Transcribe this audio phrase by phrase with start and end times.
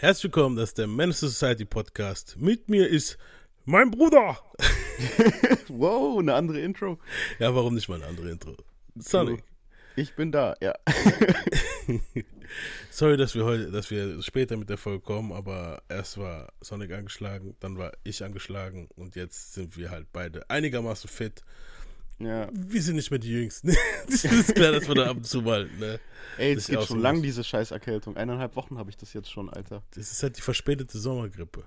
[0.00, 2.36] herzlich willkommen, das ist der Menace Society Podcast.
[2.38, 3.18] Mit mir ist
[3.66, 4.38] mein Bruder.
[5.68, 6.98] wow, eine andere Intro.
[7.38, 8.56] Ja, warum nicht mal eine andere Intro?
[8.96, 9.44] Sonic.
[9.96, 10.72] Ich bin da, ja.
[12.90, 16.92] Sorry, dass wir heute, dass wir später mit der Folge kommen, aber erst war Sonic
[16.92, 21.42] angeschlagen, dann war ich angeschlagen und jetzt sind wir halt beide einigermaßen fit.
[22.20, 22.48] Ja.
[22.52, 23.74] Wir sind nicht mehr die Jüngsten.
[24.06, 25.98] das ist klar, dass wir da ab und zu mal, ne?
[26.36, 28.16] Ey, es gibt auch schon lang diese Scheißerkältung.
[28.16, 29.82] Eineinhalb Wochen habe ich das jetzt schon, Alter.
[29.94, 31.64] Das ist halt die verspätete Sommergrippe.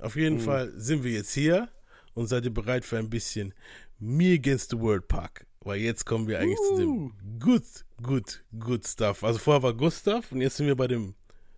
[0.00, 0.40] Auf jeden Mhm.
[0.40, 1.68] Fall sind wir jetzt hier
[2.14, 3.54] und seid ihr bereit für ein bisschen
[3.98, 5.46] Me Against the World Pack.
[5.62, 7.10] Weil jetzt kommen wir eigentlich zu dem Uh.
[7.38, 7.64] good,
[8.02, 9.22] good, good stuff.
[9.22, 11.14] Also vorher war stuff und jetzt sind wir bei dem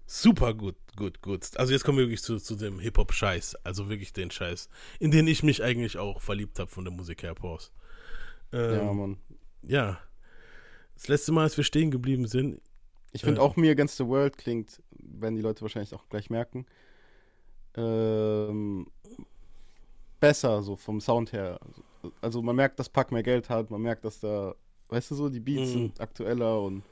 [0.06, 1.56] super good, good, good.
[1.56, 3.56] Also jetzt kommen wir wirklich zu, zu dem Hip-Hop-Scheiß.
[3.64, 7.22] Also wirklich den Scheiß, in den ich mich eigentlich auch verliebt habe von der Musik
[7.22, 7.70] her, Pause.
[8.52, 9.16] Ähm, Ja, Mann.
[9.62, 9.98] ja.
[10.94, 12.60] Das letzte Mal, als wir stehen geblieben sind,
[13.12, 16.30] Ich finde äh, auch Me Against the World klingt, werden die Leute wahrscheinlich auch gleich
[16.30, 16.66] merken,
[17.76, 18.86] ähm,
[20.20, 21.58] besser, so vom Sound her.
[22.20, 24.54] Also man merkt, dass Pack mehr Geld hat, man merkt, dass da,
[24.88, 25.72] weißt du so, die Beats Mhm.
[25.74, 26.82] sind aktueller und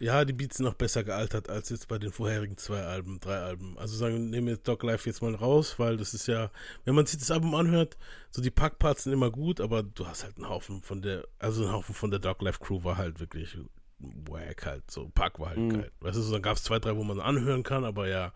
[0.00, 3.38] Ja, die Beats sind noch besser gealtert als jetzt bei den vorherigen zwei Alben, drei
[3.38, 3.76] Alben.
[3.78, 6.50] Also sagen wir, nehmen wir jetzt Dog Life jetzt mal raus, weil das ist ja,
[6.84, 7.96] wenn man sich das Album anhört,
[8.30, 11.64] so die Packparts sind immer gut, aber du hast halt einen Haufen von der, also
[11.66, 13.58] ein Haufen von der Dog Life Crew war halt wirklich
[13.98, 15.68] wack halt, so Pack war halt Mhm.
[15.70, 15.90] geil.
[16.00, 18.32] Weißt du, so, dann gab es zwei, drei, wo man anhören kann, aber ja.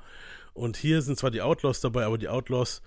[0.54, 2.82] Und hier sind zwar die Outlaws dabei, aber die Outlaws,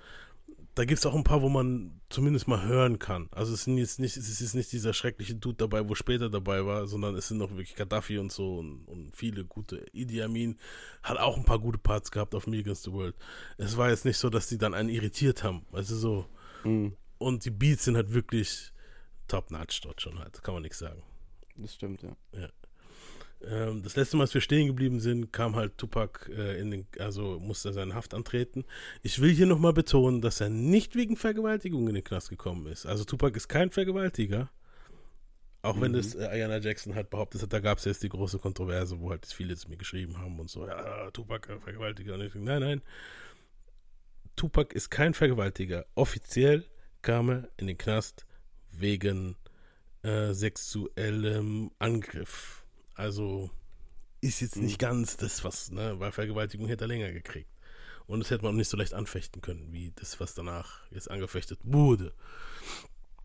[0.75, 3.29] da gibt es auch ein paar, wo man zumindest mal hören kann.
[3.31, 6.65] Also es sind jetzt nicht, es ist nicht dieser schreckliche Dude dabei, wo später dabei
[6.65, 9.85] war, sondern es sind noch wirklich Gaddafi und so und, und viele gute.
[9.93, 10.57] Idi Amin
[11.01, 13.15] hat auch ein paar gute Parts gehabt auf Me Against the World.
[13.57, 15.65] Es war jetzt nicht so, dass die dann einen irritiert haben.
[15.71, 16.25] Also so.
[16.65, 18.73] Mhm, Und die Beats sind halt wirklich
[19.29, 20.43] top-notch dort schon halt.
[20.43, 21.01] Kann man nichts sagen.
[21.55, 22.17] das stimmt, ja.
[23.47, 26.87] Ähm, das letzte Mal, als wir stehen geblieben sind, kam halt Tupac äh, in den,
[26.99, 28.65] also musste er seine Haft antreten.
[29.01, 32.85] Ich will hier nochmal betonen, dass er nicht wegen Vergewaltigung in den Knast gekommen ist.
[32.85, 34.49] Also Tupac ist kein Vergewaltiger.
[35.61, 35.97] Auch wenn Mhm.
[35.97, 39.09] das äh, Ayanna Jackson halt behauptet hat, da gab es jetzt die große Kontroverse, wo
[39.09, 42.13] halt viele zu mir geschrieben haben und so, ja, Tupac äh, Vergewaltiger.
[42.13, 42.81] Und ich, nein, nein.
[44.35, 45.85] Tupac ist kein Vergewaltiger.
[45.95, 46.65] Offiziell
[47.01, 48.25] kam er in den Knast
[48.71, 49.37] wegen
[50.03, 52.64] äh, sexuellem Angriff.
[52.95, 53.51] Also
[54.21, 57.49] ist jetzt nicht ganz das, was, ne, weil Vergewaltigung hätte er länger gekriegt.
[58.07, 61.09] Und das hätte man auch nicht so leicht anfechten können, wie das, was danach jetzt
[61.09, 62.13] angefechtet wurde.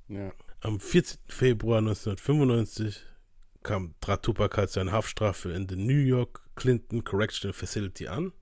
[0.08, 0.32] Ja.
[0.60, 1.18] Am 14.
[1.28, 3.04] Februar 1995
[3.62, 8.32] kam, trat Tupac halt seine Haftstrafe in der New York Clinton Correctional Facility an.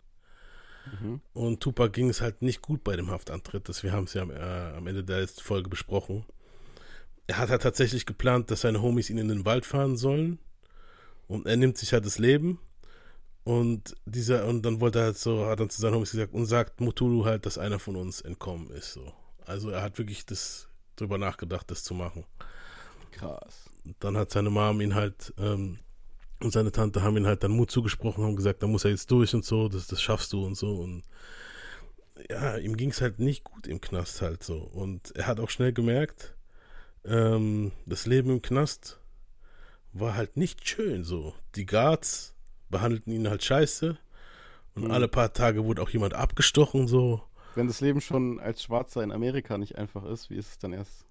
[1.01, 1.21] Mhm.
[1.33, 3.69] Und Tupac ging es halt nicht gut bei dem Haftantritt.
[3.69, 6.25] Das, wir haben es ja am, äh, am Ende der letzten Folge besprochen.
[7.27, 10.39] Er hat halt tatsächlich geplant, dass seine Homies ihn in den Wald fahren sollen.
[11.29, 12.59] Und er nimmt sich halt das Leben.
[13.45, 16.47] Und dieser, und dann wollte er halt so, hat dann zu seinen Homies gesagt und
[16.47, 18.93] sagt Mutulu halt, dass einer von uns entkommen ist.
[18.93, 19.13] So.
[19.47, 22.25] Also er hat wirklich das drüber nachgedacht, das zu machen.
[23.13, 23.71] Krass.
[23.85, 25.79] Und dann hat seine Mom ihn halt ähm,
[26.41, 29.11] und seine Tante haben ihn halt dann Mut zugesprochen, haben gesagt, da muss er jetzt
[29.11, 30.77] durch und so, das, das schaffst du und so.
[30.77, 31.03] Und
[32.31, 34.59] ja, ihm ging es halt nicht gut im Knast halt so.
[34.59, 36.37] Und er hat auch schnell gemerkt,
[37.05, 39.01] ähm, das Leben im Knast
[39.93, 41.35] war halt nicht schön so.
[41.55, 42.35] Die Guards
[42.71, 43.97] behandelten ihn halt scheiße.
[44.75, 44.91] Und Mhm.
[44.91, 47.23] alle paar Tage wurde auch jemand abgestochen so.
[47.55, 50.73] Wenn das Leben schon als Schwarzer in Amerika nicht einfach ist, wie ist es dann
[50.73, 51.05] erst?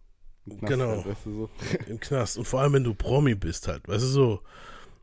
[0.46, 0.88] im Knast Genau.
[0.90, 1.50] halt, weißt du, so.
[1.88, 2.38] im Knast.
[2.38, 4.42] Und vor allem, wenn du Promi bist halt, weißt du so.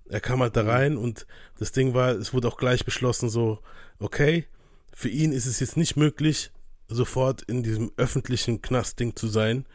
[0.09, 1.27] Er kam halt da rein und
[1.59, 3.59] das Ding war, es wurde auch gleich beschlossen so,
[3.99, 4.47] okay,
[4.95, 6.51] für ihn ist es jetzt nicht möglich,
[6.89, 9.67] sofort in diesem öffentlichen Knastding zu sein.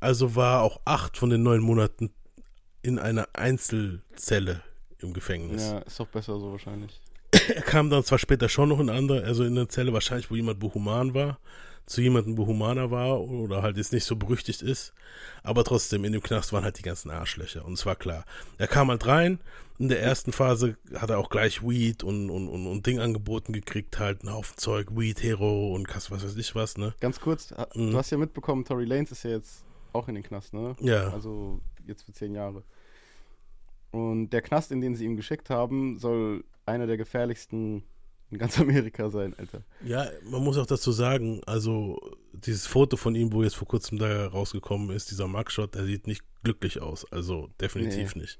[0.00, 2.12] Also war auch acht von den neun Monaten
[2.82, 4.62] in einer Einzelzelle
[4.98, 5.62] im Gefängnis.
[5.70, 7.00] Ja, ist doch besser so wahrscheinlich.
[7.54, 10.30] Er kam dann zwar später schon noch in eine andere, also in eine Zelle wahrscheinlich,
[10.30, 11.38] wo jemand behuman war,
[11.86, 14.92] zu jemandem behumaner war oder halt jetzt nicht so berüchtigt ist,
[15.42, 18.24] aber trotzdem in dem Knast waren halt die ganzen Arschlöcher und es war klar.
[18.58, 19.40] Er kam halt rein,
[19.78, 23.52] in der ersten Phase hat er auch gleich Weed und, und, und, und Ding angeboten
[23.52, 26.94] gekriegt, halt einen Haufen Zeug, Weed, Hero und was weiß ich was, ne?
[27.00, 27.92] Ganz kurz, Mhm.
[27.92, 30.76] du hast ja mitbekommen, Tory Lanez ist ja jetzt auch in den Knast, ne?
[30.80, 31.08] Ja.
[31.10, 31.60] Also
[31.90, 32.62] jetzt für zehn Jahre.
[33.90, 37.82] Und der Knast, in den sie ihm geschickt haben, soll einer der gefährlichsten
[38.30, 39.62] in ganz Amerika sein, Alter.
[39.84, 42.00] Ja, man muss auch dazu sagen, also
[42.32, 46.06] dieses Foto von ihm, wo jetzt vor kurzem da rausgekommen ist, dieser Mugshot, der sieht
[46.06, 47.10] nicht glücklich aus.
[47.12, 48.38] Also definitiv nicht.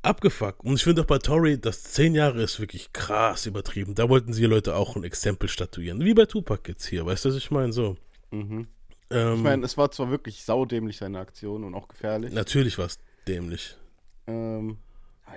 [0.00, 0.64] Abgefuckt.
[0.64, 3.94] Und ich finde auch bei Tory, das zehn Jahre ist wirklich krass übertrieben.
[3.94, 6.04] Da wollten sie Leute auch ein Exempel statuieren.
[6.04, 7.72] Wie bei Tupac jetzt hier, weißt du, was ich meine?
[7.72, 7.96] So.
[8.30, 8.68] Mhm.
[9.10, 12.32] Ähm, Ich meine, es war zwar wirklich saudämlich seine Aktion und auch gefährlich.
[12.32, 13.76] natürlich war es dämlich.
[14.26, 14.78] Ähm,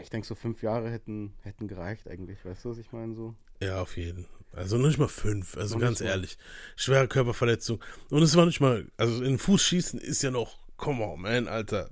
[0.01, 3.15] ich denke, so fünf Jahre hätten, hätten gereicht eigentlich, weißt du, was ich meine?
[3.15, 3.35] So.
[3.61, 4.25] Ja, auf jeden.
[4.53, 6.37] Also nicht mal fünf, also Noch ganz ehrlich.
[6.75, 7.81] Schwere Körperverletzung.
[8.09, 11.47] Und es war nicht mal, also in Fuß schießen ist ja noch, come on, man,
[11.47, 11.89] Alter.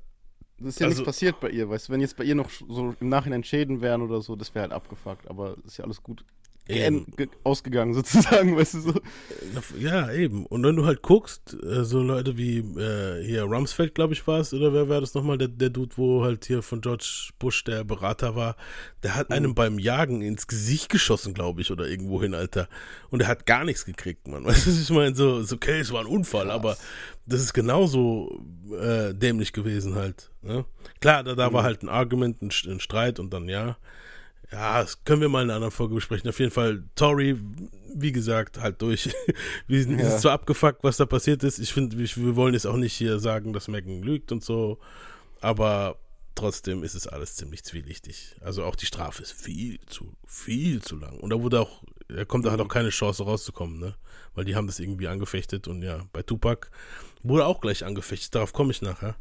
[0.58, 2.50] Das ist ja Also- nichts passiert bei ihr, weißt du, wenn jetzt bei ihr noch
[2.50, 6.04] so im Nachhinein Schäden wären oder so, das wäre halt abgefuckt, aber ist ja alles
[6.04, 6.26] gut
[6.70, 7.08] Eben.
[7.44, 8.94] ausgegangen sozusagen, weißt du so.
[9.80, 10.46] Ja, eben.
[10.46, 14.40] Und wenn du halt guckst, äh, so Leute wie äh, hier Rumsfeld, glaube ich, war
[14.40, 17.64] es, oder wer war das nochmal, der, der Dude, wo halt hier von George Bush
[17.64, 18.56] der Berater war,
[19.02, 22.70] der hat einem beim Jagen ins Gesicht geschossen, glaube ich, oder irgendwo hin, Alter.
[23.10, 24.46] Und er hat gar nichts gekriegt, Mann.
[24.46, 25.16] Weißt du, ich meine?
[25.16, 26.78] So, so, okay, es war ein Unfall, aber
[27.26, 28.46] das ist genauso
[28.80, 30.30] äh, dämlich gewesen halt.
[30.44, 30.66] Ne?
[31.00, 33.78] Klar, da, da war halt ein Argument, ein, ein Streit und dann ja.
[34.52, 36.28] Ja, das können wir mal in einer anderen Folge besprechen.
[36.30, 37.40] Auf jeden Fall, Tori,
[37.94, 39.14] wie gesagt, halt durch.
[39.68, 40.18] Wir sind Ja.
[40.18, 41.60] zwar abgefuckt, was da passiert ist.
[41.60, 44.80] Ich finde, wir, wollen jetzt auch nicht hier sagen, dass Megan lügt und so.
[45.40, 45.98] Aber
[46.34, 48.36] trotzdem ist es alles ziemlich zwielichtig.
[48.42, 51.20] Also auch die Strafe ist viel zu, viel zu lang.
[51.20, 53.96] Und da wurde auch, er kommt, er hat auch keine Chance rauszukommen, ne?
[54.34, 56.70] Weil die haben das irgendwie angefechtet und ja, bei Tupac
[57.24, 58.36] wurde auch gleich angefechtet.
[58.36, 59.16] Darauf komme ich nachher.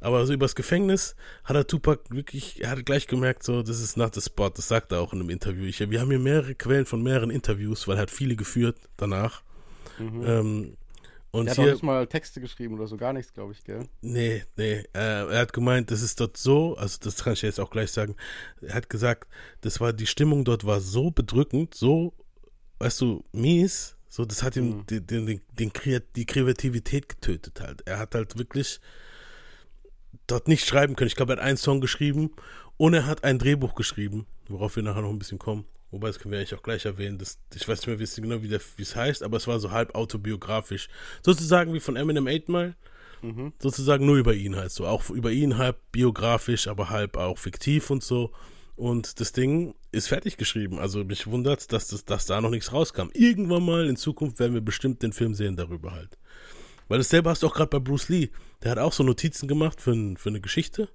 [0.00, 3.96] Aber so übers Gefängnis hat er Tupac wirklich, er hat gleich gemerkt, so, das ist
[3.96, 4.50] not the spot.
[4.50, 5.64] Das sagt er auch in einem Interview.
[5.64, 9.42] Ich, wir haben hier mehrere Quellen von mehreren Interviews, weil er hat viele geführt danach.
[10.00, 10.76] Ähm,
[11.32, 13.62] und Er hat auch hier, nicht mal Texte geschrieben oder so, gar nichts, glaube ich,
[13.62, 13.88] gell?
[14.00, 14.82] Nee, nee.
[14.94, 17.92] Äh, er hat gemeint, das ist dort so, also das kann ich jetzt auch gleich
[17.92, 18.16] sagen.
[18.62, 19.28] Er hat gesagt,
[19.60, 22.14] das war, die Stimmung dort war so bedrückend, so,
[22.80, 24.86] weißt du, mies, so, das hat ihm Mhm.
[24.86, 27.82] den, den, den, die Kreativität getötet halt.
[27.86, 28.80] Er hat halt wirklich
[30.26, 31.08] dort nicht schreiben können.
[31.08, 32.32] Ich glaube, er hat einen Song geschrieben
[32.76, 35.64] und er hat ein Drehbuch geschrieben, worauf wir nachher noch ein bisschen kommen.
[35.92, 37.18] Wobei, das können wir eigentlich auch gleich erwähnen.
[37.18, 39.70] Das, ich weiß nicht mehr wie es genau, wie es heißt, aber es war so
[39.70, 40.88] halb autobiografisch.
[41.22, 42.74] Sozusagen wie von Eminem 8 Mile
[43.22, 43.52] Mhm.
[43.60, 44.86] sozusagen nur über ihn halt so.
[44.86, 48.32] Auch über ihn halb biografisch, aber halb auch fiktiv und so.
[48.80, 50.78] Und das Ding ist fertig geschrieben.
[50.78, 53.10] Also mich wundert, dass, das, dass da noch nichts rauskam.
[53.12, 56.16] Irgendwann mal in Zukunft werden wir bestimmt den Film sehen darüber halt.
[56.88, 58.30] Weil dasselbe hast du auch gerade bei Bruce Lee.
[58.62, 60.88] Der hat auch so Notizen gemacht für, für eine Geschichte.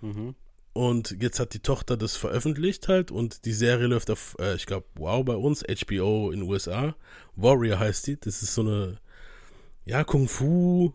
[0.00, 0.34] Mhm.
[0.72, 4.64] Und jetzt hat die Tochter das veröffentlicht halt und die Serie läuft auf, äh, ich
[4.64, 6.96] glaube, Wow bei uns, HBO in den USA.
[7.34, 8.18] Warrior heißt die.
[8.18, 8.96] Das ist so eine,
[9.84, 10.94] ja, Kung Fu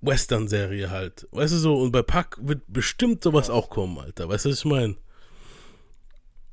[0.00, 1.28] Western-Serie halt.
[1.30, 4.28] Weißt du so, und bei Pack wird bestimmt sowas auch kommen, Alter.
[4.28, 4.96] Weißt du, was ich meine?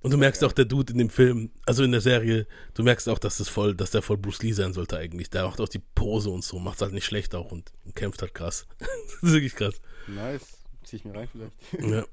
[0.01, 3.09] Und du merkst auch, der Dude in dem Film, also in der Serie, du merkst
[3.09, 5.29] auch, dass das voll, dass der voll Bruce Lee sein sollte eigentlich.
[5.29, 8.21] Der macht auch die Pose und so, macht halt nicht schlecht auch und, und kämpft
[8.21, 8.65] halt krass.
[8.79, 8.89] das
[9.23, 9.81] ist wirklich krass.
[10.07, 10.59] Nice.
[10.83, 11.91] Zieh ich mir rein vielleicht.
[11.91, 12.05] Ja.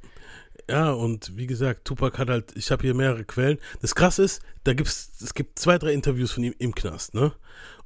[0.69, 3.59] Ja, und wie gesagt, Tupac hat halt, ich habe hier mehrere Quellen.
[3.83, 7.33] Das krass ist, da gibt's, es gibt zwei, drei Interviews von ihm im Knast, ne?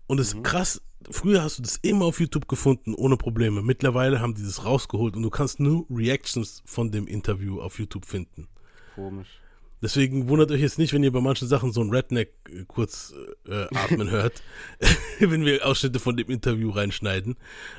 [0.07, 0.81] Und das ist krass,
[1.11, 3.63] früher hast du das immer auf YouTube gefunden, ohne Probleme.
[3.63, 8.07] Mittlerweile haben die das rausgeholt und du kannst nur Reactions von dem Interview auf YouTube
[8.07, 8.49] finden.
[8.95, 9.41] Komisch.
[9.83, 13.15] Deswegen wundert euch jetzt nicht, wenn ihr bei manchen Sachen so ein Redneck äh, kurz
[13.47, 14.43] äh, atmen hört,
[15.19, 17.37] wenn wir Ausschnitte von dem Interview reinschneiden,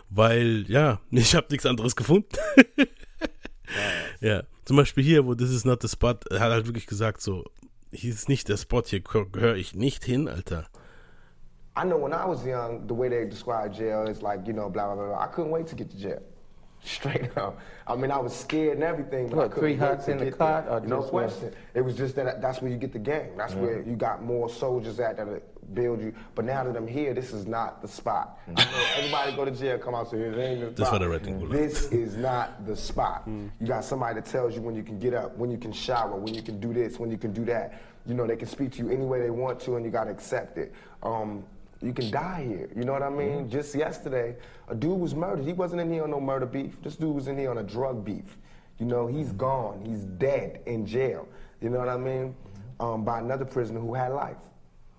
[0.09, 2.29] weil ja, ich habe nichts anderes gefunden.
[4.19, 7.21] ja, zum Beispiel hier, wo This is not the spot, er hat halt wirklich gesagt
[7.21, 7.45] so,
[7.91, 10.67] hier ist nicht der Spot, hier gehöre ich nicht hin, Alter.
[11.77, 14.69] I know when I was young, the way they describe jail is like, you know,
[14.69, 15.15] blah, blah, blah.
[15.15, 15.23] blah.
[15.23, 16.21] I couldn't wait to get to jail.
[16.83, 17.59] Straight up.
[17.87, 20.17] I mean, I was scared and everything, but I What, couldn't three wait huts in
[20.17, 21.27] the cot or No just what?
[21.29, 21.53] question.
[21.73, 23.31] It was just that that's where you get the game.
[23.37, 26.13] That's where you got more soldiers at that build you.
[26.35, 28.39] But now that I'm here, this is not the spot.
[28.47, 30.93] I know everybody go to jail, come out and say, it ain't the That's spot.
[30.93, 31.51] what I read in Gulag.
[31.51, 33.23] This is not the spot.
[33.27, 36.15] You got somebody that tells you when you can get up, when you can shower,
[36.17, 37.79] when you can do this, when you can do that.
[38.07, 40.05] You know, they can speak to you any way they want to, and you got
[40.05, 40.73] to accept it.
[41.03, 41.43] Um,
[41.81, 42.69] you can die here.
[42.75, 43.49] You know what I mean?
[43.49, 44.35] Just yesterday,
[44.67, 45.45] a dude was murdered.
[45.45, 46.81] He wasn't in here on no murder beef.
[46.83, 48.37] This dude was in here on a drug beef.
[48.79, 49.81] You know, he's gone.
[49.85, 51.27] He's dead in jail.
[51.61, 52.33] You know what I mean?
[52.79, 54.41] Um, by another prisoner who had life.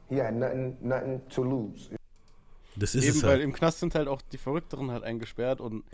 [0.09, 1.91] He had nothing, nothing to lose.
[2.77, 3.43] Das ist Eben, es weil halt.
[3.43, 5.85] im Knast sind halt auch die Verrückteren halt eingesperrt und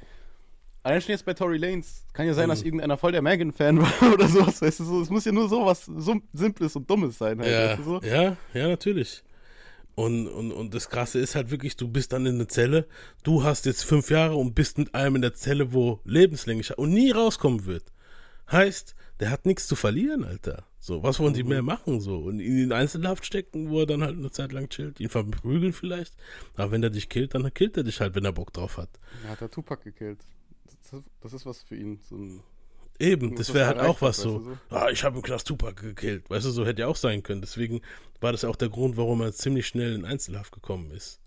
[0.83, 2.50] allein schon jetzt bei Tory Lanes kann ja sein, Mhm.
[2.50, 5.49] dass irgendeiner voll der Megan-Fan war oder sowas, weißt du, so, es muss ja nur
[5.49, 8.00] sowas so Simples und Dummes sein halt, Ja, weißt du so?
[8.07, 9.23] ja, ja, natürlich.
[9.98, 12.86] Und, und, und das Krasse ist halt wirklich, du bist dann in der Zelle,
[13.24, 16.90] du hast jetzt fünf Jahre und bist mit einem in der Zelle, wo lebenslänglich und
[16.90, 17.82] nie rauskommen wird.
[18.48, 20.64] Heißt, der hat nichts zu verlieren, Alter.
[20.78, 22.00] So, was wollen die mehr machen?
[22.00, 25.08] So, und ihn in Einzelhaft stecken, wo er dann halt eine Zeit lang chillt, ihn
[25.08, 26.14] verprügeln vielleicht.
[26.54, 28.90] Aber wenn er dich killt, dann killt er dich halt, wenn er Bock drauf hat.
[29.24, 30.20] Er hat der Tupac gekillt.
[30.92, 32.44] Das, das ist was für ihn, so ein
[33.00, 34.40] Eben, das wäre halt auch was hat, so.
[34.40, 36.28] weißt Ah, ich habe im Knast Tupac gekillt.
[36.28, 37.40] Weißt du, so hätte ja auch sein können.
[37.40, 37.80] Deswegen
[38.20, 41.20] war das auch der Grund, warum er ziemlich schnell in Einzelhaft gekommen ist.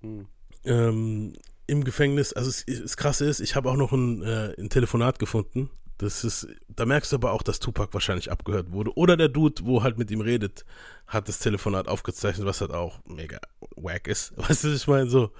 [0.00, 0.26] Hm.
[0.64, 1.32] Ähm,
[1.66, 5.18] Im Gefängnis, also es, das Krasse ist, ich habe auch noch ein, äh, ein Telefonat
[5.18, 8.96] gefunden Das ist, da merkst du aber auch, dass Tupac wahrscheinlich abgehört wurde.
[8.96, 10.64] Oder der Dude, wo halt mit ihm redet,
[11.08, 13.38] hat das Telefonat aufgezeichnet, was halt auch mega
[13.76, 14.32] wack ist.
[14.36, 15.30] Weißt du, ich meine, so.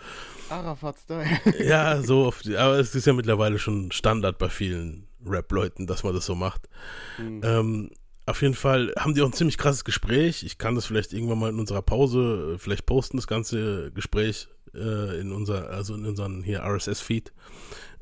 [0.51, 1.27] Arafat-Style.
[1.65, 2.49] Ja, so oft.
[2.55, 6.69] Aber es ist ja mittlerweile schon Standard bei vielen Rap-Leuten, dass man das so macht.
[7.19, 7.41] Mhm.
[7.45, 7.91] Ähm,
[8.27, 10.43] auf jeden Fall haben die auch ein ziemlich krasses Gespräch.
[10.43, 14.49] Ich kann das vielleicht irgendwann mal in unserer Pause äh, vielleicht posten, das ganze Gespräch
[14.75, 17.33] äh, in unser, also in unseren hier RSS-Feed.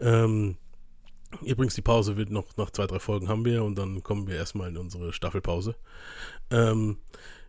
[0.01, 0.57] Ähm,
[1.43, 4.37] übrigens, die Pause wird noch nach zwei, drei Folgen haben wir und dann kommen wir
[4.37, 5.77] erstmal in unsere Staffelpause.
[6.51, 6.99] Ähm,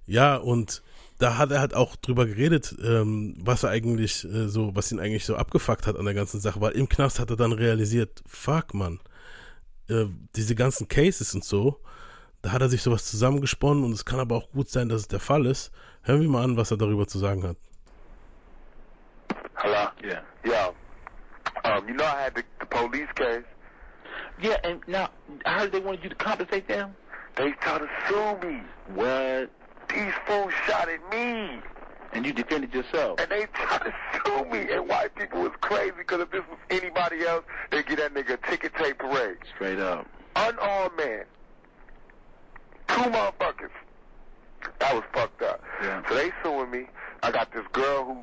[0.08, 0.82] ja, und
[1.20, 5.00] da hat er halt auch drüber geredet, ähm, was er eigentlich äh, so, was ihn
[5.00, 8.24] eigentlich so abgefuckt hat an der ganzen Sache, weil im Knast hat er dann realisiert,
[8.26, 9.00] fuck man,
[9.90, 11.82] äh, diese ganzen Cases und so,
[12.42, 15.08] da hat er sich sowas zusammengesponnen und es kann aber auch gut sein, dass es
[15.08, 15.72] der Fall ist.
[16.04, 17.58] Hören wir mal an, was er darüber zu sagen hat.
[19.56, 19.90] Hello?
[20.04, 20.22] Yeah.
[20.46, 20.72] Yeah.
[21.66, 23.44] Um, you know I had the, the police case?
[24.40, 25.10] Yeah, and now
[25.46, 26.96] I heard they wanted you to compensate them.
[27.36, 28.62] They tried to sue me.
[28.94, 29.50] What?
[29.90, 31.60] These fools shot at me.
[32.14, 33.20] And you defended yourself.
[33.20, 33.94] And they tried to
[34.26, 34.72] sue me.
[34.72, 38.34] And white people was crazy because if this was anybody else, they'd get that nigga
[38.34, 39.38] a ticket tape parade.
[39.56, 40.08] Straight up.
[40.36, 41.26] Unarmed man.
[42.88, 43.72] Two motherfuckers.
[44.80, 45.62] That was fucked up.
[45.82, 46.02] Yeah.
[46.08, 46.86] So they suing me.
[47.24, 48.18] I got this girl who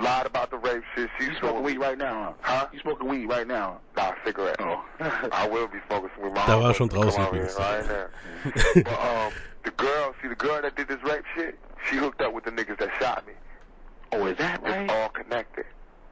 [0.00, 1.08] lied about the rape shit.
[1.18, 2.58] She's You smoking weed right now, huh?
[2.60, 2.66] Huh?
[2.72, 3.80] You smoking weed right now?
[3.96, 4.56] Nah, cigarette.
[4.60, 4.84] Oh.
[5.32, 6.74] I will be focusing with my Da war homeboys.
[6.76, 7.58] schon draußen Come on, übrigens.
[7.58, 8.06] right now.
[8.84, 9.32] but um,
[9.64, 11.58] the girl, see the girl that did this rape shit,
[11.88, 13.32] she hooked up with the niggas that shot me.
[14.12, 14.82] Oh, is that right?
[14.82, 15.64] It's all connected.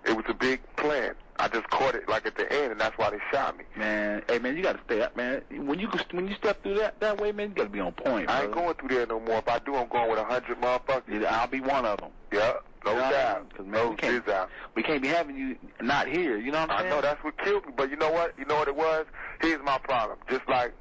[0.05, 1.15] It was a big plan.
[1.39, 3.65] I just caught it like at the end, and that's why they shot me.
[3.77, 5.43] Man, hey man, you gotta stay up, man.
[5.51, 8.29] When you when you step through that that way, man, you gotta be on point.
[8.29, 9.39] I ain't going through there no more.
[9.39, 11.09] If I do, I'm going with a hundred motherfuckers.
[11.15, 12.11] Either I'll be one of them.
[12.33, 13.43] Yeah, no You know what I doubt.
[13.43, 13.51] mean?
[13.57, 14.49] 'Cause, man, No we can't- doubt.
[14.77, 16.37] We can't be having you not here.
[16.39, 16.91] You know what I'm I saying?
[16.91, 18.33] know that's what killed me, but you know what?
[18.39, 19.05] You know what it was?
[19.41, 20.19] Here's my problem.
[20.29, 20.73] Just like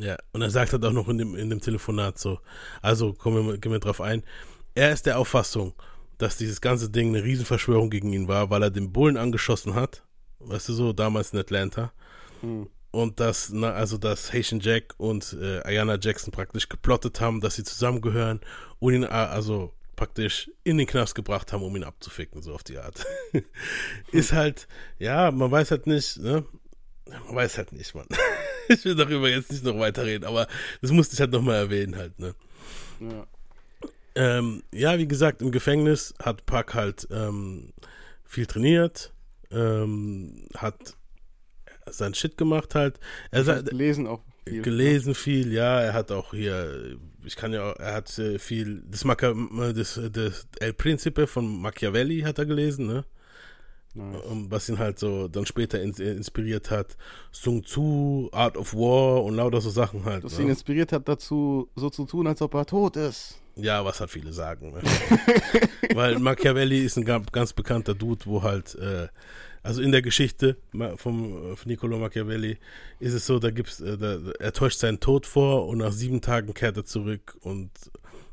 [0.00, 2.38] Ja, und er sagt halt auch noch in dem, in dem Telefonat so,
[2.82, 4.22] also kommen wir, gehen wir drauf ein,
[4.76, 5.74] er ist der Auffassung,
[6.18, 10.04] dass dieses ganze Ding eine Riesenverschwörung gegen ihn war, weil er den Bullen angeschossen hat,
[10.38, 11.92] weißt du so, damals in Atlanta.
[12.92, 17.56] Und dass, na, also dass Haitian Jack und äh, Ayana Jackson praktisch geplottet haben, dass
[17.56, 18.40] sie zusammengehören
[18.78, 22.62] und ihn äh, also praktisch in den Knast gebracht haben, um ihn abzuficken, so auf
[22.62, 23.04] die Art.
[24.12, 24.68] ist halt,
[25.00, 26.44] ja, man weiß halt nicht, ne?
[27.26, 28.06] Man weiß halt nicht, Mann.
[28.68, 30.46] ich will darüber jetzt nicht noch weiterreden, aber
[30.80, 32.34] das musste ich halt nochmal erwähnen halt, ne?
[33.00, 33.26] Ja.
[34.14, 37.72] Ähm, ja, wie gesagt, im Gefängnis hat Pack halt ähm,
[38.24, 39.12] viel trainiert,
[39.50, 40.96] ähm, hat
[41.90, 43.00] sein Shit gemacht halt.
[43.32, 44.62] Er sagt, gelesen auch viel.
[44.62, 48.82] gelesen viel, ja, er hat auch hier, ich kann ja auch, er hat äh, viel,
[48.86, 49.34] das, Maca,
[49.74, 53.04] das, das El Principe von Machiavelli hat er gelesen, ne?
[53.94, 54.20] Nice.
[54.50, 56.96] Was ihn halt so dann später in, inspiriert hat.
[57.32, 60.24] Sun Tzu, Art of War und lauter so Sachen halt.
[60.24, 60.44] Das ne?
[60.44, 63.40] ihn inspiriert hat dazu, so zu tun, als ob er tot ist.
[63.56, 64.72] Ja, was halt viele sagen.
[64.72, 64.82] Ne?
[65.94, 69.08] Weil Machiavelli ist ein ga- ganz bekannter Dude, wo halt, äh,
[69.62, 70.56] also in der Geschichte
[70.96, 72.58] vom, äh, von Niccolo Machiavelli
[73.00, 76.20] ist es so, da gibt's, äh, da, er täuscht seinen Tod vor und nach sieben
[76.20, 77.70] Tagen kehrt er zurück und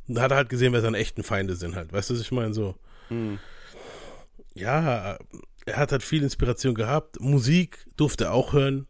[0.08, 1.91] da hat er halt gesehen, wer seine echten Feinde sind halt.
[1.91, 2.53] Weißt du, was ich meine?
[2.53, 2.75] So.
[3.10, 3.39] Hm.
[4.53, 5.17] Ja,
[5.65, 7.20] er hat halt viel Inspiration gehabt.
[7.20, 8.88] Musik durfte er auch hören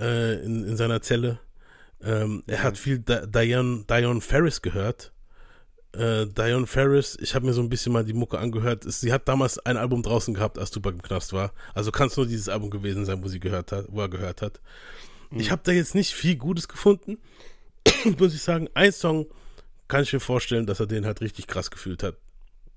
[0.00, 1.38] äh, in, in seiner Zelle.
[2.02, 5.12] Ähm, er hat viel Di- Diane, Diane Ferris gehört.
[5.96, 8.84] Äh, Diane Ferris, ich habe mir so ein bisschen mal die Mucke angehört.
[8.86, 11.52] Sie hat damals ein Album draußen gehabt, als Tupac im Knast war.
[11.74, 14.42] Also kann es nur dieses Album gewesen sein, wo sie gehört hat, wo er gehört
[14.42, 14.60] hat.
[15.30, 17.18] Ich habe da jetzt nicht viel Gutes gefunden,
[18.18, 18.68] muss ich sagen.
[18.74, 19.26] Ein Song
[19.88, 22.16] kann ich mir vorstellen, dass er den halt richtig krass gefühlt hat.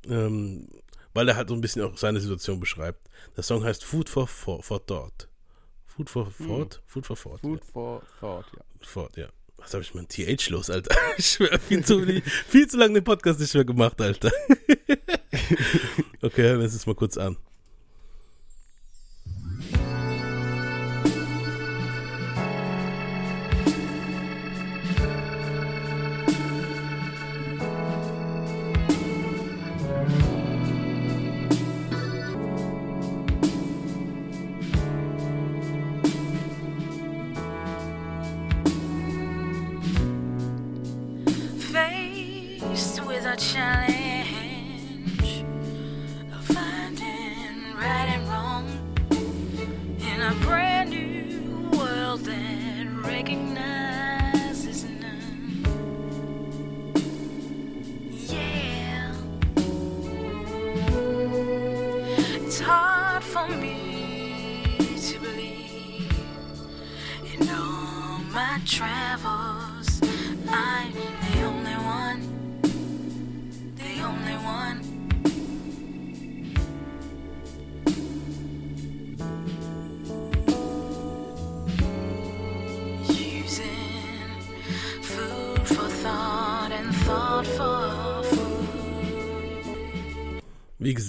[0.07, 0.67] Ähm,
[1.13, 3.09] weil er halt so ein bisschen auch seine Situation beschreibt.
[3.35, 5.27] Der Song heißt Food for, for, for Thought.
[5.85, 6.81] Food for Thought?
[6.85, 7.41] Food for Thought.
[7.41, 8.59] Food for thought, ja.
[8.59, 8.87] Ja.
[8.93, 9.27] Thought, ja.
[9.61, 10.95] Was habe ich mit dem TH los, Alter?
[11.17, 12.05] Ich schwör, viel zu,
[12.47, 14.31] viel zu lange den Podcast nicht mehr gemacht, Alter.
[16.21, 17.37] okay, hören wir uns das mal kurz an.
[43.39, 44.08] unfortunately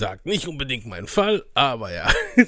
[0.01, 2.11] gesagt, nicht unbedingt mein Fall, aber ja.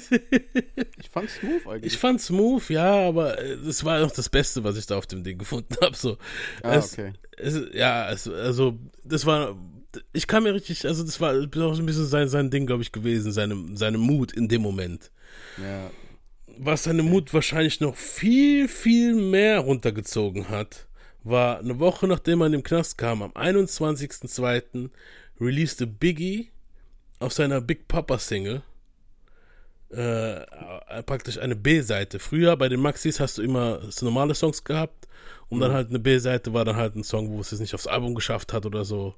[0.99, 1.93] Ich fand smooth eigentlich.
[1.93, 5.05] Ich fand smooth, ja, aber äh, das war auch das Beste, was ich da auf
[5.05, 5.95] dem Ding gefunden habe.
[5.95, 6.17] So.
[6.63, 7.13] Ah, es, okay.
[7.37, 9.55] es, ja, es, also das war,
[10.13, 12.91] ich kam mir richtig, also das war auch ein bisschen sein, sein Ding, glaube ich,
[12.91, 15.11] gewesen, seine, seine Mut in dem Moment.
[15.61, 15.91] ja.
[16.55, 20.85] Was seine Mut wahrscheinlich noch viel, viel mehr runtergezogen hat,
[21.23, 24.91] war eine Woche nachdem er in den Knast kam, am 21.02.
[25.39, 26.52] releaste Biggie
[27.23, 28.61] auf seiner Big Papa Single
[29.89, 32.19] äh, praktisch eine B-Seite.
[32.19, 35.07] Früher bei den Maxis hast du immer so normale Songs gehabt
[35.49, 37.87] und dann halt eine B-Seite war dann halt ein Song, wo es es nicht aufs
[37.87, 39.15] Album geschafft hat oder so.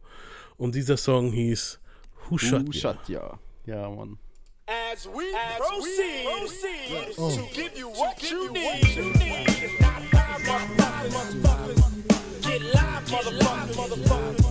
[0.58, 1.80] Und dieser Song hieß
[2.30, 2.80] Who Shot Uh, Ya?
[2.82, 3.40] shut ja.
[3.66, 4.18] Ja, Mann.
[4.68, 5.24] As we
[5.58, 9.80] proceed, to give you what you need.
[9.80, 11.82] Not five motherfuckers.
[12.42, 14.45] Get live, motherfuckers.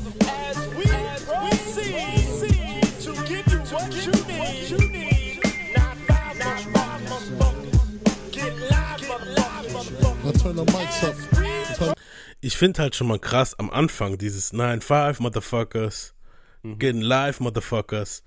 [12.40, 16.14] Ich finde halt schon mal krass am Anfang dieses 9-5 Motherfuckers,
[16.62, 18.22] Getting Live Motherfuckers.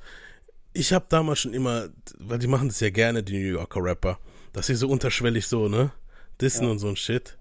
[0.74, 1.90] Ich habe damals schon immer,
[2.20, 4.20] weil die machen das ja gerne, die New Yorker Rapper,
[4.54, 5.92] dass sie so unterschwellig so, ne,
[6.42, 7.38] dissen und so ein Shit.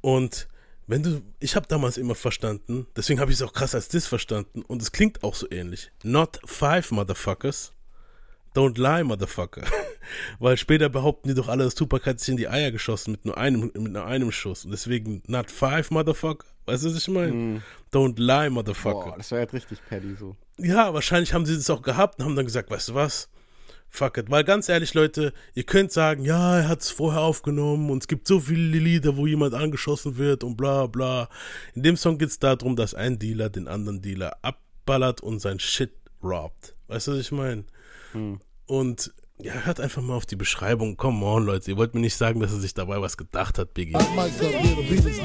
[0.00, 0.48] Und
[0.88, 4.06] wenn du, ich habe damals immer verstanden, deswegen habe ich es auch krass als Diss
[4.06, 5.92] verstanden und es klingt auch so ähnlich.
[6.02, 7.74] Not five Motherfuckers,
[8.54, 9.62] don't lie Motherfucker.
[10.38, 13.26] Weil später behaupten die doch alle, dass Tupac hat sich in die Eier geschossen mit
[13.26, 14.64] nur einem, mit nur einem Schuss.
[14.64, 16.46] Und deswegen not five Motherfucker.
[16.64, 17.62] Weißt du, was ich meine?
[17.92, 19.10] Don't lie Motherfucker.
[19.10, 20.36] Boah, das war jetzt richtig paddy so.
[20.56, 23.28] Ja, wahrscheinlich haben sie das auch gehabt und haben dann gesagt, weißt du was?
[23.90, 24.30] Fuck it.
[24.30, 28.08] Weil ganz ehrlich, Leute, ihr könnt sagen, ja, er hat es vorher aufgenommen und es
[28.08, 31.28] gibt so viele Lieder, wo jemand angeschossen wird und bla bla.
[31.74, 35.58] In dem Song geht es darum, dass ein Dealer den anderen Dealer abballert und sein
[35.58, 36.74] Shit robbt.
[36.88, 37.64] Weißt du, was ich meine?
[38.66, 40.96] Und ja, hört einfach mal auf die Beschreibung.
[40.96, 41.70] Come on, Leute.
[41.70, 43.92] Ihr wollt mir nicht sagen, dass er sich dabei was gedacht hat, Biggie.
[43.92, 45.18] that mic up, yeah, the beat is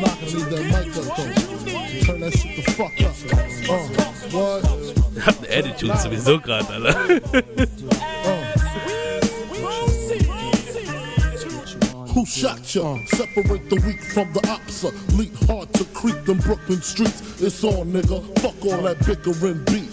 [12.14, 13.00] Who shot ya?
[13.08, 14.92] Separate the weak from the opsa.
[15.18, 17.42] Leap hard to creep them Brooklyn streets.
[17.42, 18.22] It's on, nigga.
[18.40, 19.93] Fuck all that bickering beef.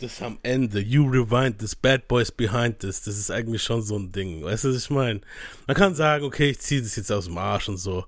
[0.00, 3.98] Das am Ende, you rewind this, bad boys behind this, das ist eigentlich schon so
[3.98, 4.44] ein Ding.
[4.44, 5.20] Weißt du, was ich meine?
[5.66, 8.04] Man kann sagen, okay, ich ziehe das jetzt aus dem Arsch und so.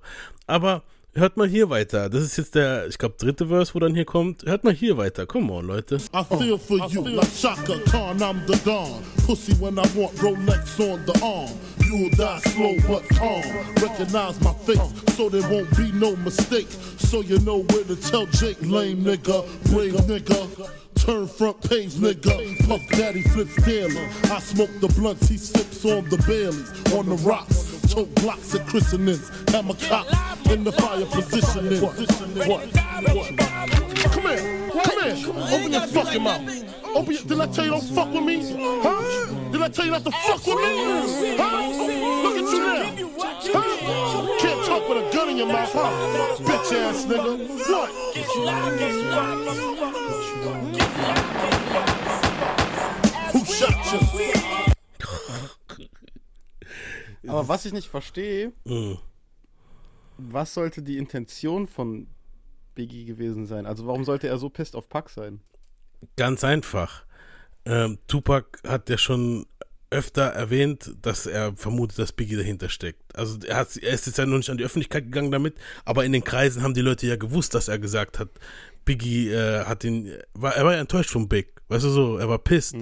[0.47, 2.09] Aber hört mal hier weiter.
[2.09, 4.43] Das ist jetzt der, ich glaube, dritte Verse, wo dann hier kommt.
[4.43, 5.25] Hört mal hier weiter.
[5.25, 5.95] Come on, Leute.
[5.95, 9.03] I feel for you like Shaka Khan, I'm the Don.
[9.25, 11.80] Pussy when I want Rolex on the arm.
[11.91, 13.43] You'll die slow but calm.
[13.81, 14.79] Recognize my face
[15.17, 16.69] so there won't be no mistake.
[16.97, 20.69] So you know where to tell Jake, lame nigga, brave nigga.
[20.95, 22.65] Turn front page, nigga.
[22.65, 23.97] Puff Daddy flips daily.
[24.31, 26.93] I smoke the blunts, he sips on the Baileys.
[26.93, 29.29] On the rocks, tote blocks at christenings.
[29.49, 30.07] Hammer cop
[30.49, 31.81] in the fire positioning.
[31.81, 31.97] What?
[32.47, 33.37] What?
[34.11, 35.17] Come here, come here.
[35.53, 36.41] Open your fucking mouth.
[36.95, 38.37] Open your, did I tell you don't fuck with me?
[38.83, 39.51] Huh?
[39.51, 41.35] Did I tell you not to fuck with me?
[41.37, 41.61] Huh?
[42.23, 42.85] Look at you now.
[43.53, 44.37] Huh?
[44.39, 45.91] Can't talk with a gun in your mouth, huh?
[46.43, 47.37] Bitch ass nigga.
[47.69, 49.01] What?
[53.33, 53.99] Who shot you?
[57.27, 58.97] Aber was ich nicht verstehe, Mhm.
[60.17, 62.07] was sollte die Intention von
[62.75, 63.65] Biggie gewesen sein?
[63.65, 65.41] Also warum sollte er so pisst auf Pac sein?
[66.15, 67.05] Ganz einfach.
[67.65, 69.45] Ähm, Tupac hat ja schon
[69.91, 73.15] öfter erwähnt, dass er vermutet, dass Biggie dahinter steckt.
[73.15, 76.05] Also er, hat, er ist jetzt ja noch nicht an die Öffentlichkeit gegangen damit, aber
[76.05, 78.29] in den Kreisen haben die Leute ja gewusst, dass er gesagt hat,
[78.85, 82.29] Biggie äh, hat ihn, war, er war ja enttäuscht von Big, weißt du so, er
[82.29, 82.73] war pissed.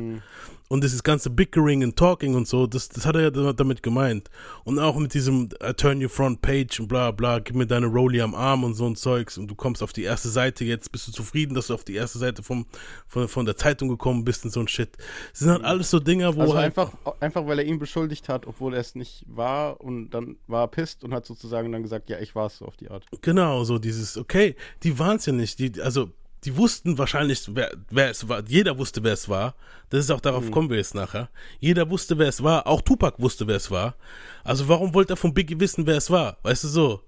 [0.72, 3.82] Und dieses ganze Bickering und Talking und so, das, das hat er ja da- damit
[3.82, 4.30] gemeint.
[4.64, 7.88] Und auch mit diesem I turn your front page und bla bla, gib mir deine
[7.88, 10.92] Rolli am Arm und so ein Zeugs und du kommst auf die erste Seite, jetzt
[10.92, 12.68] bist du zufrieden, dass du auf die erste Seite vom,
[13.08, 14.96] von, von der Zeitung gekommen bist und so ein Shit.
[15.32, 18.30] Das sind halt alles so Dinger, wo Also halt, einfach, einfach, weil er ihn beschuldigt
[18.30, 21.82] hat, obwohl er es nicht war und dann war er pisst und hat sozusagen dann
[21.82, 23.06] gesagt, ja, ich war es so auf die Art.
[23.22, 25.58] Genau, so dieses, okay, die waren es ja nicht.
[25.58, 26.12] Die, also,
[26.46, 28.44] die wussten wahrscheinlich, wer, wer es war.
[28.48, 29.56] Jeder wusste, wer es war.
[29.90, 31.30] Das ist auch, darauf kommen wir jetzt nachher.
[31.60, 32.66] Jeder wusste, wer es war.
[32.68, 33.96] Auch Tupac wusste, wer es war.
[34.44, 36.38] Also, warum wollte er von Biggie wissen, wer es war?
[36.44, 37.02] Weißt du so?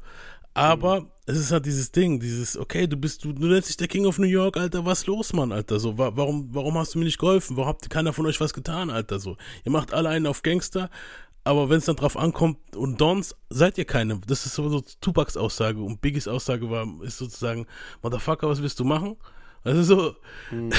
[0.53, 3.87] Aber es ist halt dieses Ding, dieses, okay, du bist, du, du nennst dich der
[3.87, 6.99] King of New York, Alter, was los, Mann, Alter, so, wa warum, warum hast du
[6.99, 7.55] mir nicht geholfen?
[7.55, 9.37] Warum habt keiner von euch was getan, Alter, so?
[9.63, 10.89] Ihr macht alle einen auf Gangster,
[11.43, 14.19] aber wenn es dann drauf ankommt und Dons, seid ihr keine.
[14.27, 17.65] Das ist so, Tupacs Aussage und Biggies Aussage war, ist sozusagen,
[18.01, 19.17] Motherfucker, was willst du machen?
[19.63, 20.15] Also so,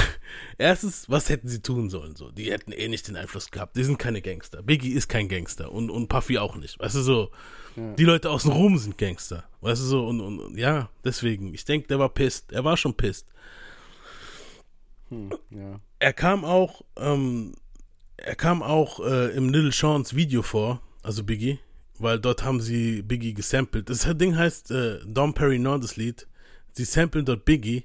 [0.59, 2.16] erstens, was hätten sie tun sollen?
[2.16, 3.77] So, die hätten eh nicht den Einfluss gehabt.
[3.77, 4.62] Die sind keine Gangster.
[4.62, 6.79] Biggie ist kein Gangster und, und Puffy auch nicht.
[6.81, 7.31] Weißt du so,
[7.77, 9.44] die Leute außen rum sind Gangster.
[9.61, 12.53] Weißt du so, und, und, und ja, deswegen, ich denke, der war pisst.
[12.53, 13.29] Er war schon pisst.
[15.09, 15.81] Hm, ja.
[15.98, 17.55] Er kam auch, ähm,
[18.25, 21.59] er kam auch äh, im Little Sean's Video vor, also Biggie,
[21.99, 23.91] weil dort haben sie Biggie gesampelt.
[23.91, 26.27] Das Ding heißt äh, Dom Perignon, das Lied.
[26.73, 27.85] Sie samplen dort Biggie.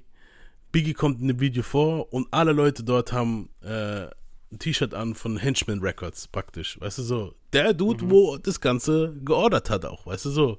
[0.70, 4.06] Biggie kommt in dem Video vor und alle Leute dort haben äh,
[4.50, 6.80] ein T-Shirt an von Henchman Records praktisch.
[6.80, 7.34] Weißt du so?
[7.52, 10.58] Der Dude, wo das Ganze geordert hat auch, weißt du so?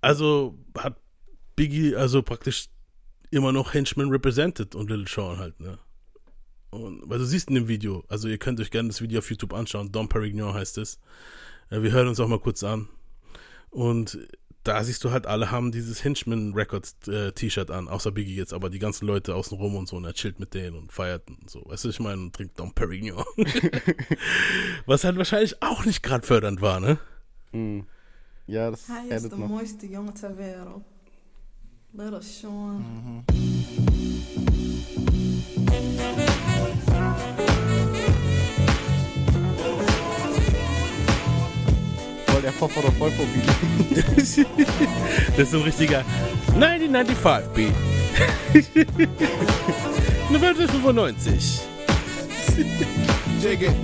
[0.00, 0.96] Also hat
[1.56, 2.68] Biggie also praktisch
[3.30, 5.78] immer noch Henchman represented und Little Sean halt, ne?
[6.76, 9.30] Und, weil du siehst in dem Video, also ihr könnt euch gerne das Video auf
[9.30, 10.98] YouTube anschauen, Dom Perignon heißt es.
[11.70, 12.88] Äh, wir hören uns auch mal kurz an.
[13.70, 14.18] Und
[14.62, 18.52] da siehst du halt, alle haben dieses Henchman Records äh, T-Shirt an, außer Biggie jetzt,
[18.52, 21.28] aber die ganzen Leute außen rum und so, und er chillt mit denen und feiert
[21.28, 21.62] und so.
[21.66, 23.24] Weißt du, ich meine, und trinkt Dom Perignon.
[24.86, 26.98] Was halt wahrscheinlich auch nicht gerade fördernd war, ne?
[27.52, 27.86] Hm.
[28.48, 29.48] Ja, das Hij is addet de noch.
[29.48, 30.84] mooiste jongen ter wereld.
[31.92, 33.24] Little Sean.
[33.26, 34.15] Voll
[42.46, 43.42] der Pop oder Vollphobie.
[45.36, 46.04] Das ist so ein richtiger
[46.54, 47.74] 1995 Beat.
[50.30, 51.60] November 95.
[53.42, 53.74] Dig it.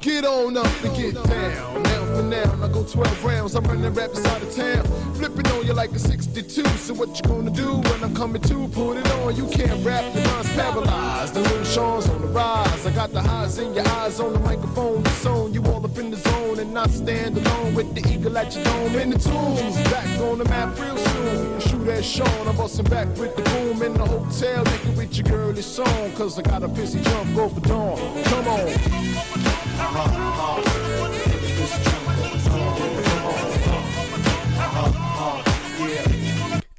[0.00, 2.01] Get on up and get down.
[2.14, 3.54] For now, I go 12 rounds.
[3.54, 4.84] I'm running raps out of town.
[5.14, 6.62] Flipping on you like a 62.
[6.76, 8.68] So what you gonna do when I'm coming to?
[8.68, 9.34] Put it on.
[9.34, 11.34] You can't rap, your mind's paralyzed.
[11.34, 12.86] The little Sean's on the rise.
[12.86, 15.00] I got the highs in your eyes on the microphone.
[15.06, 15.54] It's on.
[15.54, 18.64] You all up in the zone and not stand alone with the eagle at your
[18.64, 18.94] dome.
[18.96, 21.60] In the tunes, back on the map real soon.
[21.60, 22.46] Shoot at Sean.
[22.46, 24.64] I'm busting back with the boom in the hotel.
[24.64, 26.12] Naked with your girly song.
[26.12, 28.24] Cause I got a pissy jump, for dawn.
[28.24, 28.68] Come on.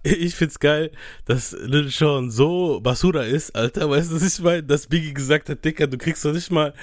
[0.20, 0.92] Ich find's geil,
[1.26, 3.90] dass Little Sean so Basura ist, Alter.
[3.90, 4.64] Weißt du, ich meine?
[4.64, 6.74] Dass Biggie gesagt hat, Dicker, du kriegst doch nicht mal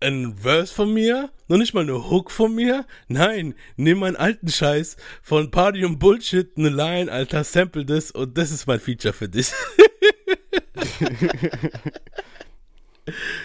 [0.00, 2.84] ein Verse von mir, noch nicht mal eine Hook von mir.
[3.08, 8.36] Nein, nimm meinen alten Scheiß von Party und Bullshit, eine Line, Alter, sample das und
[8.36, 9.52] das ist mein Feature für dich.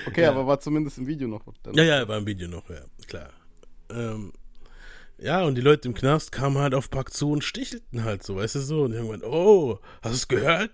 [0.08, 1.46] Okay, aber war zumindest im Video noch.
[1.74, 3.30] Ja, ja, beim Video noch, ja, klar.
[3.92, 4.34] Ähm,
[5.22, 8.38] ja, und die Leute im Knast kamen halt auf Pack zu und stichelten halt so,
[8.38, 8.84] weißt du so.
[8.84, 10.72] Und irgendwann, oh, hast du es gehört?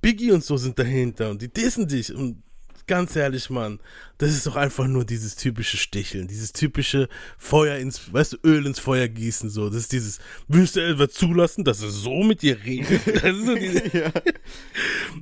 [0.00, 2.12] Biggie und so sind dahinter und die dissen dich.
[2.12, 2.42] Und
[2.86, 3.80] ganz ehrlich, Mann,
[4.18, 8.66] das ist doch einfach nur dieses typische Sticheln, dieses typische Feuer ins, weißt du, Öl
[8.66, 9.68] ins Feuer gießen, so.
[9.68, 13.00] Das ist dieses, willst du etwa zulassen, dass er so mit dir redet?
[13.24, 14.12] Das ist so diese,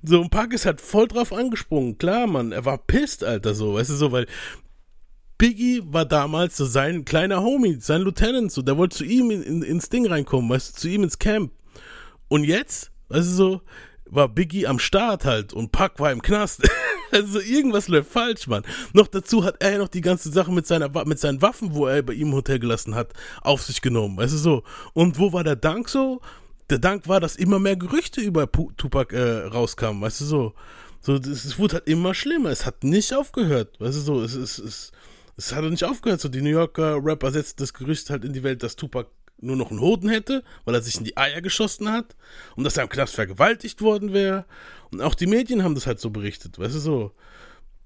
[0.03, 1.99] so, und Pack ist halt voll drauf angesprungen.
[1.99, 4.27] Klar, Mann, er war pisst, Alter, so, weißt du, so, weil
[5.43, 9.43] Biggie war damals so sein kleiner Homie, sein Lieutenant, so, der wollte zu ihm in,
[9.43, 11.51] in, ins Ding reinkommen, weißt du, zu ihm ins Camp.
[12.29, 13.61] Und jetzt, weißt du, so,
[14.07, 16.63] war Biggie am Start halt und Pack war im Knast.
[17.11, 18.63] also irgendwas läuft falsch, Mann.
[18.93, 21.89] Noch dazu hat er ja noch die ganze Sache mit, seiner, mit seinen Waffen, wo
[21.89, 24.63] er bei ihm im Hotel gelassen hat, auf sich genommen, weißt du, so.
[24.93, 26.21] Und wo war der Dank so?
[26.71, 30.53] Der Dank war, dass immer mehr Gerüchte über Pu- Tupac äh, rauskamen, weißt du, so.
[31.01, 32.51] So, es wurde halt immer schlimmer.
[32.51, 34.23] Es hat nicht aufgehört, weißt du, so.
[34.23, 34.93] Es, es, es,
[35.37, 36.21] es hat nicht aufgehört.
[36.21, 39.57] So, die New Yorker Rapper setzten das Gerücht halt in die Welt, dass Tupac nur
[39.57, 42.17] noch einen Hoden hätte, weil er sich in die Eier geschossen hat
[42.57, 44.45] und dass er im Knast vergewaltigt worden wäre.
[44.93, 47.13] Und auch die Medien haben das halt so berichtet, weißt du so.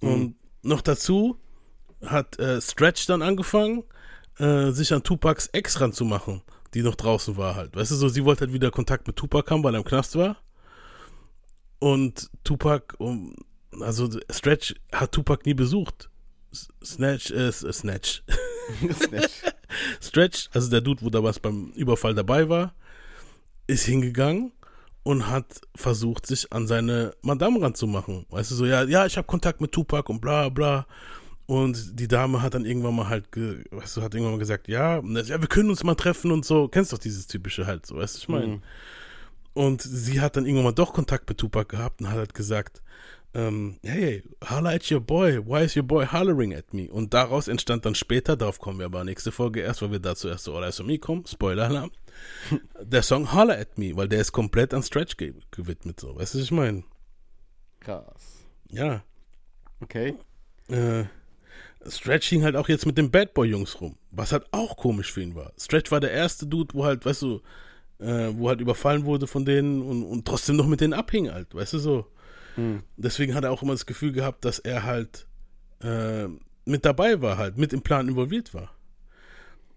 [0.00, 1.40] Und noch dazu
[2.04, 3.84] hat äh, Stretch dann angefangen,
[4.38, 6.42] äh, sich an Tupacs Ex ranzumachen,
[6.74, 7.74] die noch draußen war halt.
[7.74, 10.16] Weißt du so, sie wollte halt wieder Kontakt mit Tupac haben, weil er im Knast
[10.16, 10.36] war.
[11.78, 13.34] Und Tupac, um,
[13.80, 16.10] also Stretch hat Tupac nie besucht.
[16.84, 18.22] Snatch, äh, S- Snatch.
[20.00, 22.74] Stretch, also der Dude, wo damals beim Überfall dabei war,
[23.66, 24.52] ist hingegangen
[25.02, 28.26] und hat versucht, sich an seine Madame ranzumachen.
[28.30, 30.86] Weißt du, so, ja, ja, ich habe Kontakt mit Tupac und bla bla.
[31.46, 34.66] Und die Dame hat dann irgendwann mal halt, ge, weißt du, hat irgendwann mal gesagt,
[34.66, 36.66] ja, ja, wir können uns mal treffen und so.
[36.66, 38.46] Kennst doch dieses typische halt, so, weißt du, ich meine.
[38.48, 38.62] Mhm.
[39.54, 42.82] Und sie hat dann irgendwann mal doch Kontakt mit Tupac gehabt und hat halt gesagt,
[43.34, 46.90] ähm, hey, holla at your boy, why is your boy hollering at me?
[46.90, 50.16] Und daraus entstand dann später, darauf kommen wir aber nächste Folge erst, weil wir da
[50.16, 51.90] zuerst zu All Eyes on Me kommen, Spoiler-Alarm,
[52.82, 56.34] der Song Holla at me, weil der ist komplett an Stretch ge gewidmet, so, weißt
[56.34, 56.84] du, was ich meine?
[57.80, 58.46] Krass.
[58.70, 59.04] Ja.
[59.80, 60.14] Okay.
[60.68, 61.04] Äh,
[61.88, 65.12] Stretch hing halt auch jetzt mit den Bad Boy Jungs rum, was halt auch komisch
[65.12, 65.52] für ihn war.
[65.58, 67.42] Stretch war der erste Dude, wo halt, weißt du,
[67.98, 71.54] äh, wo halt überfallen wurde von denen und, und trotzdem noch mit denen abhing halt,
[71.54, 72.06] weißt du so.
[72.96, 75.26] Deswegen hat er auch immer das Gefühl gehabt, dass er halt
[75.80, 76.26] äh,
[76.64, 78.72] mit dabei war, halt, mit im Plan involviert war.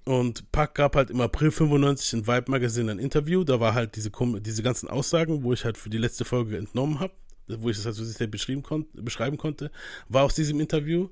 [0.05, 3.95] Und Pac gab halt im April 95 in Vibe Magazine ein Interview, da war halt
[3.95, 7.13] diese, diese ganzen Aussagen, wo ich halt für die letzte Folge entnommen habe,
[7.47, 9.71] wo ich das halt so sehr beschrieben kon beschreiben konnte,
[10.07, 11.09] war aus diesem Interview.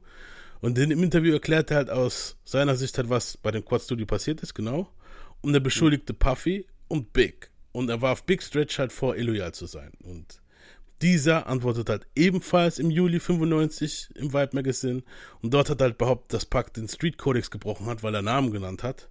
[0.62, 3.84] Und in dem Interview erklärte er halt aus seiner Sicht halt, was bei dem Quad
[3.84, 4.92] Studio passiert ist, genau.
[5.42, 7.52] Und er beschuldigte Puffy und Big.
[7.74, 9.92] Und er warf Big Stretch halt vor, illoyal zu sein.
[10.04, 10.42] Und
[11.02, 15.04] dieser antwortet halt ebenfalls im Juli 95 im Vibe Magazine.
[15.42, 18.22] Und dort hat er halt behauptet, dass Pac den Street Codex gebrochen hat, weil er
[18.22, 19.10] Namen genannt hat.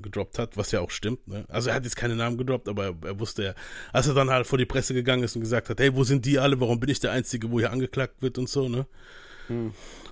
[0.00, 1.28] Gedroppt hat, was ja auch stimmt.
[1.28, 1.44] Ne?
[1.48, 3.54] Also er hat jetzt keine Namen gedroppt, aber er, er wusste ja,
[3.92, 6.24] als er dann halt vor die Presse gegangen ist und gesagt hat, hey, wo sind
[6.24, 6.58] die alle?
[6.60, 8.86] Warum bin ich der Einzige, wo hier angeklagt wird und so, ne?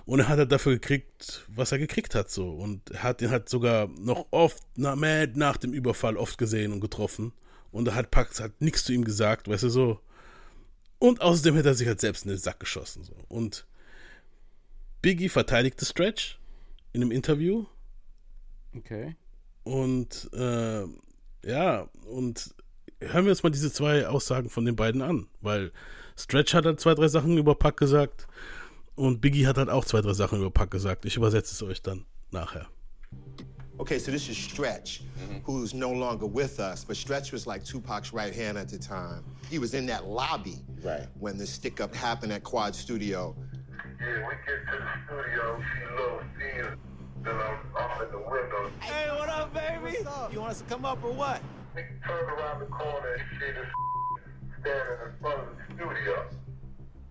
[0.05, 2.49] Und er hat halt dafür gekriegt, was er gekriegt hat, so.
[2.49, 6.71] Und er hat ihn halt sogar noch oft, na, mad, nach dem Überfall oft gesehen
[6.71, 7.33] und getroffen.
[7.71, 9.99] Und da hat Pax halt nichts zu ihm gesagt, weißt du, so.
[11.01, 13.15] Und außerdem hat er sich halt selbst in den Sack geschossen, so.
[13.27, 13.65] Und
[15.01, 16.39] Biggie verteidigte Stretch
[16.93, 17.65] in einem Interview.
[18.77, 19.15] Okay.
[19.63, 20.83] Und, äh,
[21.43, 22.53] ja, und
[22.99, 25.71] hören wir uns mal diese zwei Aussagen von den beiden an, weil
[26.15, 28.27] Stretch hat halt zwei, drei Sachen über Pac gesagt
[28.93, 31.05] und Biggie hat halt auch zwei, drei Sachen über Pac gesagt.
[31.05, 32.67] Ich übersetze es euch dann nachher.
[33.81, 35.39] Okay, so this is Stretch, mm-hmm.
[35.43, 39.23] who's no longer with us, but Stretch was like Tupac's right hand at the time.
[39.49, 41.07] He was in that lobby Right.
[41.19, 43.35] when the stick up happened at Quad Studio.
[43.99, 46.77] Yeah, we get to the studio, she loves seeing
[47.23, 48.71] that I'm, I'm in the window.
[48.81, 49.97] Hey, what up, baby?
[50.31, 51.41] You want us to come up or what?
[51.73, 53.65] We turn around the corner and see this
[54.61, 56.29] standing in front of the studio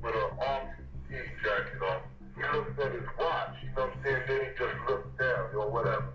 [0.00, 0.70] with an army
[1.08, 2.00] fatigue jacket on.
[2.36, 4.22] He looks at his watch, you know what I'm saying?
[4.28, 6.12] Then he just looks down or whatever.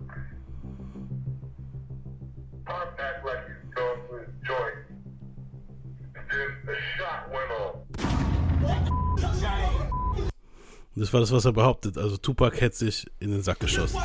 [2.65, 4.77] Pop act like he's going through his joint.
[6.15, 7.75] And then a shot went off.
[10.95, 11.97] Das war das, was er behauptet.
[11.97, 13.99] Also Tupac hätte sich in den Sack geschossen.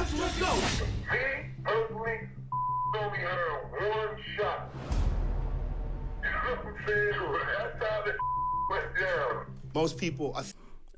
[9.73, 10.35] The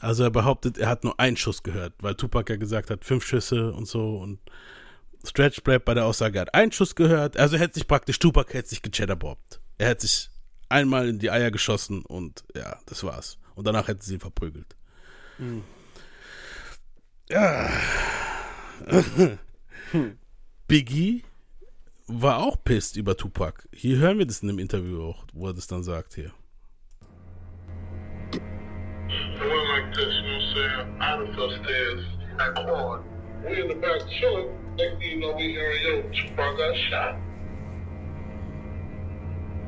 [0.01, 3.25] Also er behauptet, er hat nur einen Schuss gehört, weil Tupac ja gesagt hat, fünf
[3.25, 4.39] Schüsse und so und
[5.25, 7.37] Stretch bleibt bei der Aussage, er hat einen Schuss gehört.
[7.37, 9.61] Also er hätte sich praktisch, Tupac hätte sich gechedderbobbt.
[9.79, 10.31] Er hätte sich
[10.69, 13.39] einmal in die Eier geschossen und ja, das war's.
[13.55, 14.75] Und danach hätte sie ihn verprügelt.
[17.29, 17.71] Ja.
[20.69, 21.25] Biggie
[22.07, 23.69] war auch pisst über Tupac.
[23.73, 26.33] Hier hören wir das in dem Interview auch, wo er das dann sagt hier.
[28.33, 28.41] It
[29.41, 31.01] went like this, you know what I'm saying?
[31.01, 32.05] I was upstairs
[32.39, 33.22] at Quad.
[33.45, 34.49] We in the back chilling.
[34.77, 37.17] Next thing you know, we hearing, yo, Tupac got shot.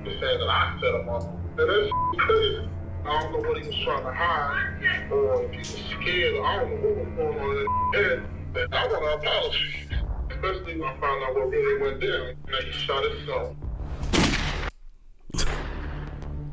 [0.05, 1.23] They saying that I set him up.
[1.23, 2.69] And that's crazy.
[3.05, 6.57] I don't know what he was trying to hide, or if he was scared, I
[6.57, 8.19] don't know what was going on in his head.
[8.55, 9.89] But I want to apologize.
[10.31, 12.35] Especially when I found out what really went down.
[12.47, 13.57] That he shot himself.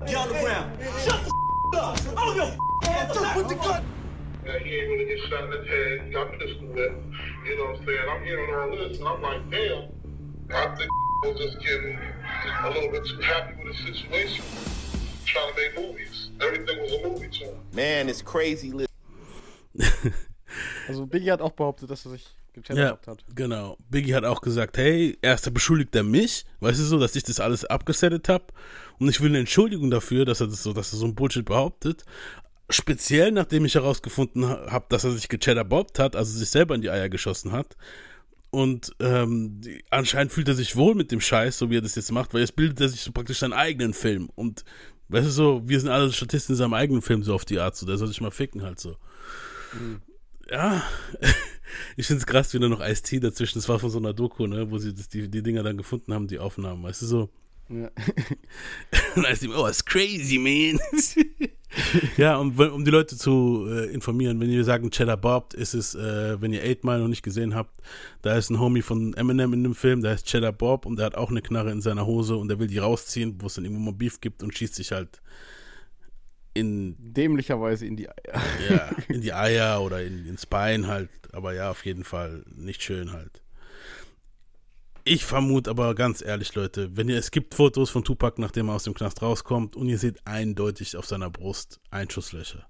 [0.08, 0.82] Get on the ground.
[1.04, 1.24] Shut
[1.72, 2.00] the up.
[2.18, 2.44] I don't give
[2.84, 3.86] a Just put the gun.
[4.44, 6.02] Yeah, he ain't really get shot in the head.
[6.06, 7.11] He got pistol whipped.
[7.46, 8.10] You know what I'm saying?
[8.10, 9.90] I'm hearing all this, and I'm like, damn.
[10.54, 10.90] I think
[11.24, 11.98] was just getting
[12.64, 14.44] a little bit too happy with the situation.
[15.26, 16.30] Trying to make movies.
[16.42, 17.56] Everything was a movie to him.
[17.74, 18.74] man, it's crazy.
[20.88, 23.24] Also Biggie hat auch behauptet, dass er sich gechattert hat.
[23.34, 23.78] Genau.
[23.90, 27.40] Biggie hat auch gesagt, hey, erster beschuldigt er mich, weißt du so, dass ich das
[27.40, 28.46] alles abgesettet habe
[29.00, 31.46] und ich will eine Entschuldigung dafür, dass er das so, dass er so ein Bullshit
[31.46, 32.04] behauptet.
[32.72, 36.90] Speziell nachdem ich herausgefunden habe, dass er sich gechatterbobbt hat, also sich selber in die
[36.90, 37.76] Eier geschossen hat.
[38.50, 41.96] Und ähm, die, anscheinend fühlt er sich wohl mit dem Scheiß, so wie er das
[41.96, 44.30] jetzt macht, weil jetzt bildet er sich so praktisch seinen eigenen Film.
[44.36, 44.66] Und
[45.08, 47.76] weißt du so, wir sind alle Statisten in seinem eigenen Film, so auf die Art,
[47.78, 48.98] so der soll sich mal ficken halt so.
[50.50, 50.84] Ja,
[51.96, 54.48] ich finde es krass, wie da noch Ice-T dazwischen, das war von so einer Doku,
[54.48, 57.30] ne, wo sie das, die, die Dinger dann gefunden haben, die Aufnahmen, weißt du so.
[57.72, 57.90] Ja.
[59.16, 60.80] Und Ice-T, oh, it's crazy, man.
[62.18, 65.96] ja, um, um die Leute zu äh, informieren, wenn wir sagen Cheddar Bob, ist es,
[65.96, 67.80] äh, wenn ihr Eight Mile noch nicht gesehen habt,
[68.22, 71.06] da ist ein Homie von Eminem in dem Film, der heißt Cheddar Bob und der
[71.06, 73.64] hat auch eine Knarre in seiner Hose und der will die rausziehen, wo es dann
[73.64, 75.22] irgendwo mal Beef gibt und schießt sich halt
[76.54, 78.42] in Dämlicherweise in die Eier.
[78.70, 82.84] ja, in die Eier oder in, ins Bein halt, aber ja, auf jeden Fall nicht
[82.84, 83.41] schön halt.
[85.14, 88.76] Ich vermute aber ganz ehrlich, Leute, wenn ihr, es gibt Fotos von Tupac, nachdem er
[88.76, 92.66] aus dem Knast rauskommt und ihr seht eindeutig auf seiner Brust Einschusslöcher.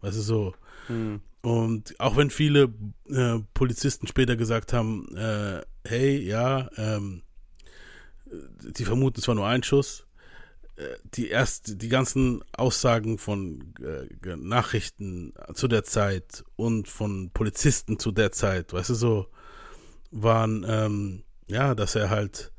[0.00, 0.54] Weißt du, so.
[0.86, 1.20] Hm.
[1.42, 2.72] Und auch wenn viele
[3.10, 7.24] äh, Polizisten später gesagt haben, äh, hey, ja, ähm,
[8.24, 10.06] die vermuten es war nur ein Schuss,
[10.76, 17.98] äh, die erst die ganzen Aussagen von äh, Nachrichten zu der Zeit und von Polizisten
[17.98, 19.26] zu der Zeit, weißt du so,
[20.10, 22.50] waren ähm, ja, dass er halt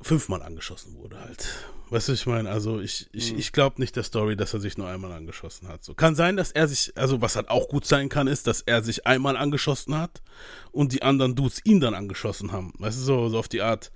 [0.00, 1.48] fünfmal angeschossen wurde halt.
[1.90, 3.38] Weißt du, ich meine, also ich, ich, Mhm.
[3.38, 5.82] ich glaube nicht der Story, dass er sich nur einmal angeschossen hat.
[5.82, 8.60] So kann sein, dass er sich, also was halt auch gut sein kann, ist, dass
[8.60, 10.22] er sich einmal angeschossen hat
[10.70, 12.74] und die anderen Dudes ihn dann angeschossen haben.
[12.78, 13.90] Weißt du, so, so auf die Art,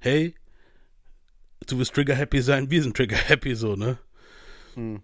[0.00, 0.34] hey,
[1.66, 3.98] du wirst Trigger happy sein, wir sind Trigger happy, so, ne?
[4.74, 5.02] Hm.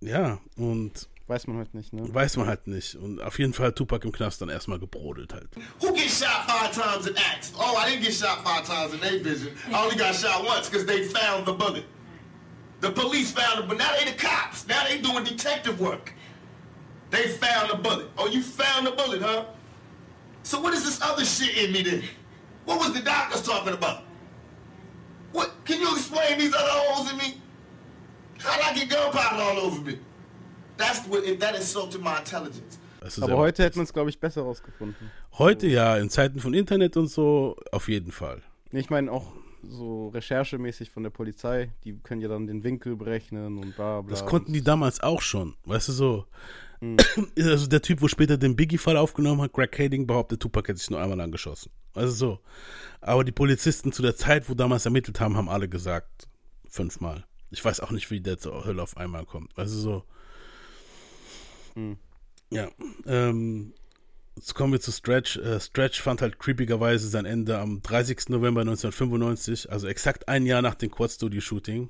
[0.00, 2.12] Ja, und Weiß man halt nicht, ne?
[2.12, 2.96] weiß man halt nicht.
[2.96, 5.48] Und auf jeden Fall hat Tupac im Knast dann erstmal gebrodelt halt.
[5.80, 7.52] Who gets shot five times in acts?
[7.56, 9.52] Oh, I didn't get shot five times in their vision.
[9.70, 11.84] I only got shot once because they found the bullet.
[12.80, 14.66] The police found it, but now they the cops.
[14.66, 16.12] Now they doing detective work.
[17.10, 18.08] They found the bullet.
[18.18, 19.44] Oh, you found the bullet, huh?
[20.42, 22.02] So what is this other shit in me then?
[22.64, 24.02] What was the doctors talking about?
[25.30, 25.52] What?
[25.64, 27.40] Can you explain these other holes in me?
[28.38, 29.98] How'd I get gunpowder all over me?
[30.76, 32.78] That's what, if that insulted my intelligence.
[33.00, 35.10] Das ist Aber heute hätte man es, glaube ich, besser rausgefunden.
[35.38, 38.42] Heute ja, in Zeiten von Internet und so, auf jeden Fall.
[38.70, 39.32] Ich meine auch
[39.62, 44.10] so recherchemäßig von der Polizei, die können ja dann den Winkel berechnen und bla bla.
[44.10, 46.26] Das konnten die damals auch schon, weißt du so.
[47.38, 50.90] Also der Typ, wo später den Biggie-Fall aufgenommen hat, Greg Kading, behauptet, Tupac hätte sich
[50.90, 51.70] nur einmal angeschossen.
[51.94, 52.38] Also so.
[53.00, 56.26] Aber die Polizisten zu der Zeit, wo damals ermittelt haben, haben alle gesagt,
[56.68, 57.24] fünfmal.
[57.50, 59.56] Ich weiß auch nicht, wie der zur Hölle auf einmal kommt.
[59.56, 60.04] Also so.
[61.74, 61.96] Hm.
[62.50, 62.68] Ja.
[63.06, 63.72] Ähm,
[64.36, 65.36] jetzt kommen wir zu Stretch.
[65.38, 68.28] Äh, Stretch fand halt creepigerweise sein Ende am 30.
[68.28, 71.88] November 1995, also exakt ein Jahr nach dem Quad-Studio-Shooting.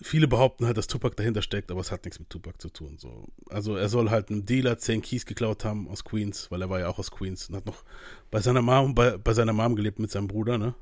[0.00, 2.98] Viele behaupten halt, dass Tupac dahinter steckt, aber es hat nichts mit Tupac zu tun.
[2.98, 3.28] So.
[3.48, 6.80] Also er soll halt einem Dealer 10 Keys geklaut haben aus Queens, weil er war
[6.80, 7.84] ja auch aus Queens und hat noch
[8.30, 10.74] bei seiner Mom, bei, bei seiner Mom gelebt mit seinem Bruder, ne?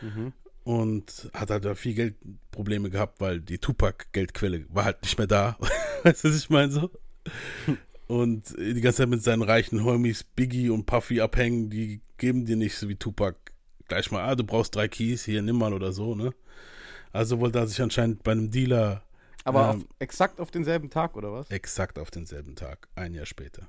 [0.00, 0.32] Mhm.
[0.64, 5.58] Und hat halt da viel Geldprobleme gehabt, weil die Tupac-Geldquelle war halt nicht mehr da.
[6.02, 6.90] weißt du, was ich meine so?
[8.06, 12.56] Und die ganze Zeit mit seinen reichen Homies Biggie und Puffy abhängen, die geben dir
[12.56, 13.36] nicht so wie Tupac
[13.88, 16.32] gleich mal, ah, du brauchst drei Keys, hier nimm mal oder so, ne?
[17.12, 19.02] Also wollte er sich anscheinend bei einem Dealer
[19.44, 21.50] Aber ähm, auf, exakt auf denselben Tag, oder was?
[21.50, 23.68] exakt auf denselben Tag, ein Jahr später.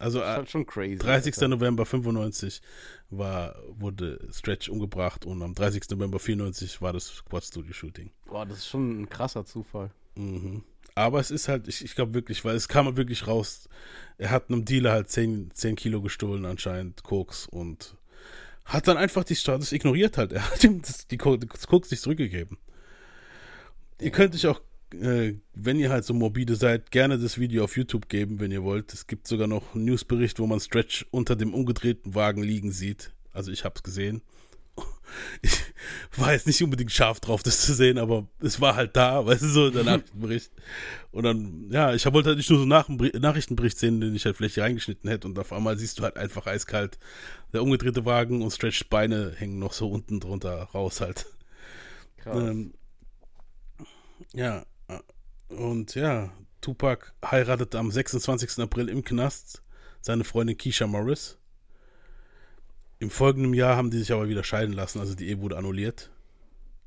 [0.00, 0.96] Also äh, halt schon crazy.
[0.96, 1.34] 30.
[1.34, 1.48] Alter.
[1.48, 2.62] November 95
[3.10, 5.90] war, wurde Stretch umgebracht und am 30.
[5.90, 8.10] November 94 war das Quad Studio Shooting.
[8.26, 9.90] Boah, das ist schon ein krasser Zufall.
[10.16, 10.64] Mhm.
[10.94, 13.68] Aber es ist halt, ich, ich glaube wirklich, weil es kam halt wirklich raus,
[14.16, 17.96] er hat einem Dealer halt 10, 10 Kilo gestohlen anscheinend, Koks und
[18.64, 20.32] hat dann einfach die Status ignoriert halt.
[20.32, 22.56] Er hat ihm das, die, das Koks nicht zurückgegeben.
[24.00, 24.62] Ihr könnt euch auch,
[24.94, 28.62] äh, wenn ihr halt so morbide seid, gerne das Video auf YouTube geben, wenn ihr
[28.62, 28.92] wollt.
[28.92, 33.12] Es gibt sogar noch einen Newsbericht, wo man Stretch unter dem umgedrehten Wagen liegen sieht.
[33.32, 34.22] Also ich hab's gesehen.
[35.42, 35.58] Ich
[36.16, 39.42] war jetzt nicht unbedingt scharf drauf, das zu sehen, aber es war halt da, weißt
[39.42, 40.52] du, so der Nachrichtenbericht.
[41.10, 44.36] Und dann, ja, ich wollte halt nicht nur so nach Nachrichtenbericht sehen, den ich halt
[44.36, 47.00] vielleicht hier reingeschnitten hätte und auf einmal siehst du halt einfach eiskalt
[47.52, 51.26] der umgedrehte Wagen und Stretch Beine hängen noch so unten drunter raus halt.
[52.18, 52.36] Krass.
[52.36, 52.74] Ähm,
[54.32, 54.64] ja,
[55.50, 58.58] und ja, Tupac heiratet am 26.
[58.60, 59.62] April im Knast
[60.00, 61.38] seine Freundin Keisha Morris.
[62.98, 66.10] Im folgenden Jahr haben die sich aber wieder scheiden lassen, also die Ehe wurde annulliert.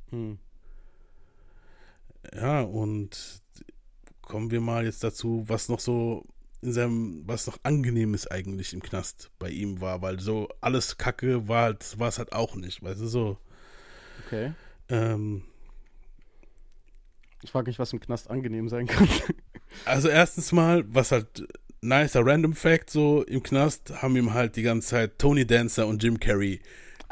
[0.10, 0.38] Hm.
[2.36, 3.42] Ja, und
[4.22, 6.26] kommen wir mal jetzt dazu, was noch so
[6.62, 10.98] in seinem, was noch angenehm ist eigentlich im Knast bei ihm war, weil so alles
[10.98, 13.38] Kacke war halt, war es halt auch nicht, weißt du, so.
[14.26, 14.54] Okay.
[14.90, 15.44] Ähm,
[17.44, 19.08] Ich frage mich, was im Knast angenehm sein kann.
[19.86, 21.48] Also erstens mal, was halt
[21.82, 26.04] nicer Random Fact so im Knast, haben ihm halt die ganze Zeit Tony Dancer und
[26.04, 26.62] Jim Carrey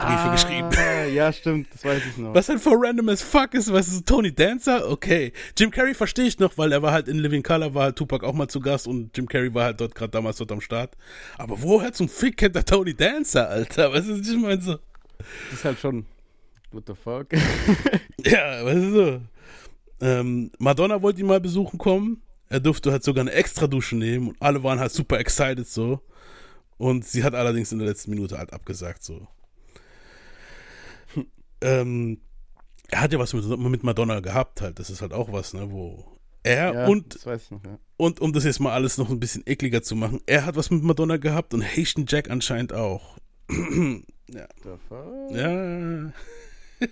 [0.02, 0.70] Briefe geschrieben.
[0.76, 2.34] Ah, ja, stimmt, das weiß ich noch.
[2.34, 4.90] Was halt voll random as fuck ist, was ist Tony Dancer?
[4.90, 5.32] Okay.
[5.58, 8.26] Jim Carrey verstehe ich noch, weil er war halt in Living Color, war halt Tupac
[8.26, 10.96] auch mal zu Gast und Jim Carrey war halt dort gerade damals dort am Start.
[11.38, 13.94] Aber woher zum Fick kennt der Tony Dancer, Alter?
[13.94, 14.78] Was ist, ich meine so.
[15.50, 16.06] Das ist halt schon.
[16.72, 17.28] What the fuck?
[18.24, 19.22] Ja, weißt du so.
[20.02, 22.24] Ähm, Madonna wollte ihn mal besuchen kommen.
[22.50, 26.02] Er durfte halt sogar eine extra Dusche nehmen und alle waren halt super excited so.
[26.78, 29.28] Und sie hat allerdings in der letzten Minute halt abgesagt so.
[31.62, 32.20] ähm,
[32.90, 34.80] er hat ja was mit, mit Madonna gehabt halt.
[34.80, 36.06] Das ist halt auch was, ne, wo
[36.44, 37.78] er Ja, und das weiß ich noch, ja.
[37.98, 40.72] und um das jetzt mal alles noch ein bisschen ekliger zu machen, er hat was
[40.72, 43.18] mit Madonna gehabt und Haitian Jack anscheinend auch.
[44.28, 44.48] ja.
[45.32, 46.12] Ja.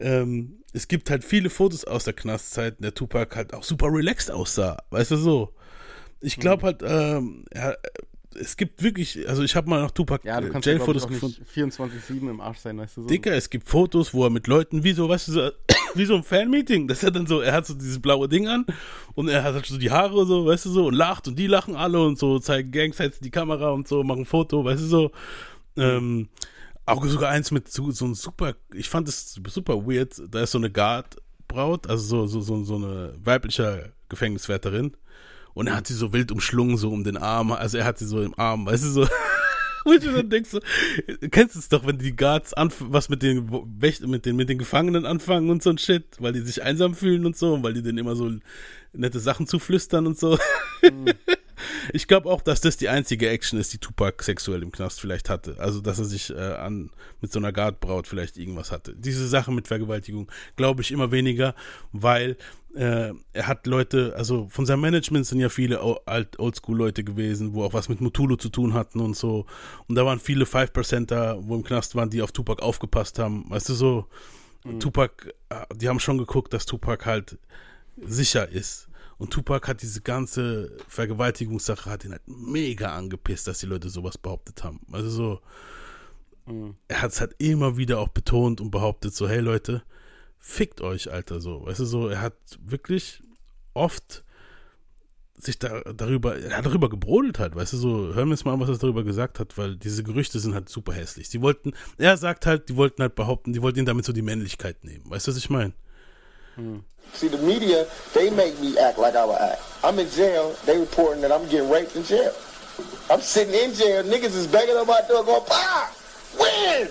[0.00, 4.30] ähm, es gibt halt viele Fotos aus der Knastzeit, der Tupac halt auch super relaxed
[4.30, 4.78] aussah.
[4.90, 5.54] Weißt du so?
[6.20, 7.78] Ich glaube halt, ähm, er,
[8.36, 11.44] es gibt wirklich, also ich habe mal nach Tupac Ja, du äh, ja, Jailfotos gefunden.
[11.56, 13.08] nicht 24-7 im Arsch sein, weißt du so.
[13.08, 15.50] Dicker, es gibt Fotos, wo er mit Leuten, wie so, weißt du, so,
[15.94, 18.48] wie so ein Fanmeeting, das ist ja dann so, er hat so dieses blaue Ding
[18.48, 18.66] an
[19.14, 21.38] und er hat halt so die Haare und so, weißt du so, und lacht und
[21.38, 24.82] die lachen alle und so, zeigen Gangsites die Kamera und so, machen ein Foto, weißt
[24.82, 25.10] du so.
[25.76, 26.28] Ähm,
[26.86, 30.52] auch sogar eins mit so, so ein super, ich fand es super weird, da ist
[30.52, 34.96] so eine Guard-Braut, also so, so, so, so eine weibliche Gefängniswärterin
[35.54, 38.06] und er hat sie so wild umschlungen, so um den Arm, also er hat sie
[38.06, 39.08] so im Arm, weißt du so.
[39.86, 40.60] Und du dann denkst so,
[41.30, 44.56] kennst du es doch, wenn die Guards anf was mit den, mit den mit den
[44.56, 47.74] Gefangenen anfangen und so ein Shit, weil die sich einsam fühlen und so, und weil
[47.74, 48.32] die denen immer so
[48.94, 50.38] nette Sachen zuflüstern und so.
[51.92, 55.30] Ich glaube auch, dass das die einzige Action ist, die Tupac sexuell im Knast vielleicht
[55.30, 55.56] hatte.
[55.58, 56.90] Also, dass er sich äh, an
[57.20, 58.94] mit so einer Guardbraut vielleicht irgendwas hatte.
[58.96, 61.54] Diese Sache mit Vergewaltigung glaube ich immer weniger,
[61.92, 62.36] weil
[62.74, 67.64] äh, er hat Leute, also von seinem Management sind ja viele alt Oldschool-Leute gewesen, wo
[67.64, 69.46] auch was mit Mutulu zu tun hatten und so.
[69.86, 73.44] Und da waren viele 5%er, wo im Knast waren, die auf Tupac aufgepasst haben.
[73.48, 74.06] Weißt du so,
[74.80, 77.38] Tupac, äh, die haben schon geguckt, dass Tupac halt
[77.96, 78.88] sicher ist.
[79.18, 84.18] Und Tupac hat diese ganze Vergewaltigungssache, hat ihn halt mega angepisst, dass die Leute sowas
[84.18, 84.80] behauptet haben.
[84.92, 85.40] Also so,
[86.88, 89.82] er hat es halt immer wieder auch betont und behauptet so, hey Leute,
[90.38, 91.64] fickt euch, Alter, so.
[91.64, 93.22] Weißt du, so, er hat wirklich
[93.72, 94.24] oft
[95.36, 98.52] sich da, darüber, er hat darüber gebrodelt halt, weißt du, so, hören wir jetzt mal
[98.52, 101.28] an, was er darüber gesagt hat, weil diese Gerüchte sind halt super hässlich.
[101.28, 104.22] Die wollten, er sagt halt, die wollten halt behaupten, die wollten ihn damit so die
[104.22, 105.08] Männlichkeit nehmen.
[105.08, 105.72] Weißt du, was ich meine?
[107.12, 109.62] See, the media, they make me act like I would act.
[109.82, 112.32] I'm in jail, they reporting that I'm getting raped in jail.
[113.10, 115.92] I'm sitting in jail, niggas is banging on my door going, Pa!
[116.38, 116.86] When?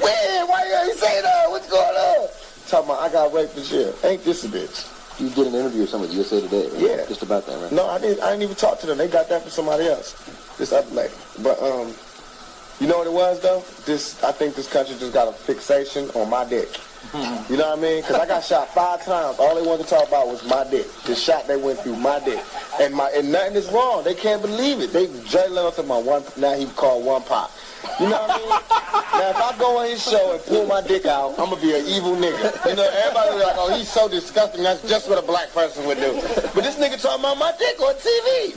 [0.00, 0.48] When?
[0.48, 1.50] Why you ain't say that?
[1.50, 2.28] What's going on?
[2.68, 3.94] Talking about I got raped in jail.
[4.04, 4.94] Ain't this a bitch?
[5.20, 6.80] You did an interview with somebody USA Today, right?
[6.80, 7.06] Yeah.
[7.06, 7.72] Just about that, right?
[7.72, 8.22] No, I didn't.
[8.22, 8.98] I didn't even talk to them.
[8.98, 10.12] They got that from somebody else.
[10.58, 11.12] This other lady.
[11.42, 11.92] But um,
[12.78, 13.64] you know what it was though?
[13.84, 16.68] This I think this country just got a fixation on my dick.
[17.14, 18.02] You know what I mean?
[18.02, 19.38] Because I got shot five times.
[19.38, 20.86] All they wanted to talk about was my dick.
[21.04, 22.42] The shot they went through, my dick,
[22.80, 24.04] and my and nothing is wrong.
[24.04, 24.92] They can't believe it.
[24.92, 26.22] They Jay Leno to my one.
[26.36, 27.50] Now he called one pop.
[28.00, 28.48] You know what I mean?
[28.48, 31.74] now if I go on his show and pull my dick out, I'm gonna be
[31.74, 32.68] an evil nigga.
[32.68, 34.62] You know, everybody be like, oh, he's so disgusting.
[34.62, 36.12] That's just what a black person would do.
[36.54, 38.54] But this nigga talking about my dick on TV.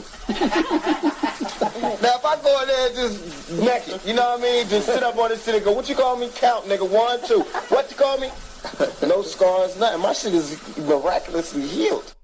[2.02, 4.68] now if I go in there and just naked, you know what I mean?
[4.68, 6.30] Just sit up on this shit and go, what you call me?
[6.34, 6.88] Count, nigga.
[6.88, 7.40] One, two.
[7.68, 8.30] What you call me?
[9.02, 10.00] no scars, nothing.
[10.00, 12.14] My shit is miraculously healed.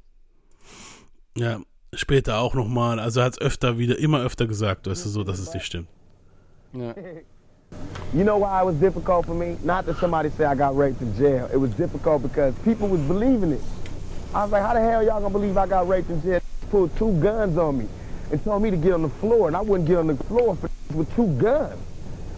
[1.36, 1.60] Ja,
[1.94, 2.98] später auch nochmal.
[2.98, 5.66] Also er hat es öfter wieder, immer öfter gesagt, weißt du, so, dass es nicht
[5.66, 5.88] stimmt.
[6.72, 6.92] Ja.
[8.14, 9.58] You know why it was difficult for me?
[9.62, 11.48] Not that somebody said I got raped in jail.
[11.52, 13.60] It was difficult because people was believing it.
[14.34, 16.40] I was like, how the hell y'all gonna believe I got raped in jail?
[16.70, 17.88] Pulled two guns on me
[18.30, 20.56] and told me to get on the floor, and I wouldn't get on the floor
[20.56, 21.78] for with two guns.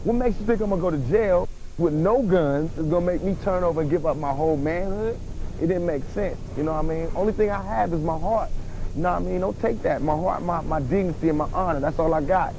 [0.04, 3.22] What makes you think I'm gonna go to jail with no guns is gonna make
[3.22, 5.18] me turn over and give up my whole manhood?
[5.60, 6.38] It didn't make sense.
[6.56, 7.08] You know what I mean?
[7.14, 8.50] Only thing I have is my heart.
[8.96, 9.40] You know what I mean?
[9.40, 10.02] Don't take that.
[10.02, 11.80] My heart, my, my dignity, and my honor.
[11.80, 12.54] That's all I got.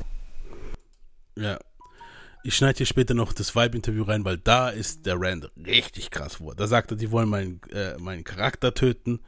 [1.35, 1.59] Ja.
[2.43, 6.35] Ich schneide hier später noch das Vibe-Interview rein, weil da ist der Rand richtig krass
[6.35, 6.55] vor.
[6.55, 9.19] Da sagt er, die wollen meinen, äh, meinen Charakter töten.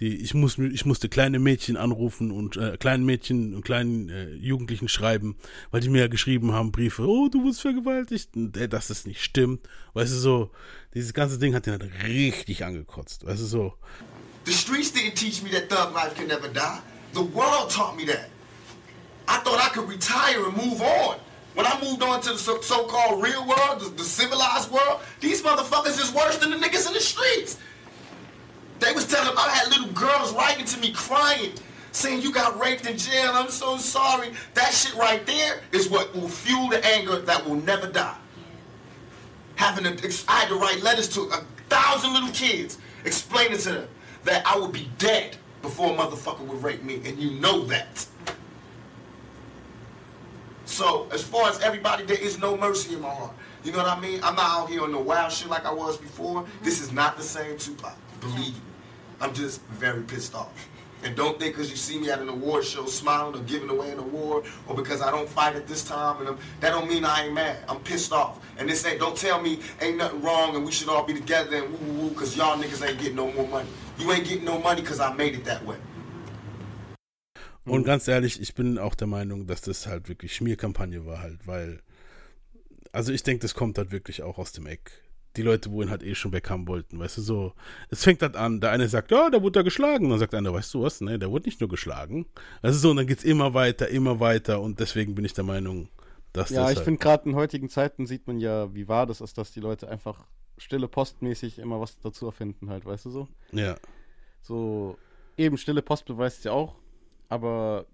[0.00, 4.30] Die, ich, muss, ich musste kleine Mädchen anrufen und äh, kleinen Mädchen und kleinen äh,
[4.34, 5.36] Jugendlichen schreiben,
[5.70, 9.06] weil die mir ja geschrieben haben, Briefe, oh, du wurdest vergewaltigt, und, äh, dass das
[9.06, 9.66] nicht stimmt.
[9.94, 10.50] Weißt du, so,
[10.92, 13.24] dieses ganze Ding hat ihn halt richtig angekotzt.
[13.24, 13.74] Weißt du, so.
[14.44, 16.80] The streets didn't teach me that thug life can never die.
[17.14, 18.28] The world taught me that.
[19.26, 21.16] I thought I could retire and move on.
[21.56, 25.42] When I moved on to the so- so-called real world, the, the civilized world, these
[25.42, 27.58] motherfuckers is worse than the niggas in the streets.
[28.78, 31.52] They was telling, I had little girls writing to me crying,
[31.92, 34.32] saying you got raped in jail, I'm so sorry.
[34.52, 38.18] That shit right there is what will fuel the anger that will never die.
[39.54, 42.76] Having to, I had to write letters to a thousand little kids,
[43.06, 43.88] explaining to them
[44.24, 48.06] that I would be dead before a motherfucker would rape me, and you know that.
[50.76, 53.32] So, as far as everybody, there is no mercy in my heart.
[53.64, 54.20] You know what I mean?
[54.22, 56.42] I'm not out here on the wild shit like I was before.
[56.42, 56.64] Mm-hmm.
[56.64, 57.96] This is not the same Tupac.
[58.20, 58.60] Believe me.
[59.18, 60.68] I'm just very pissed off.
[61.02, 63.90] And don't think because you see me at an award show smiling or giving away
[63.90, 67.06] an award or because I don't fight at this time and I'm, that don't mean
[67.06, 67.56] I ain't mad.
[67.70, 68.38] I'm pissed off.
[68.58, 71.56] And this ain't, don't tell me ain't nothing wrong and we should all be together
[71.56, 73.68] and woo woo woo because y'all niggas ain't getting no more money.
[73.98, 75.76] You ain't getting no money because I made it that way.
[77.66, 81.46] Und ganz ehrlich, ich bin auch der Meinung, dass das halt wirklich Schmierkampagne war halt,
[81.46, 81.80] weil,
[82.92, 85.02] also ich denke, das kommt halt wirklich auch aus dem Eck.
[85.36, 87.52] Die Leute, wo ihn halt eh schon weg haben wollten, weißt du, so,
[87.90, 90.38] es fängt halt an, der eine sagt, ja, der wurde da geschlagen, dann sagt der
[90.38, 92.24] andere, weißt du was, ne, der wurde nicht nur geschlagen.
[92.62, 95.88] Also so, und dann geht's immer weiter, immer weiter und deswegen bin ich der Meinung,
[96.32, 99.06] dass Ja, das ich halt, finde gerade in heutigen Zeiten sieht man ja, wie wahr
[99.06, 100.24] das ist, dass die Leute einfach
[100.56, 103.28] stille postmäßig immer was dazu erfinden halt, weißt du so?
[103.52, 103.76] Ja.
[104.40, 104.96] So,
[105.36, 106.76] eben stille Post beweist ja auch,
[107.28, 107.86] aber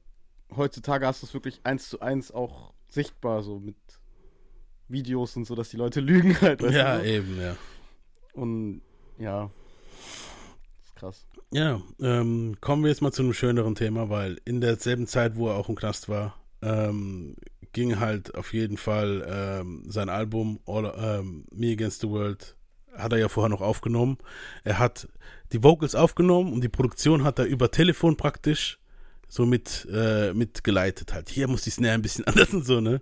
[0.55, 3.77] heutzutage hast du es wirklich eins zu eins auch sichtbar, so mit
[4.89, 7.57] Videos und so, dass die Leute lügen halt, weißt Ja, du eben, ja.
[8.35, 8.83] Und
[9.19, 9.51] ja,
[10.79, 11.27] das ist krass.
[11.51, 15.49] Ja, ähm, kommen wir jetzt mal zu einem schöneren Thema, weil in derselben Zeit, wo
[15.49, 17.37] er auch im Knast war, ähm,
[17.73, 22.57] ging halt auf jeden Fall ähm, sein Album All, ähm, Me Against the World,
[22.97, 24.19] hat er ja vorher noch aufgenommen.
[24.65, 25.09] Er hat
[25.53, 28.79] die Vocals aufgenommen und die Produktion hat er über Telefon praktisch
[29.33, 31.31] so mit, äh, mitgeleitet halt.
[31.31, 33.01] Hier muss die Snare ein bisschen anders und so, ne?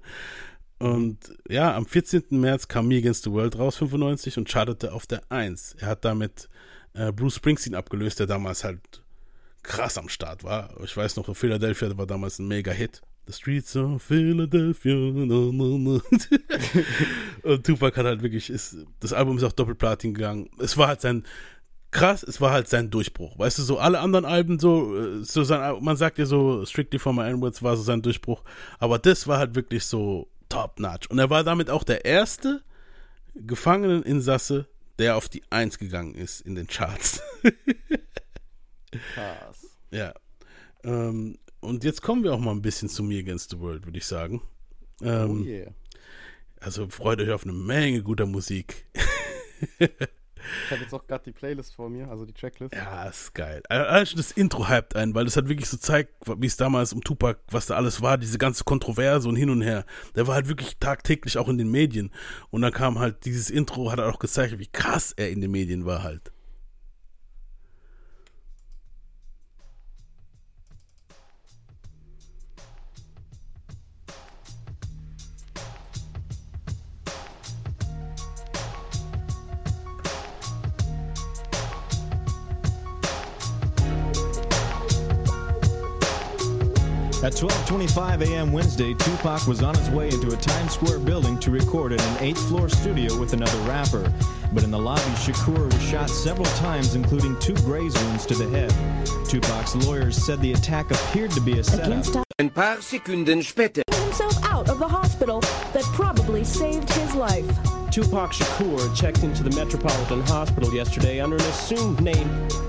[0.78, 1.18] Und
[1.48, 2.22] ja, am 14.
[2.30, 5.74] März kam Me Against the World raus, 95, und chartete auf der 1.
[5.80, 6.48] Er hat damit
[6.94, 9.02] äh, Bruce Springsteen abgelöst, der damals halt
[9.64, 10.72] krass am Start war.
[10.84, 13.02] Ich weiß noch, Philadelphia war damals ein Mega-Hit.
[13.26, 14.94] The Streets of Philadelphia.
[14.94, 16.00] No, no, no.
[17.42, 20.48] und Tupac hat halt wirklich, ist, das Album ist auch Doppelplatin gegangen.
[20.60, 21.24] Es war halt sein,
[21.90, 23.38] krass, es war halt sein Durchbruch.
[23.38, 26.98] Weißt du, so alle anderen Alben, so, äh, so sein, man sagt ja so, Strictly
[26.98, 28.42] for My N-Words war so sein Durchbruch.
[28.78, 31.08] Aber das war halt wirklich so top-notch.
[31.10, 32.62] Und er war damit auch der erste
[33.34, 34.66] Gefangeneninsasse,
[34.98, 37.20] der auf die Eins gegangen ist in den Charts.
[39.14, 39.56] Krass.
[39.92, 40.14] Ja.
[40.84, 43.98] Ähm, und jetzt kommen wir auch mal ein bisschen zu Me Against the World, würde
[43.98, 44.40] ich sagen.
[45.02, 45.72] Ähm, Oh yeah.
[46.60, 48.86] Also freut euch auf eine Menge guter Musik.
[50.64, 52.74] Ich habe jetzt auch gerade die Playlist vor mir, also die Tracklist.
[52.74, 53.62] Ja, ist geil.
[53.70, 57.02] Schon das Intro hypt ein, weil das hat wirklich so zeigt, wie es damals um
[57.02, 59.84] Tupac, was da alles war, diese ganze Kontroverse und hin und her.
[60.14, 62.10] Der war halt wirklich tagtäglich auch in den Medien.
[62.50, 65.50] Und dann kam halt dieses Intro, hat er auch gezeigt, wie krass er in den
[65.50, 66.32] Medien war halt.
[87.22, 88.50] At 12:25 a.m.
[88.50, 92.16] Wednesday, Tupac was on his way into a Times Square building to record in an
[92.20, 94.10] eighth-floor studio with another rapper.
[94.52, 98.48] But in the lobby, Shakur was shot several times, including two graze wounds to the
[98.48, 98.72] head.
[99.28, 102.24] Tupac's lawyers said the attack appeared to be a setup.
[102.38, 103.82] Ein paar Sekunden später.
[104.10, 105.40] himself out of the hospital
[105.72, 107.46] that probably saved his life.
[107.90, 112.28] Tupac Shakur checked into the Metropolitan Hospital yesterday under an assumed name.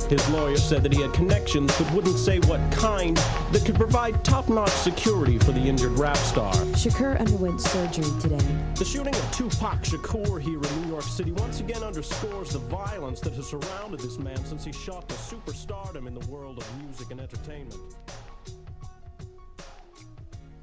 [0.09, 3.15] His lawyer said that he had connections but wouldn't say what kind
[3.51, 6.53] that could provide top notch security for the injured rap star.
[6.73, 8.45] Shakur underwent surgery today.
[8.75, 13.21] The shooting of Tupac Shakur here in New York City once again underscores the violence
[13.21, 17.11] that has surrounded this man since he shot to superstardom in the world of music
[17.11, 17.79] and entertainment.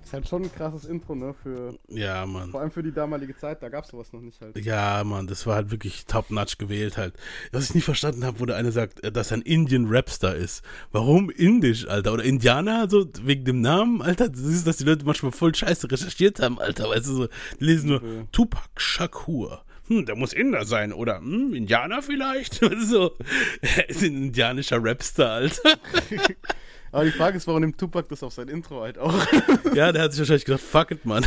[0.09, 1.35] Ist halt schon ein krasses Intro, ne?
[1.35, 2.51] Für, Ja, Mann.
[2.51, 4.57] Vor allem für die damalige Zeit, da gab es sowas noch nicht halt.
[4.65, 7.13] Ja, Mann, das war halt wirklich top-notch gewählt halt.
[7.53, 10.63] Was ich nie verstanden habe, wo der eine sagt, äh, dass er ein Indian-Rapstar ist.
[10.93, 12.15] Warum indisch, Alter?
[12.15, 14.31] Oder Indianer, so wegen dem Namen, Alter?
[14.31, 16.89] Du siehst, dass die Leute manchmal voll scheiße recherchiert haben, Alter.
[16.89, 17.29] Weißt du, so,
[17.61, 18.03] die lesen nur
[18.33, 19.63] Tupac Shakur.
[19.89, 20.93] Hm, der muss Inder sein.
[20.93, 22.61] Oder, hm, Indianer vielleicht?
[22.89, 23.17] So,
[23.61, 25.79] er ist ein indianischer Rapstar, Alter.
[26.93, 29.15] Aber die Frage ist, warum nimmt Tupac das auf sein Intro halt auch?
[29.75, 31.25] Ja, der hat sich wahrscheinlich gedacht, fuck it, Mann.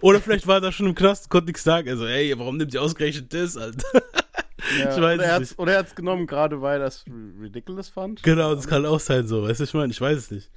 [0.00, 1.88] Oder vielleicht war er da schon im Knast, konnte nichts sagen.
[1.88, 3.86] Also, ey, warum nimmt ihr ausgerechnet das, Alter?
[4.78, 5.58] Ja, ich weiß oder, er nicht.
[5.58, 7.04] oder er hat es genommen, gerade weil er es
[7.40, 8.22] ridiculous fand.
[8.22, 10.50] Genau, das kann auch sein so, weißt du, ich meine, ich weiß es nicht.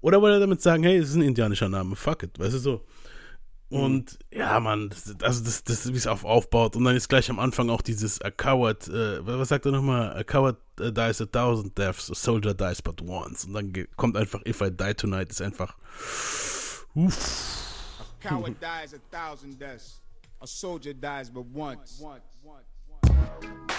[0.00, 2.58] Oder wollte er damit sagen, hey, es ist ein indianischer Name, fuck it, weißt du
[2.58, 2.84] so.
[3.74, 6.76] Und ja, Mann, das, also das, das wie es auf aufbaut.
[6.76, 10.16] Und dann ist gleich am Anfang auch dieses A coward, äh, was sagt er nochmal?
[10.16, 13.44] A coward äh, dies a thousand deaths, a soldier dies but once.
[13.44, 15.76] Und dann kommt einfach If I Die Tonight, ist einfach.
[16.94, 17.96] Uff.
[18.20, 20.00] Coward dies a thousand deaths.
[20.40, 22.00] A soldier dies but once.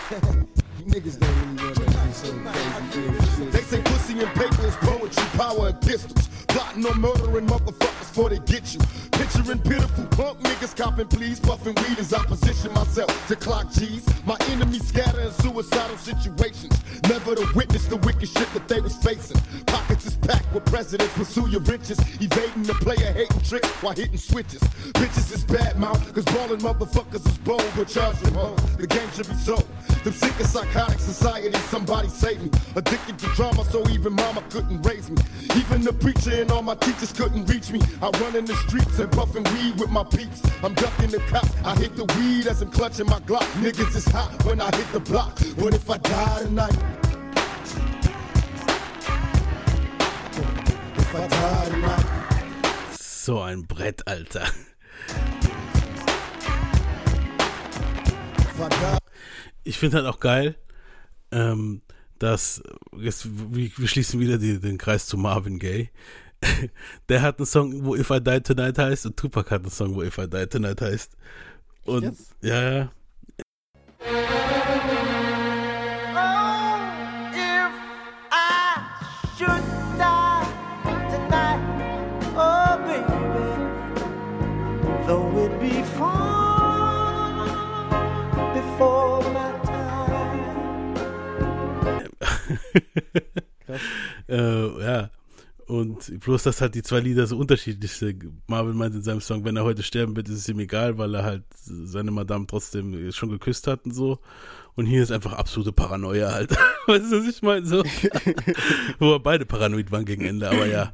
[0.86, 2.32] Niggas don't really know that shit so
[2.92, 3.46] crazy.
[3.50, 6.28] They say pussy and paper is poetry, power and pistols.
[6.48, 8.80] Plotting on murdering motherfuckers before they get you.
[9.12, 14.06] Picturing pitiful punk niggas copping please, puffing weed as I position myself to clock G's.
[14.28, 16.80] My enemies scatter in suicidal situations.
[17.10, 19.42] Never to witness the wicked shit that they was facing.
[19.66, 22.00] Pockets is packed with presidents, pursue your riches.
[22.22, 24.62] Evading the player hating trick while hitting switches.
[24.94, 28.56] Bitches is bad mouth, cause ballin' motherfuckers is bold, but charge them home.
[28.78, 29.68] The game should be sold.
[30.04, 32.50] Them sick and psychotic society, somebody save me.
[32.76, 35.18] Addicted to drama, so even mama couldn't raise me.
[35.56, 37.80] Even the preacher and all my teachers couldn't reach me.
[38.02, 40.42] I run in the streets and weed with my peeps.
[40.64, 41.52] I'm ducking the cops.
[41.64, 43.48] I hit the weed as I'm clutching my Glock.
[43.64, 45.40] Niggas is hot when I hit the block.
[45.58, 46.78] What if I die tonight?
[50.98, 52.06] If I die tonight.
[53.00, 54.48] So ein Brett, Alter.
[59.64, 60.56] Ich finde halt auch geil,
[61.32, 61.82] ähm,
[62.20, 62.64] dass,
[62.98, 65.90] jetzt, wir, wir schließen wieder die, den Kreis zu Marvin Gaye.
[67.10, 69.96] Der hat einen Song, wo If I Die Tonight heißt und Tupac hat einen Song,
[69.96, 71.16] wo If I Die Tonight heißt.
[71.86, 72.36] Und Jetzt?
[72.42, 72.92] ja, ja.
[92.76, 93.80] Time.
[94.28, 95.10] äh, ja.
[95.68, 98.24] Und bloß, dass halt die zwei Lieder so unterschiedlich sind.
[98.48, 101.16] Marvin meint in seinem Song, wenn er heute sterben wird, ist es ihm egal, weil
[101.16, 104.20] er halt seine Madame trotzdem schon geküsst hat und so.
[104.76, 106.52] Und hier ist einfach absolute Paranoia halt.
[106.86, 107.66] weißt du, was ich meine?
[107.66, 107.84] So.
[109.00, 110.94] Wo wir beide paranoid waren gegen Ende, aber ja.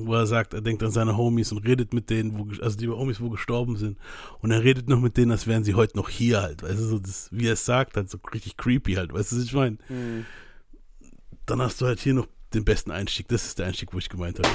[0.00, 2.88] wo er sagt, er denkt an seine Homies und redet mit denen, wo, also die
[2.88, 3.98] Homies, wo gestorben sind.
[4.40, 6.62] Und er redet noch mit denen, als wären sie heute noch hier halt.
[6.62, 9.12] Weißt du, so das, wie er es sagt, halt so richtig creepy halt.
[9.12, 9.78] Weißt du, was ich meine?
[9.88, 10.24] Mhm.
[11.46, 13.28] Dann hast du halt hier noch den besten Einstieg.
[13.28, 14.48] Das ist der Einstieg, wo ich gemeint habe.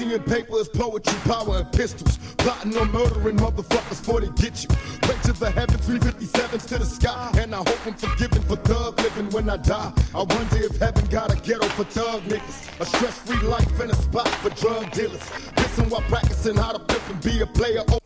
[0.00, 2.18] Pussy and paper is poetry, power and pistols.
[2.38, 4.68] Plotting on murdering motherfuckers before they get you.
[5.02, 7.30] Pray to the heavens, 357s to the sky.
[7.38, 9.92] And I hope I'm forgiven for thug living when I die.
[10.14, 12.80] I wonder if heaven got a ghetto for thug niggas.
[12.80, 15.22] A stress free life and a spot for drug dealers.
[15.56, 17.84] Listen while practicing how to flip and be a player.
[17.90, 17.98] Oh,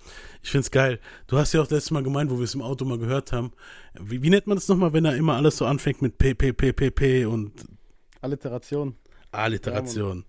[0.43, 0.99] Ich find's geil.
[1.29, 3.53] Du hast ja auch letztes Mal gemeint, wo wir es im Auto mal gehört haben.
[3.95, 6.53] Wie, wie nennt man das nochmal, wenn er immer alles so anfängt mit P, P,
[6.53, 7.53] P, P, P und
[8.21, 8.97] Alliteration.
[9.31, 10.25] Alliteration.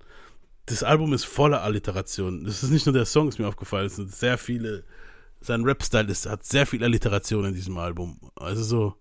[0.68, 2.44] Das Album ist voller Alliteration.
[2.44, 3.86] Das ist nicht nur der Song, ist mir aufgefallen.
[3.88, 4.84] Es sind sehr viele.
[5.42, 8.20] Sein Rap-Style ist- hat sehr viel Alliteration in diesem Album.
[8.36, 8.96] Also so.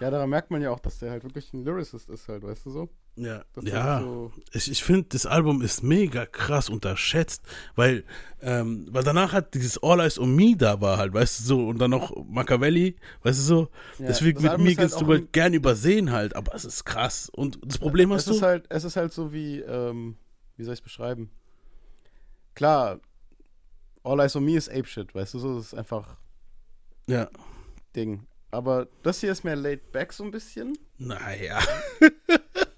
[0.00, 2.66] Ja, daran merkt man ja auch, dass der halt wirklich ein Lyricist ist halt, weißt
[2.66, 2.88] du so?
[3.16, 4.00] Ja, Dass er ja.
[4.00, 7.44] So, Ich, ich finde, das Album ist mega krass unterschätzt,
[7.76, 8.02] weil,
[8.42, 11.68] ähm, weil danach hat dieses All Eyes on Me da war halt, weißt du so,
[11.68, 13.68] und dann noch Machiavelli, weißt du so.
[14.00, 17.30] Ja, Deswegen das mit mir halt du halt gern übersehen halt, aber es ist krass.
[17.32, 18.34] Und das Problem es hast du.
[18.34, 20.16] ist halt, es ist halt so wie, ähm,
[20.56, 21.30] wie soll ich es beschreiben?
[22.54, 23.00] Klar,
[24.04, 26.16] All Eyes on Me ist Apeshit, weißt du so, das ist einfach
[27.06, 27.28] ja.
[27.96, 28.26] Ding.
[28.50, 30.78] Aber das hier ist mehr laid back so ein bisschen.
[30.98, 31.58] Naja.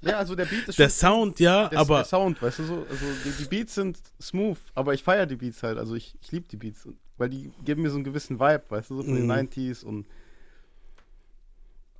[0.00, 2.64] Ja, also der Beat ist Der schon- Sound, ja, der, aber- Der Sound, weißt du
[2.64, 6.16] so, also die, die Beats sind smooth, aber ich feiere die Beats halt, also ich,
[6.22, 9.02] ich liebe die Beats, weil die geben mir so einen gewissen Vibe, weißt du, so
[9.02, 9.28] von Mhm.
[9.28, 10.06] den 90s und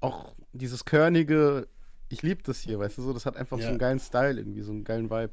[0.01, 1.67] auch dieses körnige,
[2.09, 3.71] ich liebe das hier, weißt du so, das hat einfach so Ja.
[3.71, 5.33] einen geilen Style irgendwie, so einen geilen Vibe.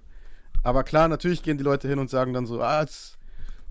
[0.64, 3.18] Aber klar, natürlich gehen die Leute hin und sagen dann so, ah, jetzt,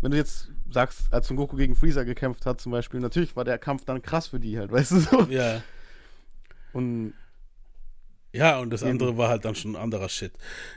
[0.01, 3.45] wenn du jetzt sagst, als Son Goku gegen Freezer gekämpft hat zum Beispiel, natürlich war
[3.45, 5.22] der Kampf dann krass für die halt, weißt du so.
[5.30, 5.62] Ja.
[6.72, 7.14] Und
[8.34, 10.32] Ja, und das andere war halt dann schon ein anderer Shit.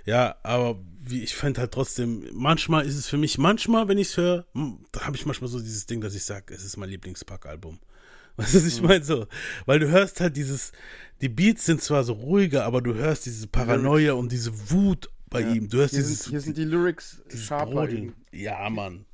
[0.06, 4.10] Ja, aber wie ich fände halt trotzdem, manchmal ist es für mich, manchmal, wenn ich
[4.10, 6.78] es höre, hm, da habe ich manchmal so dieses Ding, dass ich sage, es ist
[6.78, 7.80] mein Lieblingspack-Album.
[8.38, 8.88] Weißt du, was ich Mhm.
[8.88, 9.04] meine?
[9.06, 9.28] So,
[9.66, 10.74] weil du hörst halt dieses,
[11.22, 15.42] die Beats sind zwar so ruhiger, aber du hörst diese Paranoia und diese Wut bei
[15.42, 15.54] Ja.
[15.54, 15.70] ihm.
[15.70, 17.88] Du hörst hier, dieses, sind, hier sind die Lyrics sharper.
[18.32, 19.06] Ja, Mann.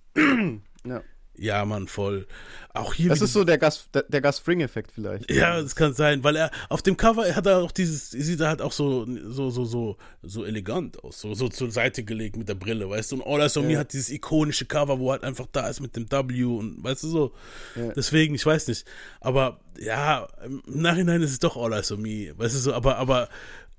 [0.86, 1.02] Ja.
[1.38, 2.28] Ja, Mann, voll.
[2.74, 3.10] Auch hier.
[3.10, 5.32] Das ist so der Gas, der, der Gas Fring-Effekt vielleicht.
[5.32, 8.50] Ja, das kann sein, weil er auf dem Cover hat er auch dieses, sieht er
[8.50, 12.48] halt auch so, so, so, so, so elegant aus, so, so zur Seite gelegt mit
[12.48, 13.16] der Brille, weißt du?
[13.16, 13.80] Und All Eyes on Me Ja.
[13.80, 17.08] hat dieses ikonische Cover, wo halt einfach da ist mit dem W und weißt du
[17.08, 17.34] so.
[17.76, 17.92] Ja.
[17.94, 18.86] Deswegen, ich weiß nicht.
[19.22, 22.98] Aber ja, im Nachhinein ist es doch All Eyes on Me, weißt du so, aber,
[22.98, 23.30] aber,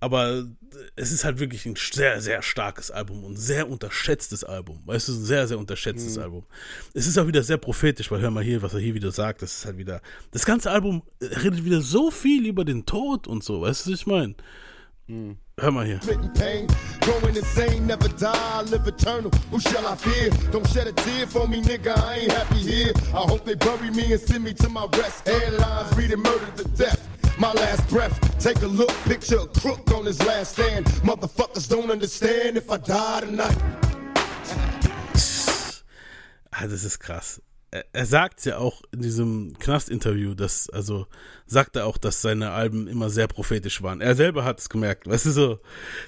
[0.03, 0.45] aber
[0.97, 4.83] es ist halt wirklich ein sehr, sehr starkes Album und ein sehr unterschätztes Album.
[4.85, 6.23] Weißt du, ein sehr, sehr unterschätztes Mhm.
[6.25, 6.45] Album.
[6.93, 9.43] Es ist auch wieder sehr prophetisch, weil hör mal hier, was er hier wieder sagt.
[9.43, 10.01] Das ist halt wieder.
[10.33, 13.61] Das ganze Album redet wieder so viel über den Tod und so.
[13.61, 14.35] Weißt du, was ich meine?
[15.61, 16.01] Hör mal hier.
[16.35, 16.67] Pain,
[17.07, 19.31] going insane, never die, live eternal.
[19.53, 20.31] Who shall I fear?
[20.51, 21.95] Don't shed a tear for me, nigga.
[21.97, 22.93] I ain't happy here.
[23.13, 25.29] I hope they bury me and send me to my rest.
[25.29, 26.99] Headlines reading murder to death.
[27.43, 28.17] My last breath.
[28.39, 30.87] Take a look, picture a crook on his last stand.
[31.03, 33.59] Motherfuckers don't understand if I die tonight.
[36.53, 37.43] Ah, das ist krass.
[37.73, 41.09] Er, er sagt ja auch in diesem Knast-Interview, dass, also,
[41.47, 44.01] sagt er auch, dass seine Alben immer sehr prophetisch waren.
[44.01, 45.59] Er selber hat es gemerkt, weißt du so.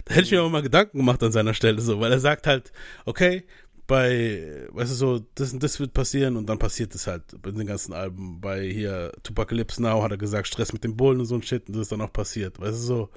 [0.04, 2.46] Da hätte ich mir auch mal Gedanken gemacht an seiner Stelle, so, weil er sagt
[2.46, 2.70] halt,
[3.06, 3.44] okay,
[3.86, 7.50] bei, weißt du so, das und das wird passieren und dann passiert es halt bei
[7.50, 8.40] den ganzen Alben.
[8.40, 11.68] Bei hier Tupacalypse Now hat er gesagt, Stress mit dem Bullen und so ein Shit
[11.68, 13.08] und das ist dann auch passiert, weißt du so.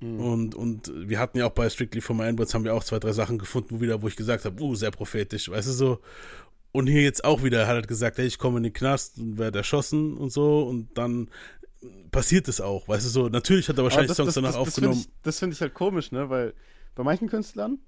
[0.00, 3.00] Und, und wir hatten ja auch bei Strictly for My Inwards haben wir auch zwei,
[3.00, 5.98] drei Sachen gefunden, wo wieder, wo ich gesagt habe, uh, sehr prophetisch, weißt du so.
[6.70, 9.38] Und hier jetzt auch wieder hat er gesagt, hey, ich komme in den Knast und
[9.38, 11.30] werde erschossen und so und dann
[12.10, 13.28] passiert es auch, weißt du so.
[13.28, 15.00] Natürlich hat er wahrscheinlich Aber Songs danach das finde aufgenommen.
[15.00, 16.28] ich, das find ich halt komisch, ne?
[16.30, 16.54] Weil
[16.94, 17.78] bei manchen Künstlern,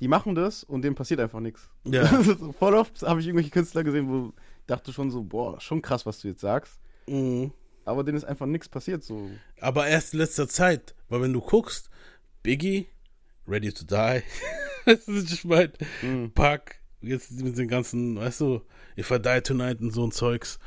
[0.00, 1.70] die machen das und denen passiert einfach nichts.
[1.84, 2.06] Ja.
[2.58, 6.06] Voll oft habe ich irgendwelche Künstler gesehen, wo ich dachte schon so, boah, schon krass,
[6.06, 6.80] was du jetzt sagst.
[7.06, 7.52] Mhm.
[7.84, 9.04] Aber denen ist einfach nichts passiert.
[9.04, 9.30] So.
[9.60, 11.90] Aber erst in letzter Zeit, weil wenn du guckst,
[12.42, 12.88] Biggie,
[13.46, 14.22] Ready to Die,
[14.86, 15.72] du, was ich meine?
[16.34, 18.62] Pack, jetzt mit den ganzen, weißt du,
[18.98, 20.58] If I Die Tonight und so ein Zeugs.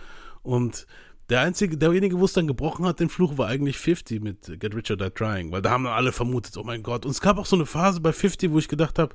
[0.43, 0.87] Und
[1.29, 4.73] der einzige, derjenige, wo es dann gebrochen hat, den Fluch, war eigentlich 50 mit Get
[4.73, 7.05] Rich or Die Trying, weil da haben dann alle vermutet, oh mein Gott.
[7.05, 9.13] Und es gab auch so eine Phase bei 50, wo ich gedacht habe,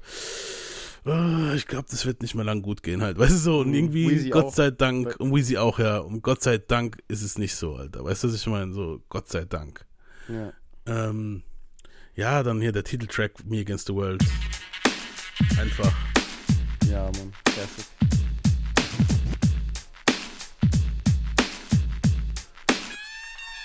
[1.05, 3.61] ah, ich glaube, das wird nicht mehr lang gut gehen halt, weißt du so.
[3.61, 4.55] Und irgendwie, Weezy Gott auch.
[4.55, 5.99] sei Dank, und Weezy auch, ja.
[5.99, 8.05] Und Gott sei Dank ist es nicht so, Alter.
[8.05, 8.73] Weißt du, was ich meine?
[8.73, 9.87] So, Gott sei Dank.
[10.29, 10.53] Ja.
[10.85, 11.43] Ähm,
[12.15, 14.23] ja, dann hier der Titeltrack Me Against the World.
[15.59, 15.93] Einfach.
[16.91, 17.33] Ja, Mann.
[17.45, 18.12] Classic.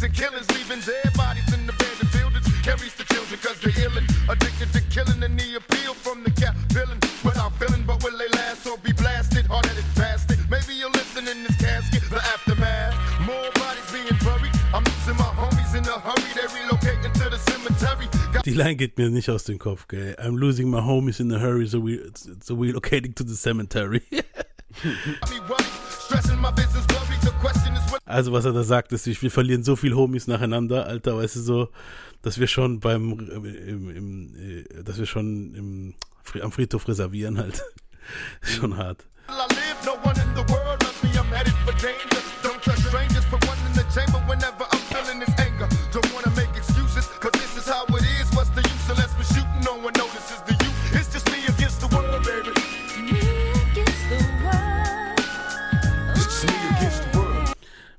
[0.00, 0.08] millions.
[0.08, 2.46] Witnessing killings, leaving dead bodies in the abandoned buildings.
[2.62, 4.06] Carries the children cause they're illin'.
[4.28, 6.98] Addicted to killing and the appeal from the cap villain.
[7.24, 9.46] Without feeling, but will they last or be blasted?
[9.46, 10.38] Hard-headed bastard.
[10.50, 12.02] Maybe you'll listen in this casket.
[12.10, 12.94] The aftermath.
[13.26, 14.54] More bodies being buried.
[14.72, 16.30] I'm losing my homies in a hurry.
[16.34, 18.08] They relocating to the cemetery.
[18.44, 20.14] Die Line geht mir nicht aus dem Kopf, gell.
[20.18, 22.00] I'm losing my homies in a hurry, so we
[22.42, 24.02] so we locating to the cemetery.
[28.08, 31.40] also was er da sagt, ist, wir verlieren so viel Homies nacheinander, Alter, weißt du
[31.40, 31.68] so,
[32.22, 35.94] dass wir schon beim, im, im, äh, dass wir schon im,
[36.42, 37.62] am Friedhof reservieren halt.
[38.42, 39.04] schon hart.
[42.10, 42.17] I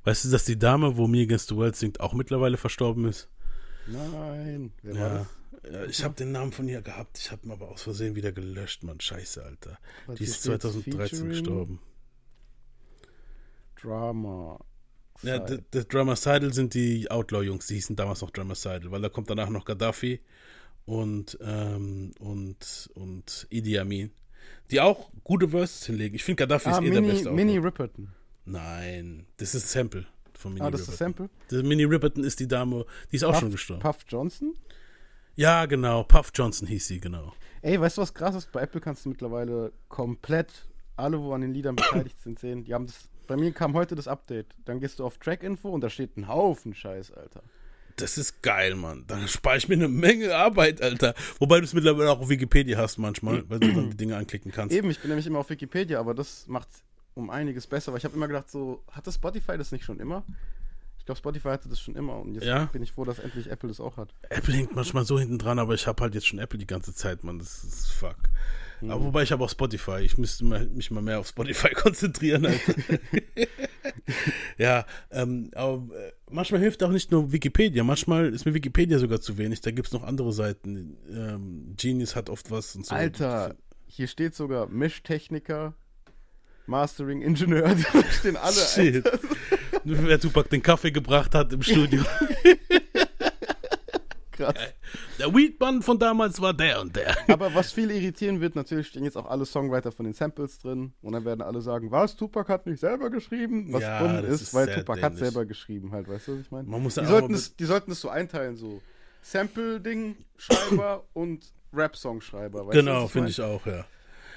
[0.04, 3.28] Weißt du, dass die Dame, wo Me Against the World singt, auch mittlerweile verstorben ist?
[3.86, 4.72] Nein.
[4.82, 5.26] Wer war Ja.
[5.62, 5.72] das?
[5.72, 8.32] ja ich habe den Namen von ihr gehabt, ich habe ihn aber aus Versehen wieder
[8.32, 8.98] gelöscht, Mann.
[9.00, 9.78] Scheiße, Alter.
[10.06, 11.28] Was Die ist steht, 2013 featuring?
[11.28, 11.78] gestorben.
[13.80, 14.58] Drama.
[15.22, 15.58] Ja, Side.
[15.58, 19.08] d- das Drummer Seidel sind die Outlaw-Jungs, die hießen damals noch Drummer Seidel, weil da
[19.08, 20.20] kommt danach noch Gaddafi
[20.86, 24.10] und, ähm, und, und Idi Amin,
[24.70, 26.14] die auch gute Verses hinlegen.
[26.14, 27.58] Ich finde, Gaddafi Ah, ist eh der Mini, beste Mini.
[27.58, 28.08] Ripperton.
[28.50, 31.28] Nein, das ist Sample von Mini Ah, das ist Ripperton.
[31.28, 31.30] Sample?
[31.48, 33.82] Das Mini Ripperton ist die Dame, die ist auch Puff, schon gestorben.
[33.82, 34.54] Puff Johnson?
[35.36, 37.32] Ja, genau, Puff Johnson hieß sie, genau.
[37.62, 38.50] Ey, weißt du, was krass ist?
[38.52, 42.64] Bei Apple kannst du mittlerweile komplett alle, wo an den Liedern beteiligt sind, sehen.
[42.64, 43.08] Die haben das.
[43.26, 44.46] Bei mir kam heute das Update.
[44.64, 47.42] Dann gehst du auf Track-Info und da steht ein Haufen Scheiß, Alter.
[47.96, 49.04] Das ist geil, Mann.
[49.06, 51.14] Dann spare ich mir eine Menge Arbeit, Alter.
[51.38, 54.50] Wobei du es mittlerweile auch auf Wikipedia hast manchmal, weil du dann die Dinge anklicken
[54.50, 54.74] kannst.
[54.74, 56.68] Eben, ich bin nämlich immer auf Wikipedia, aber das macht
[57.14, 60.24] um einiges besser, weil ich habe immer gedacht, so, hatte Spotify das nicht schon immer?
[60.98, 62.66] Ich glaube, Spotify hatte das schon immer und jetzt Ja.
[62.66, 64.14] bin ich froh, dass endlich Apple das auch hat.
[64.28, 66.94] Apple hängt manchmal so hinten dran, aber ich habe halt jetzt schon Apple die ganze
[66.94, 67.38] Zeit, Mann.
[67.38, 68.16] Das ist fuck.
[68.80, 68.90] Mhm.
[68.90, 70.00] Aber wobei ich habe auch Spotify.
[70.00, 72.46] Ich müsste mich mal mehr auf Spotify konzentrieren.
[72.46, 72.74] Alter.
[74.58, 77.82] ja, ähm, aber äh, manchmal hilft auch nicht nur Wikipedia.
[77.84, 79.60] Manchmal ist mir Wikipedia sogar zu wenig.
[79.60, 80.96] Da gibt es noch andere Seiten.
[81.10, 82.94] Ähm, Genius hat oft was und so.
[82.94, 83.56] Alter,
[83.86, 85.74] hier steht sogar Mischtechniker,
[86.70, 89.04] Mastering Ingenieur, da stehen alle, Shit.
[89.06, 89.18] Alter.
[89.84, 92.02] Wer Tupac den Kaffee gebracht hat im Studio.
[94.32, 94.54] Krass.
[95.18, 97.14] Der Weedmann von damals war der und der.
[97.28, 100.94] Aber was viel irritieren wird, natürlich stehen jetzt auch alle Songwriter von den Samples drin
[101.02, 103.70] und dann werden alle sagen, was, Tupac hat nicht selber geschrieben?
[103.72, 105.18] Was Ja, dumm ist, ist weil Tupac hat dämlich.
[105.28, 106.68] selber geschrieben halt, weißt du, was ich meine?
[106.68, 108.80] Man muss die, sollten es, die sollten es so einteilen, so
[109.22, 113.84] Sample-Ding, Schreiber und Rap-Song-Schreiber, Genau, finde ich auch, ja.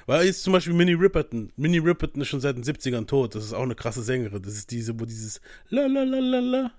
[0.05, 1.51] Weil jetzt zum Beispiel Minnie Riperton.
[1.55, 3.35] Minnie Riperton ist schon seit den 70ern tot.
[3.35, 4.41] Das ist auch eine krasse Sängerin.
[4.41, 5.39] Das ist diese, wo dieses
[5.69, 6.71] La la la la la.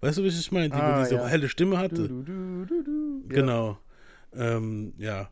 [0.00, 0.68] Weißt du, was ich meine?
[0.70, 1.26] Die, Ah, wo diese ja.
[1.26, 2.08] helle Stimme hatte.
[2.08, 3.22] Du, du, du, du.
[3.28, 3.34] Ja.
[3.40, 3.78] Genau.
[4.34, 5.30] Ähm, ja.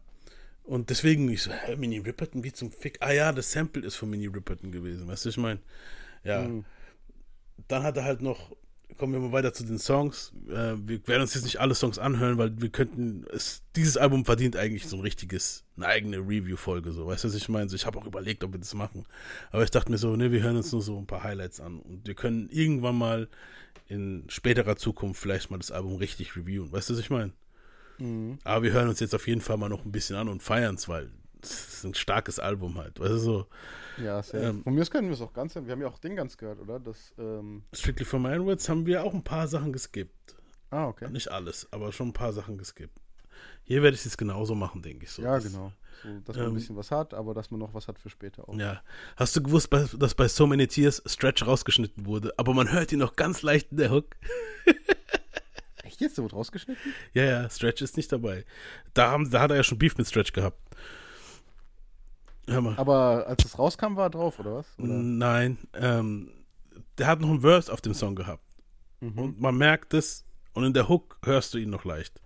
[0.62, 2.96] Und deswegen, ich so, hä, Minnie Riperton, wie zum Fick.
[3.00, 5.06] Ah ja, das Sample ist von Minnie Riperton gewesen.
[5.06, 5.60] Weißt du, ich meine?
[6.22, 6.42] Ja.
[6.42, 6.64] Mhm.
[7.68, 8.56] Dann hat er halt noch,
[8.98, 10.32] kommen wir mal weiter zu den Songs.
[10.48, 14.24] Äh, wir werden uns jetzt nicht alle Songs anhören, weil wir könnten, es, dieses Album
[14.24, 17.06] verdient eigentlich so ein richtiges, eine eigene Review-Folge, so.
[17.06, 17.68] Weißt du, was ich meine?
[17.68, 19.04] So, ich habe auch überlegt, ob wir das machen.
[19.50, 21.80] Aber ich dachte mir so, ne, wir hören uns nur so ein paar Highlights an
[21.80, 23.28] und wir können irgendwann mal
[23.88, 26.72] in späterer Zukunft vielleicht mal das Album richtig reviewen.
[26.72, 27.32] Weißt du, was ich meine?
[27.98, 28.38] Mhm.
[28.44, 30.76] Aber wir hören uns jetzt auf jeden Fall mal noch ein bisschen an und feiern
[30.76, 31.10] es, weil
[31.44, 32.98] es ist ein starkes Album halt.
[33.00, 33.46] Weißt du so?
[34.02, 34.42] Ja, sehr.
[34.50, 35.66] Ähm, Von mir aus können wir es auch ganz hören.
[35.66, 36.80] Wir haben ja auch den ganz gehört, oder?
[36.80, 40.36] Das, ähm, Strictly for My Words haben wir auch ein paar Sachen geskippt.
[40.70, 41.08] Ah, okay.
[41.10, 42.98] Nicht alles, aber schon ein paar Sachen geskippt.
[43.62, 45.10] Hier werde ich es jetzt genauso machen, denke ich.
[45.12, 45.72] So, ja, Das- genau.
[46.02, 48.10] So, dass man ähm, ein bisschen was hat, aber dass man noch was hat für
[48.10, 48.56] später auch.
[48.58, 48.82] Ja.
[49.16, 52.98] Hast du gewusst, dass bei So Many Tears Stretch rausgeschnitten wurde, aber man hört ihn
[52.98, 54.16] noch ganz leicht in der Hook?
[55.84, 56.16] Echt jetzt?
[56.18, 56.92] Der wurde rausgeschnitten?
[57.12, 58.44] Ja, ja, Stretch ist nicht dabei.
[58.94, 60.58] Da, haben, da hat er ja schon Beef mit Stretch gehabt.
[62.76, 64.66] Aber als es rauskam, war er drauf, oder was?
[64.78, 64.88] Oder?
[64.88, 66.30] Nein, ähm,
[66.98, 68.44] der hat noch einen Verse auf dem Song gehabt.
[69.00, 69.18] Mhm.
[69.18, 72.20] Und man merkt es, und in der Hook hörst du ihn noch leicht.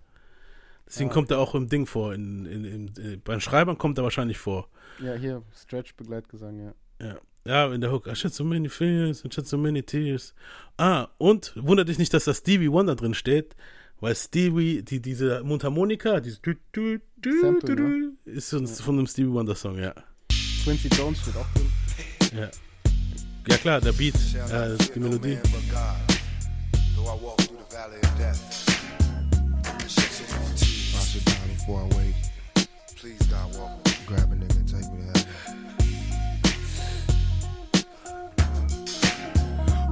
[0.87, 2.13] Deswegen Ah, kommt er auch im Ding vor.
[2.13, 4.69] In, in, in, in, bei den Schreibern kommt er wahrscheinlich vor.
[4.99, 6.73] Ja, hier, Stretch Begleitgesang, ja.
[7.05, 7.17] Ja.
[7.45, 8.07] Ja, in der Hook.
[8.07, 10.35] I shed so many fears and shed so many tears.
[10.77, 13.55] Ah, und wundert dich nicht, dass da Stevie Wonder drin steht,
[14.01, 16.41] weil Stevie, die, diese Mundharmonika, dieses
[17.41, 19.93] Sample, ist von, von einem Stevie Wonder Song, ja.
[20.63, 21.71] Quincy Jones steht auch drin.
[22.37, 22.49] Ja,
[23.47, 25.37] ja klar, der Beat, äh, die Melodie.
[26.95, 28.39] Though I walk through the valley of death.
[29.75, 29.87] I
[31.11, 32.15] should die before I wait.
[32.95, 33.71] Please, God, walk.
[34.05, 35.25] Grab a nigga and take me to heaven.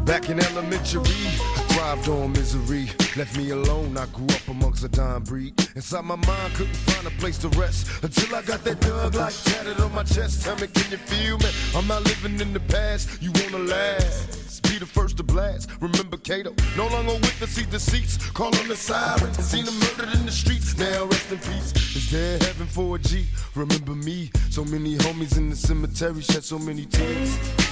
[0.05, 2.89] Back in elementary, I thrived on misery.
[3.15, 5.53] Left me alone, I grew up amongst a dying breed.
[5.75, 9.33] Inside my mind, couldn't find a place to rest until I got that dug like
[9.43, 10.43] tatted on my chest.
[10.43, 11.49] Tell me, can you feel me?
[11.75, 13.21] I'm not living in the past.
[13.21, 14.63] You wanna last?
[14.63, 15.69] Be the first to blast.
[15.79, 18.17] Remember Cato, no longer with the seat deceits.
[18.31, 20.75] Call on the sirens, seen them murdered in the streets.
[20.77, 21.73] Now rest in peace.
[21.95, 23.27] Is there heaven for a G?
[23.55, 24.31] Remember me?
[24.49, 27.66] So many homies in the cemetery shed so many tears.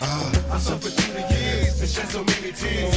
[0.00, 2.94] Ah, I suffered through the years and shed so many tears.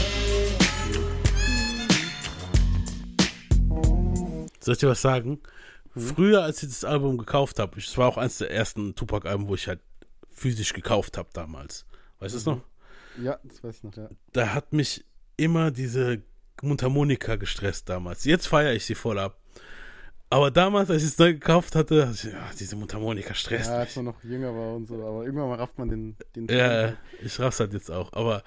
[4.60, 5.42] Soll ich dir was sagen?
[5.96, 6.02] Mhm.
[6.16, 9.56] Früher, als ich das Album gekauft habe, es war auch eines der ersten Tupac-Alben, wo
[9.56, 9.80] ich halt
[10.30, 11.86] physisch gekauft habe damals.
[12.20, 12.52] Weißt du es Mhm.
[12.54, 12.62] noch?
[13.24, 14.08] Ja, das weiß ich noch, ja.
[14.34, 15.04] Da hat mich
[15.38, 16.22] immer diese
[16.62, 18.24] Mundharmonika gestresst damals.
[18.24, 19.38] Jetzt feiere ich sie voll ab.
[20.32, 23.80] Aber damals, als ich es neu gekauft hatte, dachte ich, ja, diese Mundharmonika stresst Ja,
[23.80, 26.94] als man noch jünger war und so, aber irgendwann mal rafft man den, den Ja,
[27.22, 28.14] ich raff's halt jetzt auch.
[28.14, 28.42] Aber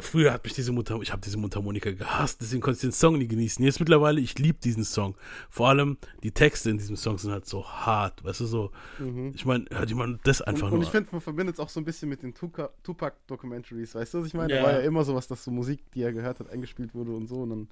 [0.00, 3.18] früher hat mich diese Mundharmonika, ich habe diese Mundharmonika gehasst, deswegen konnte ich den Song
[3.18, 3.62] nie genießen.
[3.62, 5.14] Jetzt mittlerweile, ich liebe diesen Song.
[5.50, 8.70] Vor allem die Texte in diesem Song sind halt so hart, weißt du so.
[8.98, 9.32] Mhm.
[9.34, 11.68] Ich meine, hört jemand das einfach und, und nur ich finde, man verbindet es auch
[11.68, 14.54] so ein bisschen mit den Tupac-Documentaries, weißt du, was ich meine?
[14.54, 14.62] Ja.
[14.62, 17.26] Da war ja immer sowas, dass so Musik, die er gehört hat, eingespielt wurde und
[17.26, 17.68] so und dann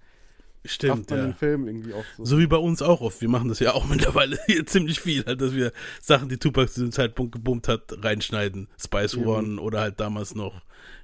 [0.66, 1.18] Stimmt, ja.
[1.18, 2.24] den Film irgendwie auch so.
[2.24, 3.20] So wie bei uns auch oft.
[3.20, 6.72] Wir machen das ja auch mittlerweile hier ziemlich viel, halt, dass wir Sachen, die Tupac
[6.72, 8.68] zu dem Zeitpunkt gebummt hat, reinschneiden.
[8.82, 9.26] Spice Eben.
[9.26, 10.62] One oder halt damals noch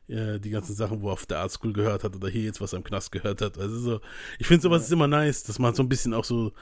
[0.09, 2.61] äh, die ganzen Sachen, wo er auf der Art School gehört hat oder hier jetzt
[2.61, 3.59] was im Knast gehört hat.
[3.59, 4.01] Also so,
[4.39, 6.53] ich finde sowas ist immer nice, dass man so ein bisschen auch so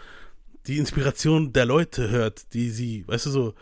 [0.67, 3.55] die Inspiration der Leute hört, die sie, weißt du so,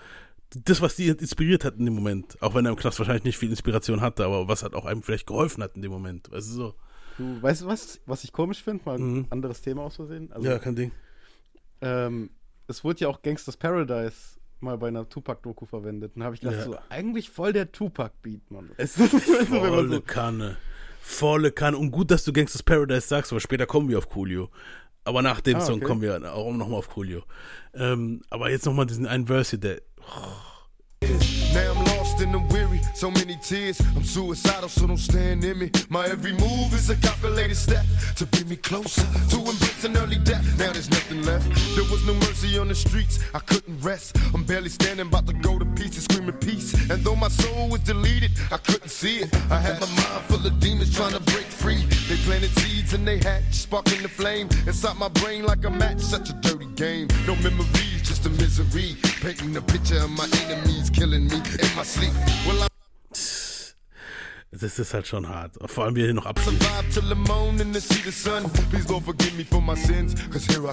[0.51, 3.39] das, was die inspiriert hat in dem Moment, auch wenn er im Knast wahrscheinlich nicht
[3.39, 6.49] viel Inspiration hatte, aber was halt auch einem vielleicht geholfen hat in dem Moment, weißt
[6.51, 6.75] du so.
[7.19, 8.85] Du, weißt du was, was ich komisch finde?
[8.85, 10.31] Mal ein anderes Thema aus Versehen.
[10.33, 10.53] Also, Mhm.
[10.53, 10.93] ja, kein Ding.
[11.81, 12.31] ähm,
[12.69, 16.13] es wurde ja auch Gangsters Paradise mal bei einer Tupac-Doku verwendet.
[16.17, 16.65] Und habe ich gedacht, Ja.
[16.65, 18.71] so, eigentlich voll der Tupac-Beat, Mann.
[18.77, 19.13] Es ist
[19.49, 20.57] Volle so, Kanne.
[21.01, 21.77] Volle Kanne.
[21.79, 24.51] Und gut, dass du Gangsters Paradise sagst, weil später kommen wir auf Coolio.
[25.05, 25.85] Aber nach dem Ah, Song okay.
[25.85, 27.23] kommen wir auch nochmal auf Coolio.
[27.75, 29.83] Ähm, aber jetzt nochmal diesen einen Verse hier, der.
[31.03, 33.81] Now I'm lost and I'm weary, so many tears.
[33.95, 35.71] I'm suicidal, so don't stand in me.
[35.89, 37.85] My every move is a calculated step
[38.17, 40.45] to bring me closer to embracing early death.
[40.59, 41.47] Now there's nothing left.
[41.75, 43.21] There was no mercy on the streets.
[43.35, 44.17] I couldn't rest.
[44.35, 46.73] I'm barely standing, about to go to pieces, screaming peace.
[46.91, 49.35] And though my soul was deleted, I couldn't see it.
[49.51, 51.85] I had my mind full of demons trying to break free.
[52.09, 56.01] They planted seeds and they hatched, sparking the flame inside my brain like a match.
[56.01, 57.09] Such a dirty game.
[57.27, 58.97] No memories, just a misery.
[59.21, 62.13] Painting a picture of my enemies killing me in my sleep.
[62.47, 62.67] Well, I
[64.51, 65.57] Das ist halt schon hart.
[65.67, 66.25] Vor allem, wie er hier noch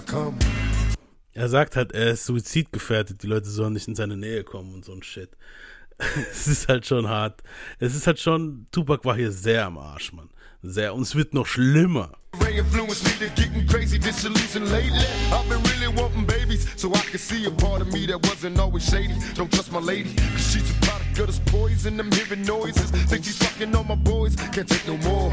[0.06, 0.38] come.
[1.34, 4.86] Er sagt halt, er ist suizidgefährdet, die Leute sollen nicht in seine Nähe kommen und
[4.86, 5.32] so ein Shit.
[6.32, 7.44] Es ist halt schon hart.
[7.80, 10.30] Es ist halt schon, Tupac war hier sehr am Arsch, Mann.
[10.62, 10.94] Sehr.
[10.94, 12.14] Und es wird noch schlimmer.
[12.42, 15.06] Ray influenced me to getting crazy, disillusioned lately.
[15.32, 18.60] I've been really wanting babies, so I can see a part of me that wasn't
[18.60, 19.16] always shady.
[19.34, 22.00] Don't trust my lady, cause she's a product of this poison.
[22.00, 24.36] I'm hearing noises, think she's fucking on my boys.
[24.36, 25.32] Can't take no more.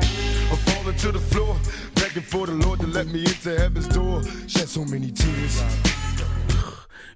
[0.51, 1.57] I'm falling to the floor,
[1.95, 4.23] begging for the Lord to let me into heaven's door.
[4.47, 5.63] Shed so many tears.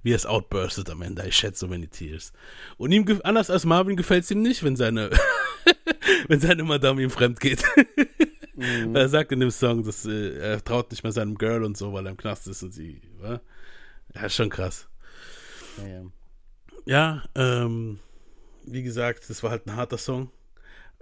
[0.03, 1.27] Wie er es outburstet am Ende.
[1.27, 2.33] I shed so many tears.
[2.77, 5.09] Und ihm, anders als Marvin, gefällt es ihm nicht, wenn seine,
[6.29, 7.65] wenn seine Madame ihm fremd geht.
[8.55, 8.95] Mhm.
[8.95, 11.93] Er sagt in dem Song, dass äh, er traut nicht mehr seinem Girl und so,
[11.95, 13.41] weil er im Knast ist und sie, wa?
[14.15, 14.89] Ja, ist schon krass.
[15.79, 16.05] Ja, ja.
[16.87, 17.99] Ja, ähm,
[18.65, 20.31] wie gesagt, das war halt ein harter Song.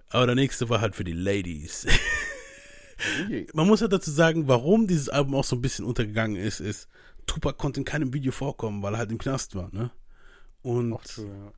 [0.09, 1.87] Aber der nächste war halt für die Ladies.
[3.55, 6.89] Man muss ja dazu sagen, warum dieses Album auch so ein bisschen untergegangen ist, ist,
[7.27, 9.91] Tupac konnte in keinem Video vorkommen, weil er halt im Knast war, ne?
[10.63, 11.53] Und, true, ja.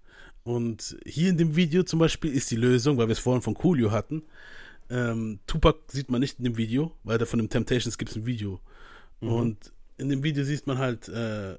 [0.45, 3.55] und hier in dem Video zum Beispiel ist die Lösung, weil wir es vorhin von
[3.55, 4.23] Coolio hatten.
[4.89, 8.17] Ähm, Tupac sieht man nicht in dem Video, weil da von dem Temptations gibt es
[8.17, 8.61] ein Video.
[9.21, 9.29] Mhm.
[9.29, 11.57] Und in dem Video sieht man halt, äh,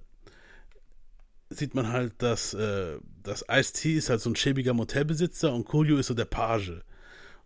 [1.50, 5.98] sieht man halt, dass, äh, dass Ice-T ist halt so ein schäbiger Motelbesitzer und Coolio
[5.98, 6.82] ist so der Page.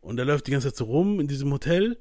[0.01, 1.97] Und der läuft die ganze Zeit so rum in diesem Hotel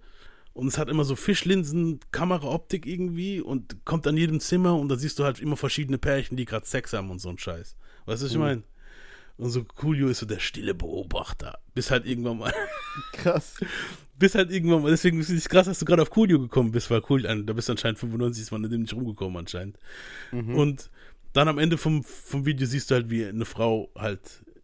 [0.53, 4.97] und es hat immer so Fischlinsen, Kameraoptik irgendwie und kommt an jedem Zimmer und da
[4.97, 7.77] siehst du halt immer verschiedene Pärchen, die gerade Sex haben und so ein Scheiß.
[8.07, 8.65] Weißt du, was ich Mhm.
[9.39, 11.59] Und so Coolio ist so der stille Beobachter.
[11.75, 12.53] Bis halt irgendwann mal.
[13.13, 13.55] Krass.
[14.19, 14.91] Bis halt irgendwann mal.
[14.91, 17.69] Deswegen ist es krass, dass du gerade auf Coolio gekommen bist, weil cool, da bist
[17.69, 19.79] du anscheinend 95 ist man in dem nicht rumgekommen anscheinend.
[20.33, 20.55] Mhm.
[20.57, 20.91] Und
[21.35, 24.21] dann am Ende vom, vom Video siehst du halt, wie eine Frau halt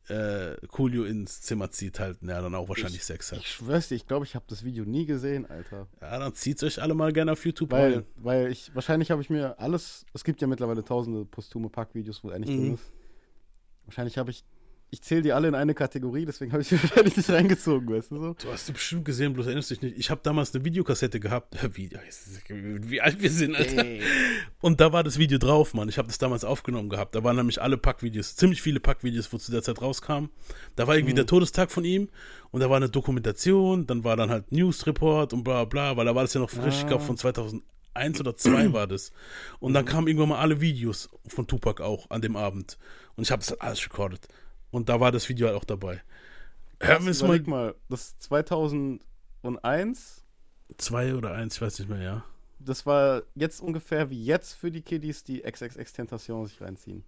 [0.09, 3.39] äh, Coolio ins Zimmer zieht, halt, ja, dann auch wahrscheinlich ich, Sex hat.
[3.39, 5.87] Ich schwör's dir, ich glaube, ich habe das Video nie gesehen, Alter.
[6.01, 8.05] Ja, dann zieht's euch alle mal gerne auf YouTube Weil, rein.
[8.17, 12.31] weil ich, wahrscheinlich habe ich mir alles, es gibt ja mittlerweile tausende posthume Pack-Videos, wo
[12.31, 12.75] er nicht drin Mhm.
[12.75, 12.93] ist.
[13.87, 14.45] Wahrscheinlich habe ich,
[14.95, 18.11] ich zähle die alle in eine Kategorie, deswegen habe ich sie wahrscheinlich nicht reingezogen, weißt
[18.13, 18.35] du so?
[18.35, 19.99] Du hast die bestimmt gesehen, bloß erinnerst dich nicht.
[19.99, 21.55] Ich habe damals eine Videokassette gehabt.
[21.77, 21.91] Wie,
[22.49, 23.85] wie alt wir sind, Alter.
[23.85, 24.01] Ey.
[24.61, 25.89] Und da war das Video drauf, Mann.
[25.89, 27.15] Ich habe das damals aufgenommen gehabt.
[27.15, 30.31] Da waren nämlich alle Packvideos, ziemlich viele Packvideos, wo zu der Zeit rauskamen.
[30.77, 31.17] Da war irgendwie Mhm.
[31.17, 32.09] der Todestag von ihm
[32.51, 36.05] und da war eine Dokumentation, dann war dann halt News Report und bla bla, weil
[36.07, 37.07] da war das ja noch frisch, ich glaube Ah.
[37.07, 39.13] von 2001 oder 2 war das.
[39.61, 42.79] Und dann kamen irgendwann mal alle Videos von Tupac auch an dem Abend.
[43.17, 44.27] Und ich habe das halt alles recorded.
[44.75, 46.03] Und da war das Video halt auch dabei.
[46.81, 47.41] Hören wir es mal.
[47.43, 50.25] Mal, das 2001,
[50.79, 52.25] Zwei oder eins, ich weiß nicht mehr, ja.
[52.59, 57.05] das war jetzt ungefähr wie jetzt für die Kiddies, die XXX Tentation sich reinziehen.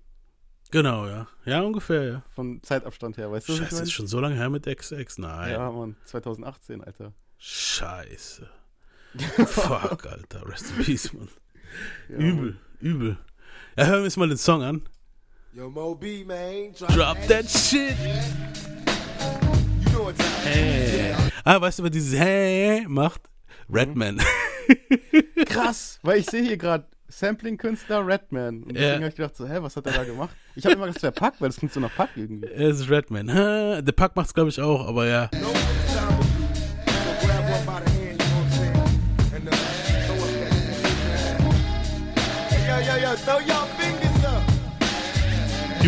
[0.70, 1.26] Genau, ja.
[1.44, 2.22] Ja, ungefähr, ja.
[2.36, 3.56] Von Zeitabstand her, weißt du?
[3.56, 5.18] Scheiße, ist schon so lange her mit XX?
[5.18, 5.50] Nein.
[5.50, 7.12] Ja, Mann, 2018, Alter.
[7.38, 8.48] Scheiße.
[9.46, 10.48] Fuck, Alter.
[10.48, 11.28] Rest in Peace, Mann.
[12.10, 13.18] Ja, übel, übel.
[13.76, 14.82] Ja, hören wir uns mal den Song an.
[15.56, 17.96] Yo, Moby, man, Drop that shit.
[19.80, 21.14] You know what time Hey.
[21.46, 23.22] Ah, weißt du, wer dieses Hey macht?
[23.72, 24.20] Redman.
[25.46, 28.64] Krass, weil ich sehe hier gerade Sampling-Künstler Redman.
[28.64, 28.94] Und deswegen Ja.
[28.96, 30.36] habe ich gedacht, so, hä, was hat er da gemacht?
[30.56, 32.48] Ich habe immer gedacht, das wäre Pack, weil das klingt so nach Pack irgendwie.
[32.48, 33.32] Es ist Redman.
[33.32, 35.28] Ha, Der Pack macht's, glaube ich, auch, aber ja.
[35.32, 35.42] grab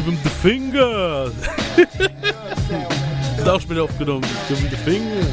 [0.08, 1.30] him the finger.
[3.38, 4.26] ist auch später aufgenommen.
[4.48, 5.26] Give him the finger.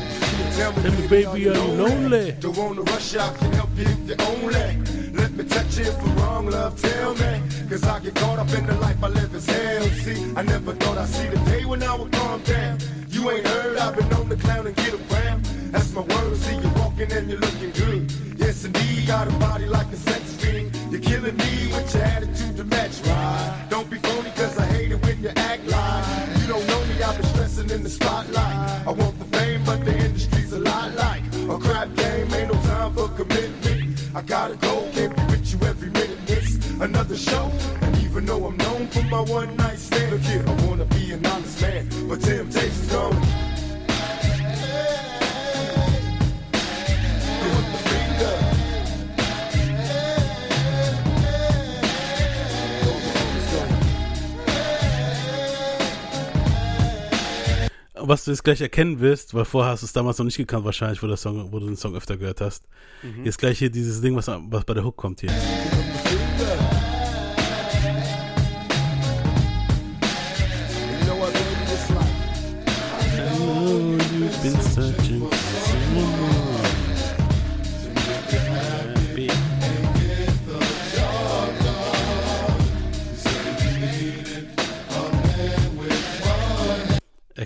[0.57, 2.33] Tell me, baby, are you lonely?
[2.39, 4.77] Don't wanna rush out, can help you if you're only.
[5.13, 7.41] Let me touch I'm wrong, love, tell me.
[7.69, 9.83] Cause I get caught up in the life I live as hell.
[10.03, 12.77] See, I never thought I'd see the day when I would calm down.
[13.09, 15.45] You ain't heard, I've been on the clown and get around.
[15.71, 18.11] That's my word, see you walk walking and you're looking good.
[18.37, 20.75] Yes, indeed, got a body like a sex fiend.
[20.91, 23.67] You're killing me with your attitude to match right.
[23.69, 24.34] Don't be phony,
[27.75, 28.87] in the spotlight.
[28.87, 32.33] I want the fame, but the industry's a lot like a crap game.
[32.33, 34.01] Ain't no time for commitment.
[34.15, 36.17] I gotta go, can't be with you every minute.
[36.27, 37.51] It's another show.
[37.81, 41.11] And even though I'm known for my one night stand, look here, I wanna be
[41.11, 42.74] an honest man, but temptation's
[58.07, 60.63] Was du jetzt gleich erkennen wirst, weil vorher hast du es damals noch nicht gekannt,
[60.63, 62.67] wahrscheinlich, wo, Song, wo du den Song öfter gehört hast.
[63.01, 63.25] Mhm.
[63.25, 65.31] Jetzt gleich hier dieses Ding, was, was bei der Hook kommt hier.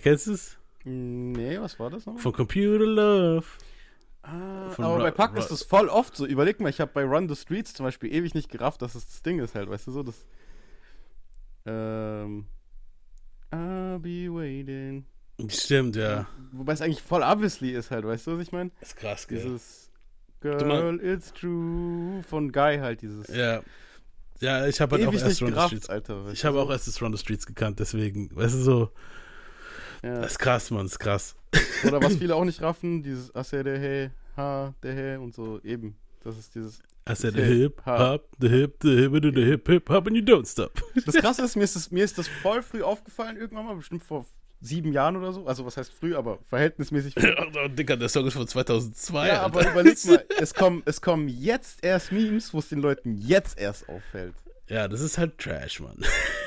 [0.10, 0.58] Erkennst du es?
[0.86, 2.18] Nee, was war das noch?
[2.20, 3.46] Von Computer Love.
[4.22, 6.26] Ah, aber Ra- bei Pack Ra- ist das voll oft so.
[6.26, 9.06] Überleg mal, ich habe bei Run the Streets zum Beispiel ewig nicht gerafft, dass es
[9.08, 10.26] das Ding ist halt, weißt du so, das.
[11.66, 12.46] Ähm.
[13.52, 15.06] I'll be waiting.
[15.48, 16.28] Stimmt, ja.
[16.52, 18.72] Wobei es eigentlich voll obviously ist halt, weißt du, was ich meine?
[18.82, 19.42] Ist krass, gell?
[19.42, 19.90] Dieses
[20.42, 23.28] Girl, it's true von Guy halt, dieses.
[23.28, 23.62] Ja.
[24.42, 25.90] Ja, ich habe halt auch erst Run the Streets.
[25.90, 28.92] Alter, ich habe auch erst das Run the Streets gekannt, deswegen, weißt du so.
[30.04, 30.22] Ja.
[30.22, 31.36] Das ist krass, Mann, das ist krass.
[31.86, 35.60] Oder was viele auch nicht raffen, dieses Asse der He, Ha, der He und so,
[35.64, 35.96] eben.
[36.24, 36.80] Das ist dieses.
[37.10, 40.16] I said das the hip, hop, the hip, the hip, the hip, hip, hop, and
[40.16, 40.80] you don't stop.
[41.06, 44.04] Das krasse ist, mir ist das, mir ist das voll früh aufgefallen, irgendwann mal, bestimmt
[44.04, 44.26] vor
[44.62, 45.48] sieben Jahren oder so.
[45.48, 47.34] Also, was heißt früh, aber verhältnismäßig früh.
[47.64, 49.28] oh, Dicker, der Song ist von 2002.
[49.28, 49.44] ja, Alter.
[49.44, 53.58] aber überleg mal, es kommen, es kommen jetzt erst Memes, wo es den Leuten jetzt
[53.58, 54.36] erst auffällt.
[54.70, 55.98] Ja, das ist halt Trash, Mann.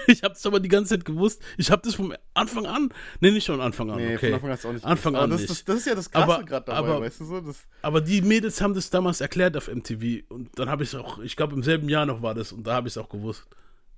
[0.09, 1.41] Ich hab's aber die ganze Zeit gewusst.
[1.57, 2.89] Ich hab das vom Anfang an.
[3.21, 3.99] Nee, nicht von Anfang an.
[3.99, 4.31] Nee, okay.
[4.31, 5.51] von Anfang an hast du auch nicht Anfang an das- nicht.
[5.51, 8.21] das- das ist ja das Krasse grad dabei, aber, weißt du so, das- aber die
[8.21, 10.25] Mädels haben das damals erklärt auf MTV.
[10.29, 12.51] Und dann habe ich auch, ich glaube im selben Jahr noch war das.
[12.51, 13.47] Und da habe ich es auch gewusst.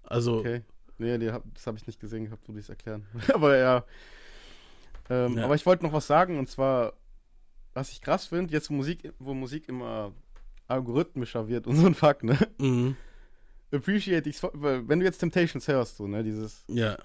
[0.03, 0.61] Also, Okay.
[0.99, 3.07] Nee, das habe ich nicht gesehen gehabt, wo die es erklären.
[3.33, 3.85] aber ja.
[5.09, 5.45] Ähm, Ja.
[5.47, 6.93] Aber ich wollte noch was sagen, und zwar,
[7.73, 10.13] was ich krass finde, jetzt Musik, wo Musik immer
[10.69, 12.39] algorithmischer wird und so ein Fuck, ne?
[12.59, 12.97] Mhm.
[13.73, 16.97] Appreciate ich, wenn du jetzt Temptations hörst, so, ne, dieses ja.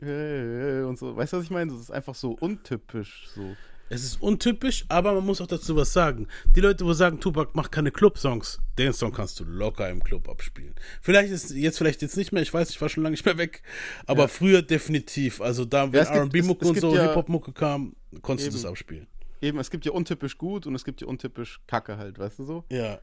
[0.00, 1.70] äh, und so, weißt du, was ich meine?
[1.72, 3.56] Das ist einfach so untypisch, so.
[3.90, 6.28] Es ist untypisch, aber man muss auch dazu was sagen.
[6.54, 10.28] Die Leute, wo sagen, Tupac macht keine Club-Songs, den Song kannst du locker im Club
[10.28, 10.74] abspielen.
[11.00, 13.38] Vielleicht ist jetzt vielleicht jetzt nicht mehr, ich weiß, ich war schon lange nicht mehr
[13.38, 13.62] weg,
[14.04, 14.28] aber Ja.
[14.28, 15.40] früher definitiv.
[15.40, 18.70] Also da, Ja, wenn gibt- R&B-Mucke und so ja- Hip-Hop-Mucke kam, konntest du das Eben.
[18.72, 19.06] abspielen.
[19.40, 22.44] Eben, es gibt ja untypisch gut und es gibt ja untypisch Kacke halt, weißt du
[22.44, 22.64] so?
[22.70, 22.98] Ja.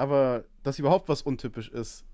[0.00, 2.06] Aber dass überhaupt was untypisch ist,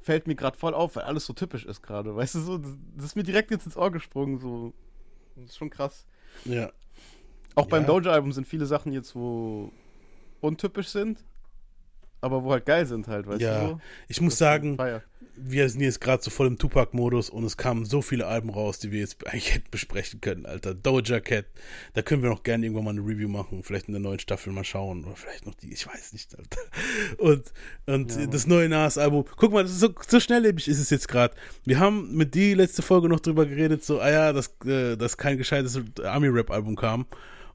[0.00, 2.56] fällt mir gerade voll auf, weil alles so typisch ist gerade, weißt du so?
[2.58, 4.72] Das, das ist mir direkt jetzt ins Ohr gesprungen, so.
[5.36, 6.06] Das ist schon krass.
[6.46, 6.72] Ja.
[7.54, 7.88] Auch beim Ja.
[7.88, 9.70] Doja-Album sind viele Sachen jetzt, wo
[10.40, 11.22] untypisch sind,
[12.22, 15.02] aber wo halt geil sind halt, weißt ja, du ich muss Das sagen, feier.
[15.36, 18.78] wir sind jetzt gerade so voll im Tupac-Modus und es kamen so viele Alben raus,
[18.78, 20.74] die wir jetzt eigentlich hätten besprechen können, Alter.
[20.74, 21.46] Doja Cat,
[21.94, 24.52] da können wir noch gerne irgendwann mal eine Review machen, vielleicht in der neuen Staffel
[24.52, 26.60] mal schauen oder vielleicht noch die, ich weiß nicht, Alter.
[27.18, 27.52] Und,
[27.86, 31.34] und Ja, das neue Nas-Album, guck mal, so, so schnelllebig ist es jetzt gerade.
[31.64, 35.16] Wir haben mit die letzte Folge noch drüber geredet, so, ah ja, dass, äh, dass
[35.16, 37.06] kein gescheites Army-Rap-Album kam.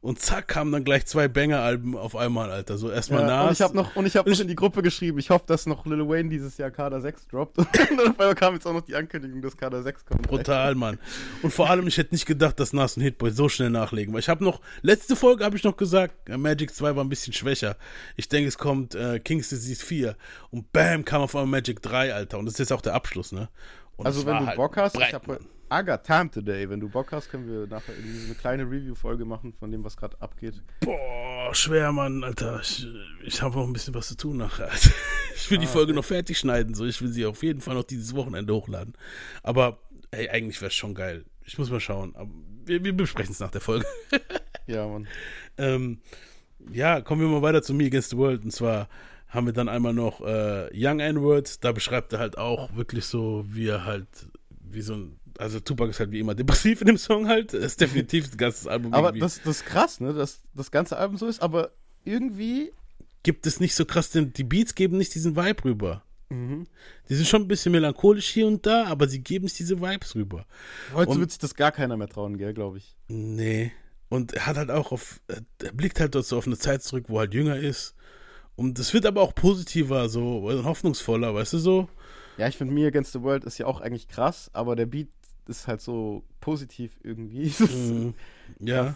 [0.08, 2.78] Und zack, kamen dann gleich zwei Banger-Alben auf einmal, Alter.
[2.78, 3.48] So erstmal Ja, Nas.
[3.48, 5.66] und ich habe noch, und ich hab noch in die Gruppe geschrieben, ich hoffe, dass
[5.66, 7.58] noch Lil Wayne dieses Jahr Kader 6 droppt.
[7.58, 10.22] Und dann auf einmal kam jetzt auch noch die Ankündigung, dass Kader 6 kommt.
[10.22, 10.98] Brutal, Mann.
[11.42, 14.14] Und vor allem, ich hätte nicht gedacht, dass Nas und Hitboy so schnell nachlegen.
[14.14, 17.10] Weil ich habe noch, letzte Folge habe ich noch gesagt, äh, Magic 2 war ein
[17.10, 17.76] bisschen schwächer.
[18.16, 20.16] Ich denke, es kommt äh, King's Disease 4.
[20.52, 22.40] Und bam, kam auf einmal Magic 3, Alter.
[22.40, 23.50] Und das ist jetzt auch der Abschluss, ne?
[23.98, 25.40] Und Also wenn du halt Bock hast, breit, ich habe.
[25.72, 26.70] I got time today.
[26.70, 30.16] Wenn du Bock hast, können wir nachher eine kleine Review-Folge machen von dem, was gerade
[30.22, 30.62] abgeht.
[30.80, 32.62] Boah, schwer, Mann, Alter.
[32.62, 32.88] Ich,
[33.24, 34.70] ich habe noch ein bisschen was zu tun nachher.
[35.40, 35.98] Ich will die Ah, Folge okay.
[35.98, 36.74] noch fertig schneiden.
[36.74, 36.84] So.
[36.86, 38.94] Ich will sie auf jeden Fall noch dieses Wochenende hochladen.
[39.44, 39.78] Aber,
[40.10, 41.26] ey, eigentlich wäre es schon geil.
[41.46, 42.16] Ich muss mal schauen.
[42.16, 42.32] Aber
[42.66, 43.86] wir, wir besprechen es nach der Folge.
[44.66, 45.08] Ja, Mann.
[45.58, 46.00] ähm,
[46.74, 48.44] ja, kommen wir mal weiter zu Me Against the World.
[48.44, 48.90] Und zwar
[49.30, 51.64] haben wir dann einmal noch äh, Young N-Word.
[51.64, 54.08] Da beschreibt er halt auch wirklich so, wie er halt,
[54.50, 57.54] wie so ein, also Tupac ist halt wie immer depressiv in dem Song halt.
[57.54, 59.20] Das ist definitiv das ganze Album Aber irgendwie.
[59.22, 61.72] das, das ist krass, ne, dass das ganze Album so ist, aber
[62.04, 62.72] irgendwie.
[63.24, 66.04] gibt es nicht so krass, denn die Beats geben nicht diesen Vibe rüber.
[66.30, 66.68] Mhm.
[67.10, 70.16] Die sind schon ein bisschen melancholisch hier und da, aber sie geben nicht diese Vibes
[70.16, 70.46] rüber.
[70.94, 72.96] Heute Und- wird sich das gar keiner mehr trauen, gell, glaube ich.
[73.08, 73.72] Nee.
[74.10, 77.06] Und er hat halt auch auf, er blickt halt dort so auf eine Zeit zurück,
[77.10, 77.94] wo er halt jünger ist.
[78.56, 81.90] Und es wird aber auch positiver, so hoffnungsvoller, weißt du so?
[82.38, 85.10] Ja, ich finde Me Against the World ist ja auch eigentlich krass, aber der Beat
[85.50, 87.54] ist halt so positiv irgendwie.
[87.60, 88.14] Mhm.
[88.60, 88.96] Ja.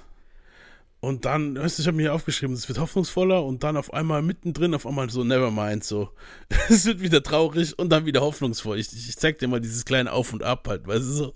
[1.02, 3.92] Und dann, weißt du, ich habe mir hier aufgeschrieben, es wird hoffnungsvoller und dann auf
[3.92, 6.12] einmal mittendrin auf einmal so Nevermind, so.
[6.70, 8.78] Es wird wieder traurig und dann wieder hoffnungsvoll.
[8.78, 11.34] Ich, ich zeig dir mal dieses kleine Auf und Ab halt, weißt du, so.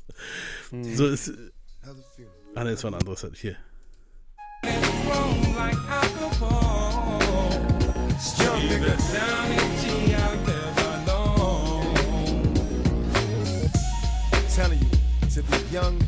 [0.72, 0.96] Mhm.
[0.96, 1.34] So ist.
[2.54, 3.36] Ah, ne, das war ein anderes halt.
[3.38, 3.58] Hier.
[15.76, 16.02] Young,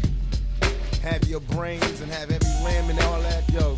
[1.04, 3.78] have your brains and have every limb and all that, yo,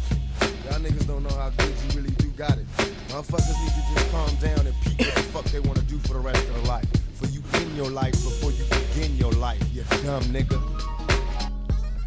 [0.66, 2.68] y'all niggas don't know how good you really do got it.
[3.08, 6.14] Motherfuckers need to just calm down and peep what the fuck they wanna do for
[6.14, 6.86] the rest of their life.
[7.16, 10.62] For you in your life before you begin your life, you dumb nigga.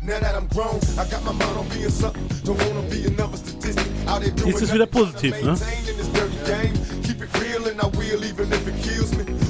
[0.01, 2.25] Now that I'm grown, I got my mind on being something.
[2.45, 3.89] Don't wanna be another statistic.
[4.07, 5.57] Out there doing Jetzt ist wieder positiv, ne?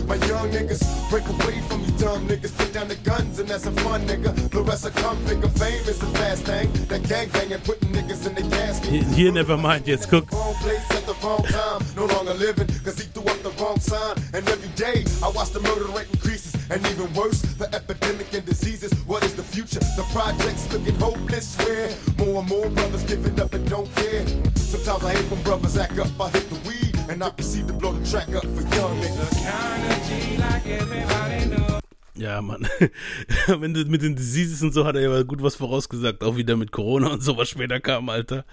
[0.06, 0.82] Maintain in this dirty game.
[0.82, 0.82] Keep it real and I will even if it kills me.
[0.82, 2.56] My young niggas, break away from you dumb niggas.
[2.58, 4.50] Put down the guns and that's a fun nigga.
[4.50, 6.72] The rest will come figure fame is the fast thing.
[6.88, 8.90] That gang banging, putting niggas in the casket.
[8.90, 10.30] Hier, hier Nevermind, jetzt guck.
[10.32, 11.82] Wrong place at the wrong time.
[11.96, 14.16] No longer living, cause he threw up the wrong sign.
[14.34, 16.54] And every day I watch the murder rate increases.
[16.70, 18.92] And even worse, the epidemic and diseases.
[19.06, 19.80] What is the future?
[19.96, 21.56] The projects looking hopeless.
[21.58, 24.26] Where more and more brothers giving up and don't care.
[24.56, 26.08] Sometimes I hate when brothers act up.
[26.20, 26.81] I hit the weed
[27.12, 29.32] and I proceed to blow the track up for young niggas.
[32.14, 32.68] Ja, Mann.
[33.48, 36.56] Am Ende mit den Diseases und so hat er ja gut was vorausgesagt, auch wieder
[36.56, 38.44] mit Corona und so, was später kam, Alter.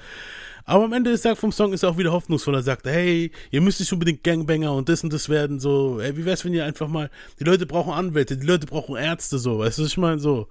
[0.65, 2.55] Aber am Ende des Tages vom Song ist er auch wieder hoffnungsvoll.
[2.55, 6.15] Er sagt, hey, ihr müsst nicht unbedingt Gangbanger und das und das werden, so, ey,
[6.17, 7.09] wie wär's, wenn ihr einfach mal,
[7.39, 10.47] die Leute brauchen Anwälte, die Leute brauchen Ärzte, so, weißt du, was ich meine, so.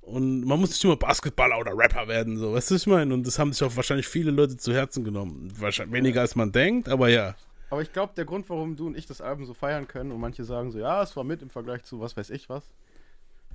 [0.00, 3.12] Und man muss nicht immer Basketballer oder Rapper werden, so, weißt du, was ich meine?
[3.14, 5.52] Und das haben sich auch wahrscheinlich viele Leute zu Herzen genommen.
[5.58, 7.34] Wahrscheinlich weniger als man denkt, aber ja.
[7.68, 10.20] Aber ich glaube, der Grund, warum du und ich das Album so feiern können und
[10.20, 12.64] manche sagen so, ja, es war mit im Vergleich zu was weiß ich was.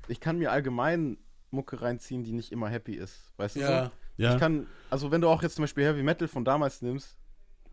[0.08, 1.18] Ich kann mir allgemein
[1.52, 3.34] Mucke reinziehen, die nicht immer happy ist.
[3.38, 3.92] Weißt du Ja, so?
[4.18, 4.34] ja.
[4.36, 7.18] Ich kann, also wenn du auch jetzt zum Beispiel Heavy Metal von damals nimmst,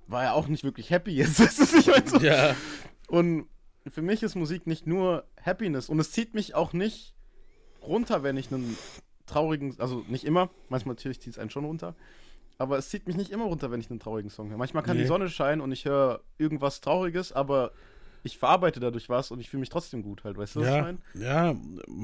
[0.09, 1.39] war er auch nicht wirklich happy jetzt.
[1.45, 2.09] Weißt du, ich meine?
[2.09, 2.19] So.
[2.19, 2.57] Ja.
[3.07, 3.47] Und
[3.89, 7.15] für mich ist Musik nicht nur Happiness und es zieht mich auch nicht
[7.87, 8.77] runter, wenn ich einen
[9.27, 11.95] traurigen, also nicht immer, manchmal natürlich zieht es einen schon runter,
[12.59, 14.59] aber es zieht mich nicht immer runter, wenn ich einen traurigen Song höre.
[14.59, 15.03] Manchmal kann Nee.
[15.03, 17.73] die Sonne scheinen und ich höre irgendwas Trauriges, aber
[18.25, 20.75] ich verarbeite dadurch was und ich fühle mich trotzdem gut halt, weißt du, was ich
[20.75, 20.99] Ja, meine?
[21.15, 21.55] ja,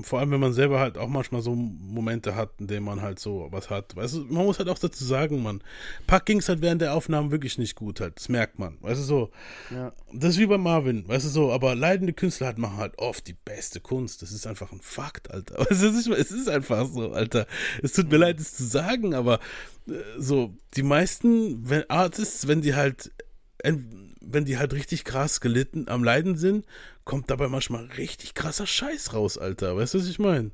[0.02, 3.18] vor allem, wenn man selber halt auch manchmal so Momente hat, in denen man halt
[3.18, 3.94] so was hat.
[3.96, 5.62] Weißt du, man muss halt auch dazu sagen, man,
[6.06, 8.16] Pack ging's halt während der Aufnahmen wirklich nicht gut halt.
[8.16, 8.78] Das merkt man.
[8.80, 9.30] Weißt du so.
[9.72, 9.92] Ja.
[10.12, 13.26] Das ist wie bei Marvin, weißt du so, aber leidende Künstler halt machen halt oft
[13.26, 14.22] die beste Kunst.
[14.22, 15.58] Das ist einfach ein Fakt, Alter.
[15.70, 17.46] Weißt du, es ist, es einfach so, Alter.
[17.82, 19.38] Es tut mir leid, es zu sagen, aber
[19.88, 23.12] äh, so, die meisten wenn Artists, wenn die halt
[24.30, 26.66] wenn die halt richtig krass gelitten am Leiden sind,
[27.04, 29.76] kommt dabei manchmal richtig krasser Scheiß raus, Alter.
[29.76, 30.50] Weißt du, was ich meine?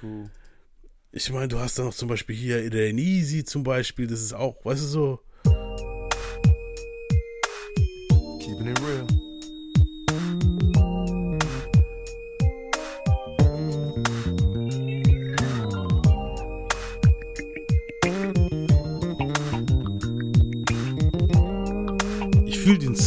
[0.00, 0.28] Puh.
[1.12, 4.34] Ich meine, du hast da noch zum Beispiel hier Ain't Easy zum Beispiel, das ist
[4.34, 5.20] auch, weißt du so.
[8.40, 9.17] Keeping it real.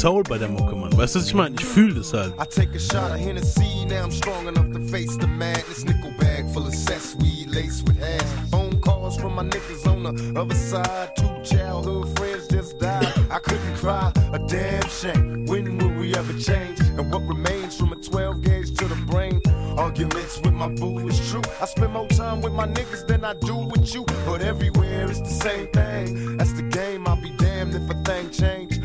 [0.02, 0.98] Soul bei der Mucke, Mann.
[0.98, 1.56] Weißt du, was ich meine?
[1.60, 2.34] Ich fühle das halt.
[2.42, 5.86] I take a shot of Hennessy, now I'm strong enough to face the madness.
[5.86, 8.50] Nickel bag full of cess weed laced with hash.
[8.50, 11.16] Phone calls from my niggas on the other side.
[11.16, 13.14] Two childhood friends just died.
[13.30, 15.46] I couldn't cry, a damn shame.
[15.46, 16.80] When will we ever change?
[16.98, 19.40] And what remains from a 12 gauge to the brain?
[19.78, 21.44] Arguments with my boo is true.
[21.62, 24.06] I spend more time with my niggas than I do with you.
[24.26, 26.38] But everywhere it's the same thing.
[26.38, 27.08] That's the game.
[27.08, 28.81] I'll be damned if a thing change.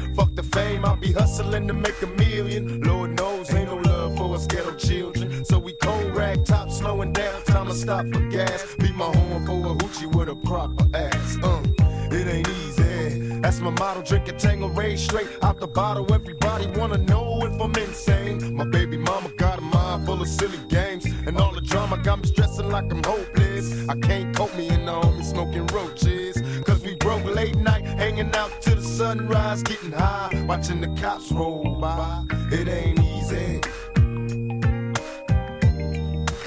[0.56, 2.80] Fame, I'll be hustling to make a million.
[2.80, 5.44] Lord knows ain't no love for us ghetto children.
[5.44, 7.42] So we cold rag top, slowing down.
[7.42, 8.74] Time to stop for gas.
[8.78, 11.36] Beat my horn for a hoochie with a proper ass.
[11.42, 11.62] Uh,
[12.10, 13.38] it ain't easy.
[13.40, 14.00] That's my motto.
[14.00, 16.10] Drink a tango rain straight out the bottle.
[16.10, 18.56] Everybody wanna know if I'm insane.
[18.56, 21.04] My baby mama got a mind full of silly games.
[21.26, 23.86] And all the drama got me stressing like I'm hopeless.
[23.90, 26.40] I can't cope me and the homie smoking roaches.
[26.64, 31.30] Cause we broke late night, hanging out till the sunrise, getting high, watching the cops
[31.32, 32.24] roll by.
[32.52, 33.60] It ain't easy.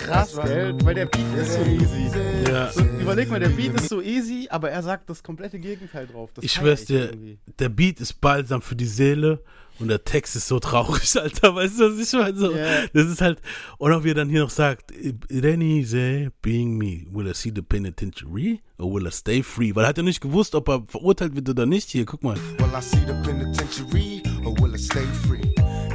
[0.10, 0.78] krass, gell?
[0.84, 2.50] Weil der Beat ist so easy.
[2.50, 2.72] Ja.
[2.72, 6.32] So, überleg mal, der Beat ist so easy, aber er sagt das komplette Gegenteil drauf.
[6.34, 7.40] Das ich schwör's dir, irgendwie.
[7.60, 9.44] der Beat ist balsam für die Seele
[9.80, 11.56] und der Text ist so traurig, Alter.
[11.56, 12.38] Weißt du, was ich meine?
[12.38, 12.88] So, Ja.
[12.94, 13.40] Das ist halt,
[13.78, 17.06] und auch wie er dann hier noch sagt, it ain't easy being me.
[17.12, 19.74] Will I see the penitentiary or will I stay free?
[19.76, 21.90] Weil er hat ja nicht gewusst, ob er verurteilt wird oder nicht.
[21.90, 22.36] Hier, guck mal.
[22.58, 25.42] Will I see the penitentiary or will I stay free?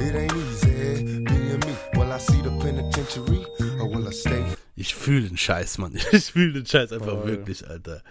[0.01, 1.75] It ain't easy being me.
[1.93, 3.45] Will I see the penitentiary
[3.79, 4.64] or will I stay free?
[4.75, 5.97] Ich fühle den Scheiß, Mann.
[6.11, 7.27] Ich fühle den Scheiß einfach Voll.
[7.27, 8.03] wirklich, Alter.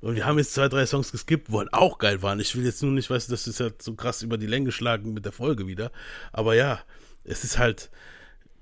[0.00, 2.40] Und wir haben jetzt zwei, drei Songs geskippt, wo halt auch geil waren.
[2.40, 4.66] Ich will jetzt nur nicht, weißt du, das ist halt so krass über die Länge
[4.66, 5.90] geschlagen mit der Folge wieder.
[6.32, 6.80] Aber ja,
[7.24, 7.90] es ist halt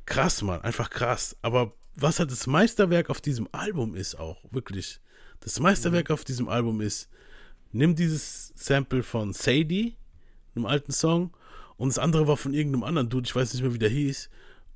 [0.07, 0.61] krass, Mann.
[0.61, 1.37] Einfach krass.
[1.43, 5.01] Aber was halt das Meisterwerk auf diesem Album ist auch, wirklich.
[5.41, 7.09] Das Meisterwerk auf diesem Album ist,
[7.73, 9.97] nimm dieses Sample von Sadie,
[10.55, 11.35] einem alten Song,
[11.79, 14.29] und das andere war von irgendeinem anderen Dude, ich weiß nicht mehr, wie der hieß.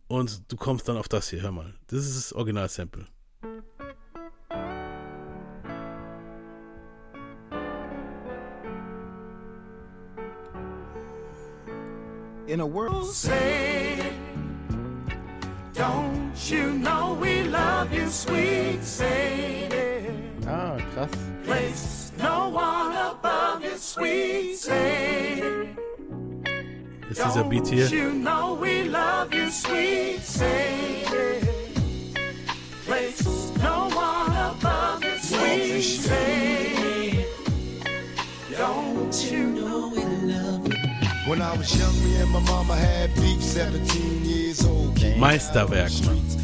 [0.08, 1.74] Und du kommst dann auf das hier, hör mal.
[1.86, 3.06] Das ist das Original-Sample.
[12.46, 13.98] In a world say,
[15.72, 20.10] don't you know we love you, sweet Sadie?
[20.46, 21.10] Ah, krass.
[21.44, 25.74] Place no one above you, sweet Sadie.
[27.14, 27.86] Ist dieser Beat hier.
[27.86, 30.20] You know we love you, sweet.
[32.84, 33.22] Place
[33.62, 37.24] no one above you, sweet Sadie.
[38.58, 41.30] Don't you know we love you?
[41.30, 44.96] When I was young, me and my mama had beef, 17 years old.
[44.96, 46.43] Meisterwerk, Mann.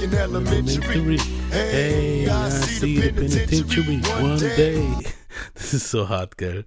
[0.00, 1.18] Thinking elementary?
[1.50, 4.82] Hey, I see the penitentiary one day.
[5.54, 6.64] Das ist so hart, gell?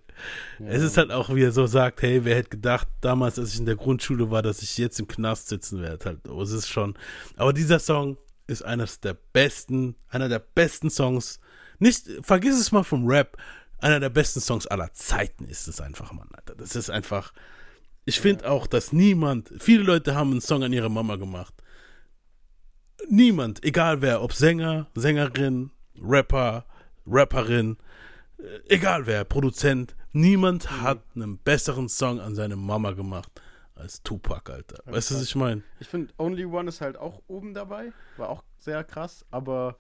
[0.60, 3.60] Es ist halt auch, wie er so sagt, hey, wer hätte gedacht, damals, als ich
[3.60, 6.05] in der Grundschule war, dass ich jetzt im Knast sitzen werde.
[6.05, 6.95] Halt, oh, es ist schon.
[7.35, 11.39] Aber dieser Song ist eines der besten, einer der besten Songs.
[11.80, 13.38] Nicht, vergiss es mal vom Rap,
[13.80, 16.55] einer der besten Songs aller Zeiten ist es einfach, Mann, Alter.
[16.55, 17.34] Das ist einfach.
[18.05, 21.53] Ich finde auch, dass niemand, viele Leute haben einen Song an ihre Mama gemacht.
[23.09, 25.71] Niemand, egal wer, ob Sänger, Sängerin,
[26.01, 26.65] Rapper,
[27.05, 27.77] Rapperin,
[28.38, 28.43] äh,
[28.73, 33.30] egal wer, Produzent, niemand hat einen besseren Song an seine Mama gemacht
[33.75, 34.77] als Tupac, Alter.
[34.85, 35.63] Weißt du, was ich meine?
[35.80, 37.91] Ich finde, Only One ist halt auch oben dabei.
[38.17, 39.77] War auch sehr krass, aber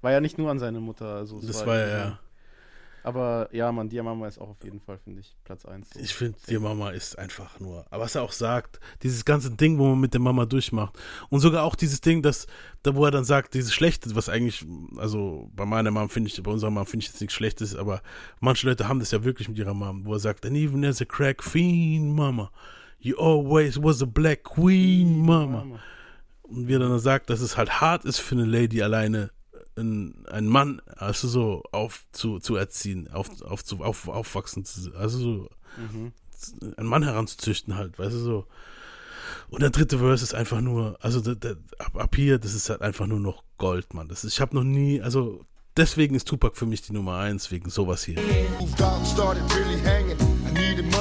[0.00, 1.06] war ja nicht nur an seine Mutter.
[1.16, 2.20] Also Das war ja, irgendwie- ja.
[3.08, 5.96] Aber ja, man, Dia Mama ist auch auf jeden Fall, finde ich, Platz 1.
[5.96, 7.86] Ich finde, die Mama ist einfach nur.
[7.88, 10.98] Aber was er auch sagt, dieses ganze Ding, wo man mit der Mama durchmacht.
[11.30, 12.46] Und sogar auch dieses Ding, dass,
[12.82, 14.66] da wo er dann sagt, dieses Schlechte, was eigentlich,
[14.98, 18.02] also bei meiner Mom finde ich, bei unserer Mom finde ich jetzt nichts Schlechtes, aber
[18.40, 21.00] manche Leute haben das ja wirklich mit ihrer Mom, wo er sagt, and even as
[21.00, 22.50] a crack fiend, Mama,
[22.98, 25.80] you always was a black queen, Mama.
[26.42, 29.30] Und wie er dann sagt, dass es halt hart ist für eine Lady alleine
[29.78, 34.94] einen, einen Mann, also so auf zu, zu erziehen, auf, auf, zu, auf, aufwachsen zu,
[34.96, 36.12] also so Mhm.
[36.76, 38.46] einen Mann heranzuzüchten halt, weißt du so.
[39.50, 42.70] Und der dritte Verse ist einfach nur, also der, der, ab, ab hier, das ist
[42.70, 44.08] halt einfach nur noch Gold, Mann.
[44.08, 45.44] Das ist, ich habe noch nie, also
[45.76, 48.18] deswegen ist Tupac für mich die Nummer eins, wegen sowas hier.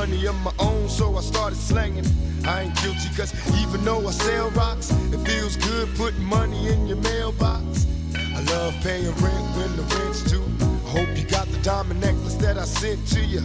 [0.08, 2.06] Money of my own, so I started slanging.
[2.46, 6.88] I ain't guilty, cause even though I sell rocks, it feels good putting money in
[6.88, 7.86] your mailbox.
[8.38, 10.46] I love paying rent when the rent's due.
[10.62, 13.42] I hope you got the diamond necklace that I sent to you.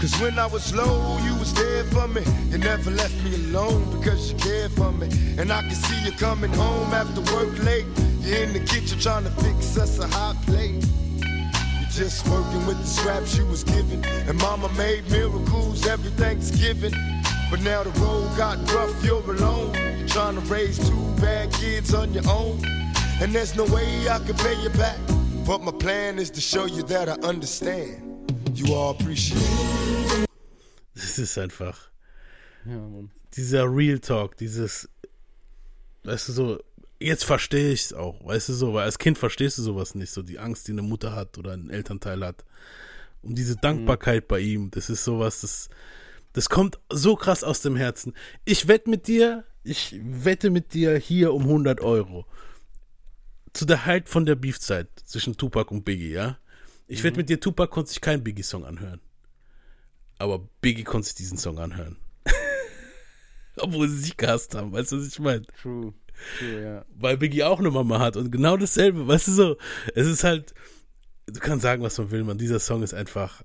[0.00, 2.22] Cause when I was low, you was there for me.
[2.48, 5.08] You never left me alone because you cared for me.
[5.36, 7.84] And I can see you coming home after work late.
[8.20, 10.82] You're in the kitchen trying to fix us a hot plate.
[11.90, 14.02] Just working with the scraps you was given.
[14.02, 16.94] And mama made miracles every Thanksgiving.
[17.50, 19.74] But now the road got rough, you're alone.
[19.98, 22.62] You're trying to raise two bad kids on your own.
[23.20, 24.98] And there's no way I can pay you back.
[25.46, 28.30] But my plan is to show you that I understand.
[28.54, 30.28] You all appreciate it.
[30.94, 31.90] Das ist einfach.
[32.64, 33.10] Ja, Mann.
[33.34, 34.88] Dieser Real Talk, dieses,
[36.04, 36.58] weißt du so,
[37.00, 40.12] jetzt verstehe ich es auch, weißt du so, weil als Kind verstehst du sowas nicht,
[40.12, 42.44] so die Angst, die eine Mutter hat oder ein Elternteil hat.
[43.22, 45.68] Und diese Dankbarkeit bei ihm, das ist sowas, das,
[46.32, 48.14] das kommt so krass aus dem Herzen.
[48.44, 52.26] Ich wette mit dir, ich wette mit dir hier um 100 Euro.
[53.52, 56.38] Zu der Height von der Beefzeit zwischen Tupac und Biggie, ja.
[56.88, 57.04] Ich Mhm.
[57.04, 59.00] wette mit dir, Tupac konnte sich keinen Biggie-Song anhören.
[60.18, 61.96] Aber Biggie konnte sich diesen Song anhören.
[63.56, 65.44] Obwohl sie sich gehasst haben, weißt du, was ich meine?
[65.60, 65.92] True.
[66.38, 66.84] True, ja.
[66.94, 69.56] Weil Biggie auch eine Mama hat und genau dasselbe, weißt du so.
[69.94, 70.54] Es ist halt,
[71.26, 72.38] du kannst sagen, was man will, man.
[72.38, 73.42] Dieser Song ist einfach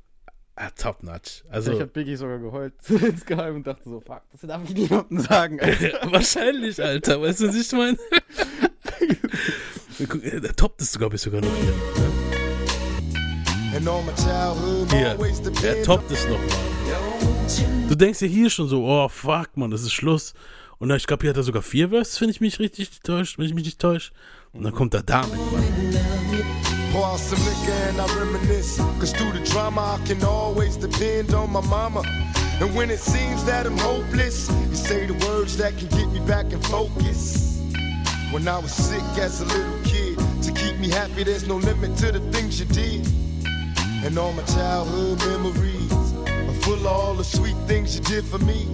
[0.55, 1.43] ah, top notch.
[1.49, 5.19] Also, ich hab Biggie sogar geheult insgeheim und dachte so, fuck, das darf ich niemandem
[5.19, 5.59] sagen.
[5.59, 5.99] Alter.
[6.11, 7.97] wahrscheinlich, Alter, weißt du, was ich meine?
[9.97, 11.73] Guck, Der toppt es sogar bis sogar noch hier.
[14.15, 15.17] Childhood Hier,
[15.63, 17.87] er toppt es noch mal.
[17.89, 20.33] Du denkst ja hier schon so, oh fuck, man, das ist Schluss.
[20.77, 23.39] Und dann, ich glaube, hier hat er sogar vier Verses, wenn ich mich richtig täusche,
[23.39, 24.11] wenn ich mich nicht täusche.
[24.53, 25.63] Und dann kommt er damit, Mann.
[26.91, 28.77] Pour out some liquor and I reminisce.
[28.99, 32.01] Cause through the drama, I can always depend on my mama.
[32.61, 36.19] And when it seems that I'm hopeless, you say the words that can get me
[36.27, 37.61] back in focus.
[38.31, 39.76] When I was sick as a little
[40.57, 43.07] keep me happy, there's no limit to the things you did.
[44.03, 48.39] And all my childhood memories are full of all the sweet things you did for
[48.39, 48.67] me.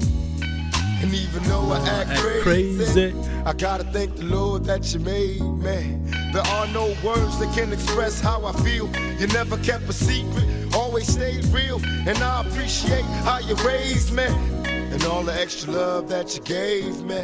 [1.02, 3.14] And even though I act, Act crazy, crazy.
[3.46, 6.00] I gotta thank the Lord that you made me.
[6.32, 8.90] There are no words that can express how I feel.
[9.20, 11.82] You never kept a secret, always stayed real.
[12.08, 14.26] And I appreciate how you raised me.
[14.26, 17.24] And all the extra love that you gave me.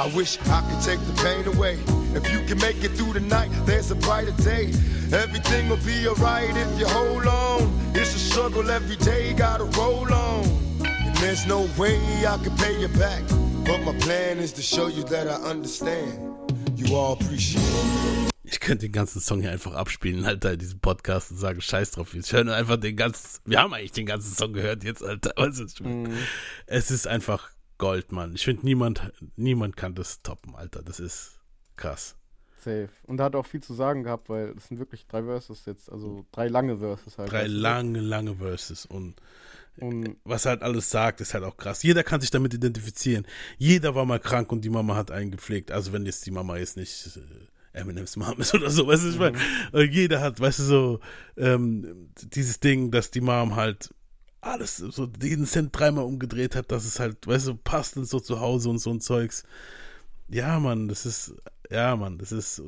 [0.00, 1.78] I wish I could take the pain away.
[2.14, 4.72] If you can make it through the night, there's a brighter day.
[5.12, 7.70] Everything will be alright if you hold on.
[7.94, 10.44] It's a struggle every day, gotta roll on.
[10.80, 13.22] And there's no way I can pay you back.
[13.64, 16.36] But my plan is to show you that I understand.
[16.74, 18.32] You all appreciate it.
[18.44, 21.92] Ich könnte den ganzen Song hier einfach abspielen, Alter, in diesem Podcast und sagen, scheiß
[21.92, 22.14] drauf.
[22.14, 25.32] Ich höre nur einfach den ganzen, wir haben eigentlich den ganzen Song gehört jetzt, Alter.
[25.36, 26.16] Was ich meine?
[26.66, 27.51] Es ist einfach
[27.82, 28.32] Gold, Mann.
[28.36, 30.84] Ich finde, niemand, niemand kann das toppen, Alter.
[30.84, 31.40] Das ist
[31.74, 32.14] krass.
[32.58, 32.88] Safe.
[33.08, 35.90] Und er hat auch viel zu sagen gehabt, weil es sind wirklich drei Verses jetzt,
[35.90, 37.32] also drei lange Verses halt.
[37.32, 37.50] Drei du?
[37.50, 39.16] lange, lange Verses und
[39.80, 41.82] Und was er halt alles sagt, ist halt auch krass.
[41.82, 43.26] Jeder kann sich damit identifizieren.
[43.58, 45.72] Jeder war mal krank und die Mama hat einen gepflegt.
[45.72, 49.08] Also wenn jetzt die Mama jetzt nicht äh, Eminems Mom ist oder so, weißt du,
[49.08, 49.38] ich meine,
[49.72, 51.00] äh, jeder hat, weißt du, so
[51.36, 53.90] ähm, dieses Ding, dass die Mom halt
[54.42, 58.20] alles, so jeden Cent dreimal umgedreht hat, dass es halt, weißt du, passt und so
[58.20, 59.44] zu Hause und so ein Zeugs.
[60.28, 61.34] Ja, Mann, das ist,
[61.70, 62.60] ja, Mann, das ist,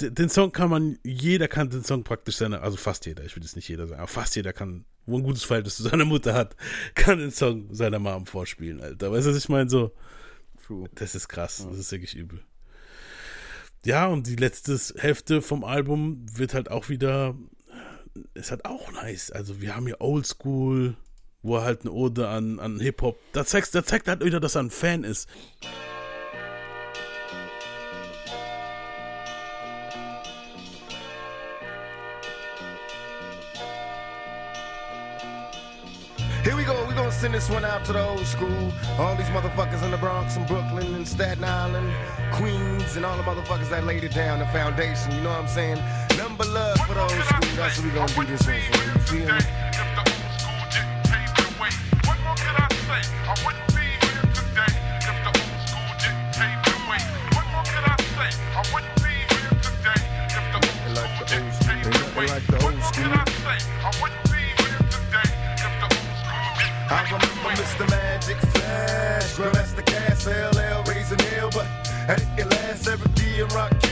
[0.00, 3.42] den Song kann man, jeder kann den Song praktisch seine, also fast jeder, ich will
[3.42, 6.34] jetzt nicht jeder sagen, aber fast jeder kann, wo ein gutes Verhältnis zu seiner Mutter
[6.34, 6.56] hat,
[6.94, 9.10] kann den Song seiner Mom vorspielen, Alter.
[9.10, 9.68] Weißt du, was ich meine?
[9.68, 9.92] So,
[10.64, 10.88] True.
[10.94, 12.40] das ist krass, das ist wirklich übel.
[13.84, 17.34] Ja, und die letzte Hälfte vom Album wird halt auch wieder,
[18.34, 19.30] ist halt auch nice.
[19.30, 20.96] Also wir haben hier Oldschool,
[21.42, 24.54] wo er halt eine Ode an, an Hip-Hop, da zeigt, da zeigt halt wieder, dass
[24.54, 25.28] er ein Fan ist.
[36.44, 38.70] Here we go, we gonna send this one out to the old school.
[38.98, 41.90] All these motherfuckers in the Bronx and Brooklyn and Staten Island,
[42.32, 45.48] Queens, and all the motherfuckers that laid it down, the foundation, you know what I'm
[45.48, 45.78] saying?
[46.16, 48.98] Number love for the old school, that's what we gonna do this one for, you
[49.04, 49.40] feel me?
[62.16, 64.14] Ain't like the old school, ain't nothing like the old school.
[66.90, 67.84] I remember Mr.
[67.90, 71.66] Magic Flash, Grandmaster Cass, LL, raising hell, but
[72.08, 72.64] I didn't last.
[72.86, 73.83] Eric D and Rakim was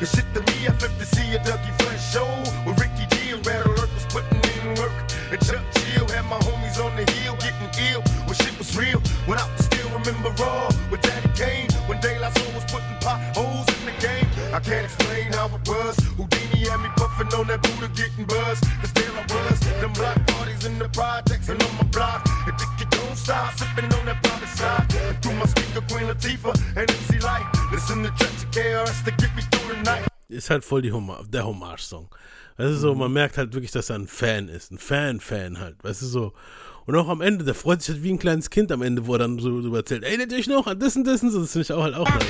[0.00, 0.68] the shit to me.
[0.68, 2.28] I flipped to see a Dougie Fresh show
[2.66, 4.92] with Ricky G and Red Alert was putting in work.
[5.30, 9.00] And Chuck Chill had my homies on the hill getting ill when shit was real.
[9.26, 13.86] When I still remember raw with Daddy Kane when La Soul was putting potholes in
[13.86, 14.28] the game.
[14.52, 15.96] I can't explain how it was.
[16.56, 18.60] Houdini had me puffing on that Buddha getting buzz.
[18.80, 22.26] Cause there I was, them block parties in the projects and on my block.
[22.46, 24.94] And think you don't stop sipping on that private side.
[25.08, 27.46] And through my speaker, Queen Latifah and MC Light.
[27.72, 30.08] Listen to of KRS to get me through the night.
[30.28, 32.08] ist halt voll die Homa der Hommage-Song.
[32.56, 34.72] Weißt du so, man merkt halt wirklich, dass er ein Fan ist.
[34.72, 35.84] Ein Fan-Fan halt.
[35.84, 36.32] Weißt du so.
[36.86, 39.14] Und auch am Ende, der freut sich halt wie ein kleines Kind am Ende, wo
[39.14, 41.40] er dann so, so erzählt, erinnert euch noch an das und das und so.
[41.40, 42.24] Das finde ich auch halt auch nice.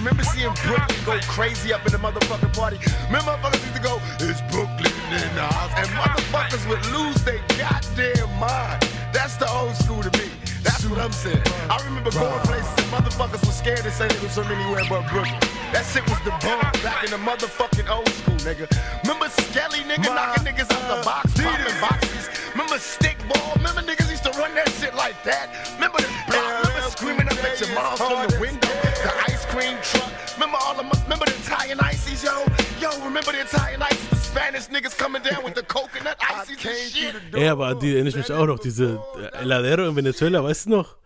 [0.00, 2.80] Remember seeing Brooklyn go crazy up in the motherfucking party?
[3.12, 5.76] Remember motherfuckers used to go, it's Brooklyn in the house.
[5.76, 8.80] And motherfuckers would lose their goddamn mind.
[9.12, 10.32] That's the old school to me.
[10.64, 11.44] That's what I'm saying.
[11.68, 15.04] I remember going places and motherfuckers were scared to say they was from anywhere but
[15.12, 15.36] Brooklyn.
[15.76, 18.72] That shit was the bomb back in the motherfucking old school, nigga.
[19.04, 22.24] Remember Skelly, nigga, knocking niggas out the box, popping boxes.
[22.56, 23.52] Remember Stickball?
[23.60, 25.52] Remember niggas used to run that shit like that?
[25.76, 26.64] Remember the block?
[26.64, 28.69] Remember screaming up at your mom from the window?
[29.60, 30.10] Cream truck?
[30.36, 32.32] Remember all the, remember the Italian ices, yo?
[32.80, 34.08] Yo, remember the Italian ices?
[34.08, 37.14] The Spanish niggas coming down with the coconut ices and shit.
[37.36, 38.98] Ja, aber die erinnere ich mich auch noch, diese
[39.34, 40.96] äh, Heladero in Venezuela, weißt du noch?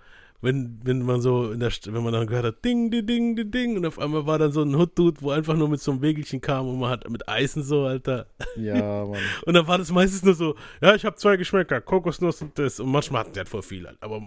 [0.40, 3.50] Wenn, wenn man so in der St wenn man dann gehört hat, ding, ding, ding,
[3.50, 6.02] ding, und auf einmal war dann so ein Hood-Dude, wo einfach nur mit so einem
[6.02, 8.26] Wägelchen kam und man hat mit Eisen so, Alter.
[8.56, 9.20] Ja, Mann.
[9.46, 12.78] Und dann war das meistens nur so, ja, ich habe zwei Geschmäcker, Kokosnuss und das.
[12.78, 13.96] Und manchmal hatten die halt voll viel, halt.
[14.00, 14.20] aber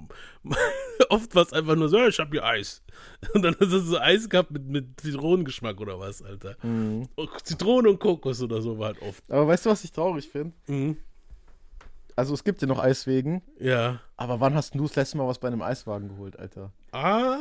[1.09, 2.83] oft war es einfach nur so, ja, ich hab hier Eis.
[3.33, 6.55] Und dann hast du so Eis gehabt mit, mit Zitronengeschmack oder was, Alter.
[6.63, 7.07] Mhm.
[7.15, 9.23] Und Zitrone und Kokos oder so war halt oft.
[9.29, 10.53] Aber weißt du, was ich traurig finde?
[10.67, 10.97] Mhm.
[12.17, 13.41] Also es gibt ja noch Eiswegen.
[13.59, 14.01] Ja.
[14.17, 16.71] Aber wann hast du das letzte Mal was bei einem Eiswagen geholt, Alter?
[16.91, 17.37] Ah,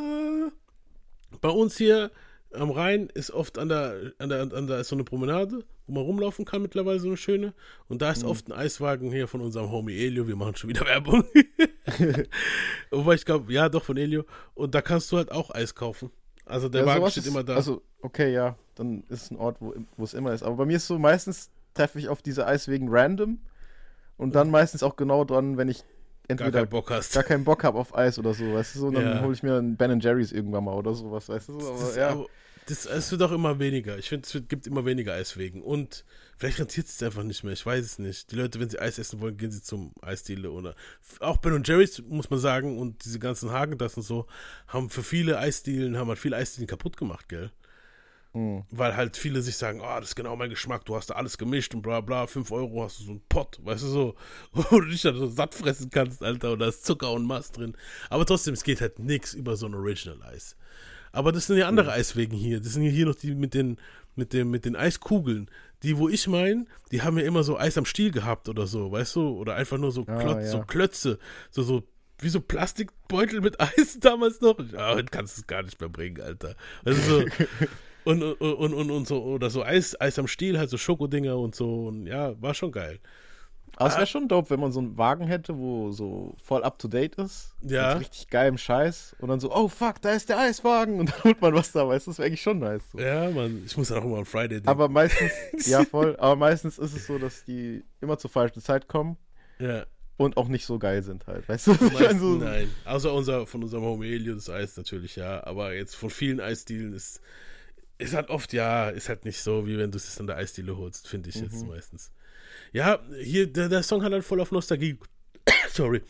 [1.41, 2.11] bei uns hier
[2.53, 5.95] am Rhein ist oft an der, an der, an der ist so eine Promenade, wo
[5.95, 7.53] man rumlaufen kann mittlerweile, so eine schöne.
[7.89, 8.29] Und da ist Mhm.
[8.29, 10.29] oft ein Eiswagen hier von unserem Homie Elio.
[10.29, 11.25] Wir machen schon wieder Werbung.
[12.91, 14.25] Wobei ich glaube, ja, doch von Elio.
[14.55, 16.11] Und da kannst du halt auch Eis kaufen.
[16.45, 17.57] Also der Ja, Wagen steht ist- immer da.
[17.57, 20.43] Also, okay, ja, dann ist es ein Ort, wo, wo es immer ist.
[20.43, 23.39] Aber bei mir ist so, meistens treffe ich auf diese Eiswegen random
[24.17, 25.85] und dann meistens auch genau dran, wenn ich
[26.29, 27.13] entweder keinen Bock hast.
[27.15, 29.21] gar keinen Bock habe auf Eis oder so, weißt du, so, dann Ja.
[29.23, 31.97] hole ich mir einen Ben Jerry's irgendwann mal oder sowas, weißt du, so, aber, das,
[31.97, 32.09] ja.
[32.11, 32.27] aber
[32.67, 33.97] das, es wird auch immer weniger.
[33.97, 35.63] Ich finde, es gibt immer weniger Eiswegen.
[35.63, 36.05] Und
[36.37, 37.53] vielleicht rentiert es einfach nicht mehr.
[37.53, 38.33] Ich weiß es nicht.
[38.33, 40.51] Die Leute, wenn sie Eis essen wollen, gehen sie zum Eisdiele.
[40.51, 40.75] Oder
[41.21, 44.27] auch Ben Jerry's, muss man sagen, und diese ganzen Hagen, das und so,
[44.67, 47.53] haben für viele Eisdielen, haben halt viele Eisdielen kaputt gemacht, gell?
[48.37, 48.65] Mhm.
[48.71, 51.39] Weil halt viele sich sagen, oh, das ist genau mein Geschmack, du hast da alles
[51.39, 54.15] gemischt und bla bla, 5 Euro hast du so einen Pott, weißt du so,
[54.53, 57.57] wo du dich dann so satt fressen kannst, Alter, und da ist Zucker und Mast
[57.57, 57.75] drin.
[58.11, 60.57] Aber trotzdem, es geht halt nichts über so ein Original-Eis.
[61.13, 62.61] Aber das sind ja andere Eiswegen hier.
[62.61, 63.79] Das sind ja hier noch die mit den,
[64.17, 65.51] mit dem, mit den Eiskugeln.
[65.83, 68.93] Die, wo ich meine, die haben ja immer so Eis am Stiel gehabt oder so,
[68.93, 69.29] weißt du?
[69.31, 70.51] Oder einfach nur so, Ah, Klotz, ja.
[70.51, 71.19] so Klötze.
[71.51, 71.85] So, so,
[72.19, 74.59] wie so Plastikbeutel mit Eis damals noch.
[74.73, 76.55] Ja, heute kannst du es gar nicht mehr bringen, Alter.
[76.85, 77.25] Also so.
[78.07, 81.55] Und, und, und, und, so, oder so Eis, Eis am Stiel, halt so Schokodinger und
[81.55, 81.87] so.
[81.87, 83.01] Und ja, war schon geil.
[83.77, 83.99] Aber es Ah.
[83.99, 87.17] wäre schon dope, wenn man so einen Wagen hätte, wo so voll up to date
[87.17, 87.55] ist.
[87.63, 87.95] Ja.
[87.95, 89.17] Mit richtig geilem Scheiß.
[89.19, 90.99] Und dann so, oh fuck, da ist der Eiswagen.
[90.99, 92.83] Und dann holt man was da, weißt du, das wäre eigentlich schon nice.
[92.93, 92.99] So.
[92.99, 94.69] Ja, Mann, ich muss dann auch immer an Friday denken.
[94.69, 95.33] Aber meistens,
[95.67, 99.19] ja voll, aber meistens ist es so, dass die immer zur falschen Zeit kommen.
[99.59, 99.85] Ja.
[100.17, 101.71] Und auch nicht so geil sind halt, weißt du?
[101.81, 102.71] Meisten, Also, nein.
[102.87, 104.01] Außer unser, von unserem
[104.35, 105.45] das Eis natürlich, ja.
[105.45, 107.21] Aber jetzt von vielen Eisdielen ist,
[107.99, 110.77] ist halt oft, ja, ist halt nicht so, wie wenn du es an der Eisdiele
[110.77, 111.69] holst, finde ich jetzt Mhm.
[111.69, 112.11] meistens.
[112.73, 114.99] Ja, hier, der, der Song hat halt voll auf Nostalgie.
[115.71, 116.03] Sorry.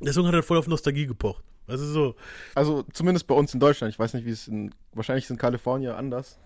[0.00, 1.44] Der Song hat halt voll auf Nostalgie gepocht.
[1.66, 2.16] Also so.
[2.54, 3.92] Also zumindest bei uns in Deutschland.
[3.92, 4.74] Ich weiß nicht, wie es in.
[4.92, 6.38] Wahrscheinlich ist in Kalifornien anders.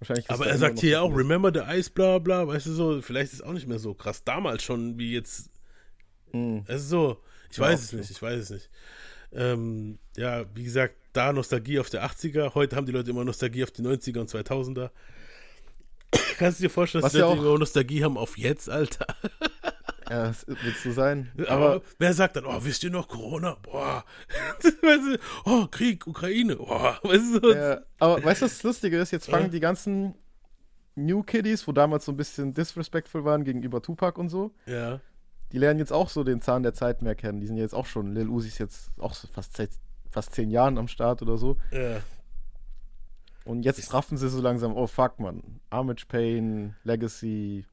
[0.00, 1.18] Wahrscheinlich Aber er sagt hier ja auch, viel.
[1.18, 3.94] remember the ice, bla bla, weißt du so, vielleicht ist es auch nicht mehr so
[3.94, 4.24] krass.
[4.24, 5.50] Damals schon, wie jetzt.
[6.32, 6.64] Mhm.
[6.66, 7.96] Es ist so, ich Ja, weiß es so.
[7.96, 8.70] nicht, ich weiß es nicht.
[9.34, 13.64] Ähm, ja, wie gesagt, da Nostalgie auf der 80er, heute haben die Leute immer Nostalgie
[13.64, 14.90] auf die 90er und 2000er.
[16.38, 18.68] Kannst du dir vorstellen, dass Was die ja Leute auch- immer Nostalgie haben auf jetzt,
[18.70, 19.06] Alter?
[20.10, 21.32] Ja, das wird so sein.
[21.48, 23.56] Aber Aber wer sagt dann, oh, wisst ihr noch Corona?
[23.62, 24.04] Boah.
[25.46, 26.98] oh, Krieg, Ukraine, boah.
[27.02, 27.52] Weißt du.
[27.54, 29.12] Ja, aber weißt du, was das Lustige ist?
[29.12, 29.50] Jetzt fangen Ja.
[29.52, 30.14] die ganzen
[30.94, 35.00] New Kiddies, wo damals so ein bisschen disrespectful waren gegenüber Tupac und so, Ja.
[35.54, 37.40] Die lernen jetzt auch so den Zahn der Zeit mehr kennen.
[37.40, 39.56] Die sind jetzt auch schon, Lil Uzi ist jetzt auch so fast,
[40.10, 41.58] fast zehn Jahren am Start oder so.
[41.70, 42.00] Ja.
[43.44, 47.66] Und jetzt raffen sie so langsam, oh fuck, man, Homage Pain, Legacy.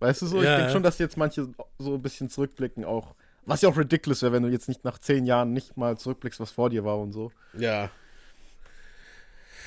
[0.00, 0.42] Weißt du so?
[0.42, 0.70] Ja, ich denke ja.
[0.70, 3.14] schon, dass jetzt manche so ein bisschen zurückblicken auch.
[3.46, 6.40] Was ja auch ridiculous wäre, wenn du jetzt nicht nach zehn Jahren nicht mal zurückblickst,
[6.40, 7.30] was vor dir war und so.
[7.56, 7.88] Ja.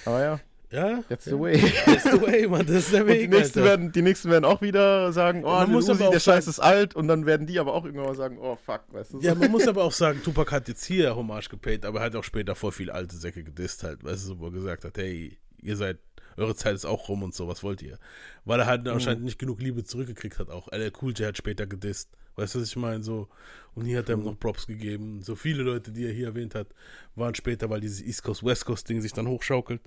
[0.04, 0.40] Aber ja.
[0.76, 1.04] Ja.
[1.10, 1.58] That's the way.
[1.86, 2.66] That's the way, Mann.
[2.66, 3.22] Das ist der Und Weg.
[3.22, 3.70] die, nächsten Alter.
[3.70, 6.60] werden, die nächsten werden auch wieder sagen, oh, Man muss Uzi, aber der Scheiß ist
[6.60, 6.96] alt.
[6.96, 9.22] Und dann werden die aber auch irgendwann mal sagen, oh fuck, weißt du.
[9.22, 9.28] so.
[9.28, 12.16] Ja, man muss aber auch sagen, Tupac hat jetzt hier Hommage gepaid, aber er hat
[12.16, 14.98] auch später voll viel alte Säcke gedisst halt, weißt du, so, wo er gesagt hat,
[14.98, 15.98] hey, ihr seid,
[16.38, 17.98] eure Zeit ist auch rum und so, was wollt ihr?
[18.44, 18.90] Weil er halt Mhm.
[18.92, 20.68] anscheinend nicht genug Liebe zurückgekriegt hat auch.
[20.72, 23.28] LL Cool J hat später gedisst, weißt du, was ich meine, so.
[23.74, 24.26] Und hier hat er ihm Mhm.
[24.26, 25.22] noch Props gegeben.
[25.22, 26.68] So viele Leute, die er hier erwähnt hat,
[27.16, 29.82] waren später, weil dieses East Coast, West Coast Ding sich dann hochschaukelt,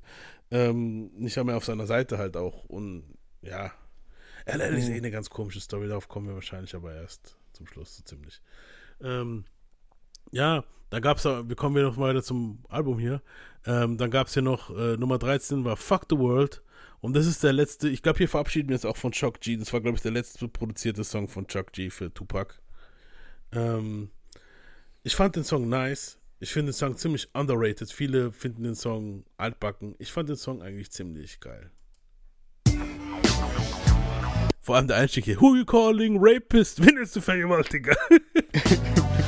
[0.50, 2.64] ähm, nicht mehr auf seiner Seite halt auch.
[2.64, 3.04] Und
[3.42, 3.72] ja,
[4.46, 4.94] LL ist Mhm.
[4.94, 8.40] eh eine ganz komische Story, darauf kommen wir wahrscheinlich aber erst zum Schluss so ziemlich.
[9.00, 9.44] Ähm,
[10.30, 13.22] ja, da gab es, wir kommen hier noch weiter zum Album hier.
[13.66, 16.62] Ähm, dann gab es hier noch äh, Nummer 13 war Fuck the World.
[17.00, 19.56] Und das ist der letzte, ich glaube, hier verabschieden wir uns auch von Chuck G.
[19.56, 22.54] Das war, glaube ich, der letzte produzierte Song von Chuck G für Tupac.
[23.52, 24.10] Ähm,
[25.04, 26.18] Ich fand den Song nice.
[26.40, 27.90] Ich finde den Song ziemlich underrated.
[27.90, 29.94] Viele finden den Song altbacken.
[29.98, 31.70] Ich fand den Song eigentlich ziemlich geil.
[34.60, 35.40] Vor allem der Einstieg hier.
[35.40, 36.84] Who you calling rapist?
[36.84, 37.96] Wen willst du Vergewaltiger?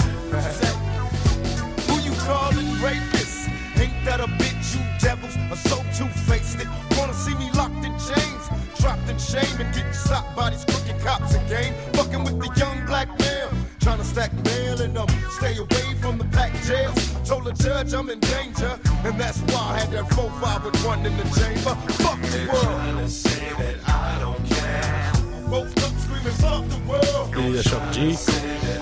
[9.31, 11.73] shame and getting stopped by these crooked cops again.
[11.95, 13.51] Fucking with the young black male,
[13.81, 15.09] trying to stack bail and um,
[15.39, 16.99] stay away from the packed jails.
[17.29, 21.07] Told the judge I'm in danger, and that's why I had that 4-5 with one
[21.07, 21.75] in the chamber.
[22.03, 23.09] Fuck the world.
[23.09, 25.13] say that I don't care.
[25.49, 27.35] Woke up screaming, fuck the world.
[27.35, 28.17] Hier Shock G.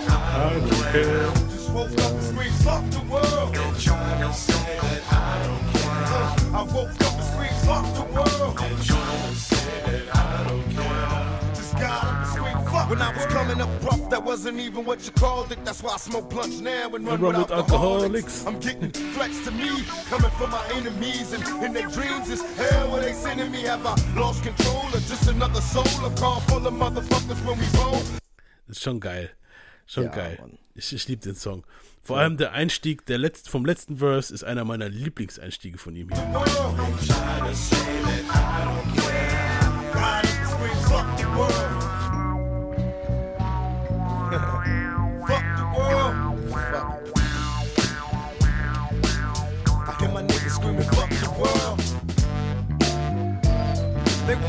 [0.09, 1.27] I don't care.
[1.51, 3.57] Just woke up and screamed, fuck the world.
[3.57, 5.89] And trying to say that I don't care.
[6.55, 8.59] I woke up and screamed, fuck the world.
[8.61, 10.18] And trying to say that I
[12.99, 15.65] When I was coming up rough, that wasn't even what you called it.
[15.65, 18.45] That's why I smoke blunts now and run, run with alcoholics.
[18.45, 19.71] I'm getting threats to me,
[20.11, 21.33] coming from my enemies.
[21.33, 23.63] And in their dreams is hell where they sending me.
[23.63, 25.85] Have I lost control or just another soul?
[26.07, 28.03] A car full of motherfuckers when we roll.
[28.67, 29.31] Ist schon geil.
[29.87, 30.39] Schon Ja, geil.
[30.41, 30.59] Mann.
[30.75, 31.63] Ich, ich liebe den Song.
[32.03, 36.09] Vor allem der Einstieg der letzt, vom letzten Verse ist einer meiner Lieblingseinstiege von ihm.
[36.11, 36.19] Hier.
[40.89, 41.68] Fuck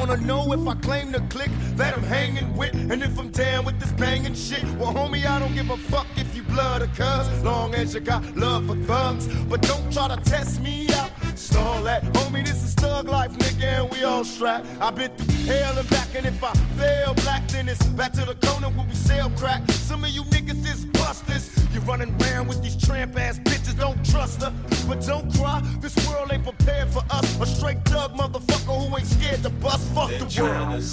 [0.09, 3.65] wanna know if I claim the click that I'm hanging with, and if I'm down
[3.65, 4.63] with this banging shit.
[4.79, 7.99] Well, homie, I don't give a fuck if you blood or cuz, long as you
[7.99, 9.27] got love for thugs.
[9.45, 11.11] But don't try to test me out.
[11.35, 14.67] Stall that, homie, this is thug life, nigga, and we all strapped.
[14.81, 18.25] I've been through hell and back, and if I fail black, then it's back to
[18.25, 19.69] the corner where we sell crack.
[19.71, 21.49] Some of you niggas is busters.
[21.73, 24.53] You're running around with these tramp ass bitches, don't trust her.
[24.87, 27.39] But don't cry, this world ain't prepared for us.
[27.39, 29.87] A straight thug motherfucker who ain't scared to bust.
[29.93, 30.83] Fuck the world.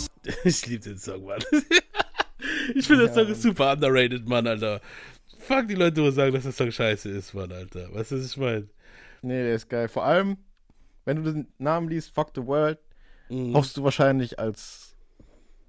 [0.45, 1.41] Ich liebe den Song, Mann.
[2.75, 4.81] Ich finde, der Song ist super underrated, Mann, Alter.
[5.47, 7.93] Fuck die Leute, die sagen, dass der Song scheiße ist, Mann, Alter.
[7.95, 8.69] Weißt du, was ich meine?
[9.23, 9.89] Nee, der ist geil.
[9.89, 10.37] Vor allem,
[11.05, 12.79] wenn du den Namen liest, Fuck the World,
[13.29, 13.55] Mhm.
[13.55, 14.95] hoffst du wahrscheinlich als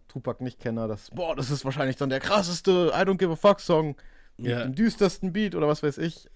[0.10, 3.96] Tupac-Nicht-Kenner, dass, boah, das ist wahrscheinlich dann der krasseste I Don't Give a Fuck-Song
[4.38, 4.64] mit Ja.
[4.64, 6.28] dem düstersten Beat oder was weiß ich.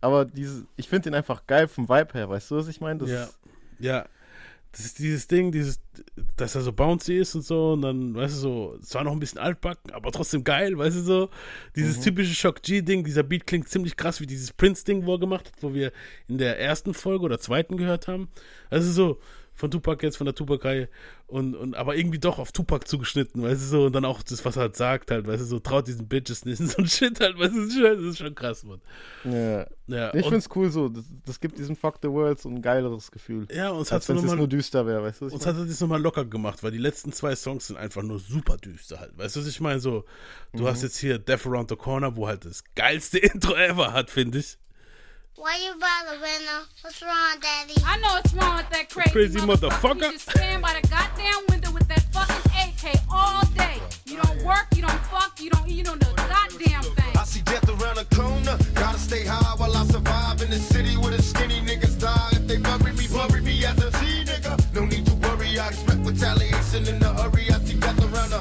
[0.00, 3.04] Aber diese, ich finde den einfach geil vom Vibe her, weißt du, was ich meine?
[3.06, 3.28] Ja.
[3.78, 4.06] Ja.
[4.76, 5.80] Das ist dieses Ding, dieses,
[6.36, 9.18] dass er so bouncy ist und so, und dann, weißt du, so, zwar noch ein
[9.18, 11.30] bisschen altbacken, aber trotzdem geil, weißt du, so,
[11.74, 12.02] dieses Mhm.
[12.02, 15.62] typische Shock G-Ding, dieser Beat klingt ziemlich krass wie dieses Prince-Ding, wo er gemacht hat,
[15.62, 15.92] wo wir
[16.28, 18.28] in der ersten Folge oder zweiten gehört haben.
[18.68, 19.18] Also so,
[19.56, 20.88] von Tupac jetzt, von der Tupac-Reihe,
[21.26, 24.44] und, und, aber irgendwie doch auf Tupac zugeschnitten, weißt du, so, und dann auch das,
[24.44, 27.18] was er halt sagt, halt, weißt du, so, traut diesen Bitches nicht, so ein Shit
[27.20, 28.80] halt, weißt du, das ist schon, krass, Mann.
[29.24, 29.66] Ja.
[29.88, 30.88] Ja, ich und- find's cool so.
[30.88, 33.46] Das, das gibt diesem Fuck the World so ein geileres Gefühl.
[33.52, 35.26] Ja, uns wenn es nochmal- nur düster wäre, weißt du?
[35.26, 38.56] Uns hat das nochmal locker gemacht, weil die letzten zwei Songs sind einfach nur super
[38.56, 39.16] düster halt.
[39.16, 39.78] Weißt du, was ich meine?
[39.80, 40.04] So,
[40.52, 40.66] du Mhm.
[40.66, 44.38] hast jetzt hier Death Around the Corner, wo halt das geilste Intro ever hat, finde
[44.38, 44.58] ich.
[45.38, 46.64] Why you bother, Winner?
[46.80, 47.74] What's wrong, Daddy?
[47.84, 49.96] I know what's wrong with that crazy, Crazy motherfucker.
[50.06, 53.76] You just stand by the goddamn window with that fucking AK all day.
[54.06, 57.16] You don't work, you don't fuck, you don't, you don't do goddamn thing.
[57.18, 58.56] I see death around the corner.
[58.74, 62.30] Gotta stay high while I survive in the city where the skinny niggas die.
[62.32, 64.56] If they bury me, bury me as a G nigga.
[64.72, 67.50] No need to worry, I expect retaliation in the hurry.
[67.50, 68.40] I see death around the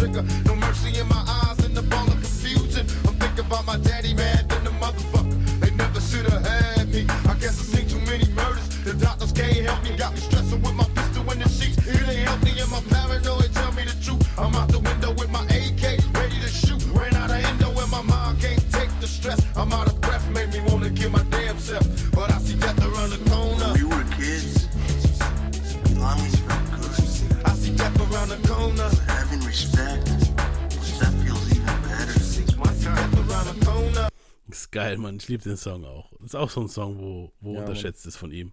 [0.00, 0.24] trigger.
[0.46, 2.86] No mercy in my eyes and the ball of confusion.
[3.06, 5.36] I'm thinking about my daddy, mad than the motherfucker.
[5.60, 7.04] They never should have had me.
[7.28, 8.68] I guess I seen too many murders.
[8.84, 9.96] The doctors can't help me.
[9.96, 11.76] Got me stressing with my pistol in the sheets.
[11.86, 14.22] It ain't healthy and my paranoid tell me the truth.
[14.38, 15.84] I'm out the window with my AK,
[16.16, 16.80] ready to shoot.
[16.96, 19.38] Ran out of endo and my mind can't take the stress.
[19.54, 19.89] I'm out
[34.50, 35.16] Ist geil, Mann.
[35.16, 36.12] Ich liebe den Song auch.
[36.24, 38.52] Ist auch so ein Song, wo, wo Ja, unterschätzt ist von ihm.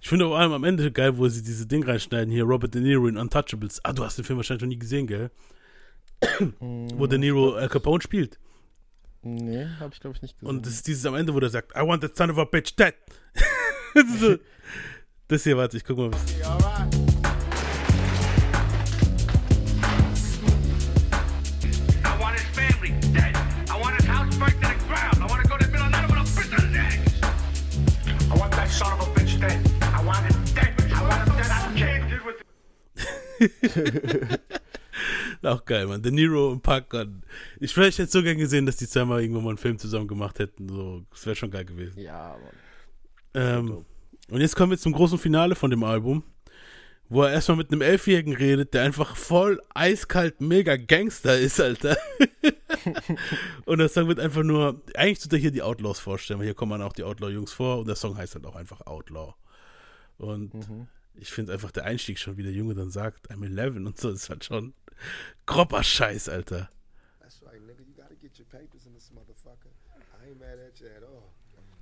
[0.00, 2.32] Ich finde vor allem am Ende geil, wo sie diese Ding reinschneiden.
[2.32, 3.84] Hier Robert De Niro in Untouchables.
[3.84, 5.30] Ah, du hast den Film wahrscheinlich noch nie gesehen, gell?
[6.96, 8.38] wo De Niro Al Capone spielt.
[9.22, 10.48] Nee, hab ich glaube ich nicht gesehen.
[10.48, 12.44] Und das ist dieses am Ende, wo der sagt, I want that son of a
[12.44, 12.94] bitch dead.
[13.94, 14.36] das, ist so,
[15.28, 16.10] das hier, warte, ich guck mal.
[16.12, 17.03] Was,
[35.42, 36.02] Auch geil, Mann.
[36.02, 36.92] De Niro und Pac.
[36.94, 37.22] Und
[37.60, 40.38] ich wäre jetzt so gern gesehen, dass die zweimal irgendwann mal einen Film zusammen gemacht
[40.38, 40.68] hätten.
[40.68, 41.98] So, das wäre schon geil gewesen.
[41.98, 42.52] Ja, Mann.
[43.34, 43.84] Ähm,
[44.30, 46.22] und jetzt kommen wir zum großen Finale von dem Album,
[47.08, 51.96] wo er erstmal mit einem Elfjährigen redet, der einfach voll eiskalt mega Gangster ist, Alter.
[53.66, 56.54] und der Song wird einfach nur, eigentlich tut er hier die Outlaws vorstellen, weil hier
[56.54, 59.34] kommen dann auch die Outlaw-Jungs vor und der Song heißt halt auch einfach Outlaw.
[60.16, 60.86] Und Mhm.
[61.16, 64.10] Ich finde einfach der Einstieg schon, wie der Junge dann sagt, I'm 11 und so,
[64.10, 64.74] ist halt schon
[65.46, 66.68] grober Scheiß, Alter.
[67.20, 67.82] That's right, nigga.
[67.86, 69.70] You gotta get your papers in this motherfucker.
[70.22, 71.30] I ain't mad at you at all.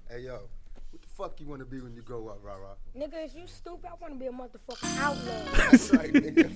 [0.09, 0.49] Hey, yo,
[0.91, 2.57] what the fuck you wanna be when you grow up, rah?
[2.95, 3.87] Nigga, is you stupid?
[3.91, 5.45] I want to be a motherfucking outlaw.
[5.71, 6.51] That's right, nigga.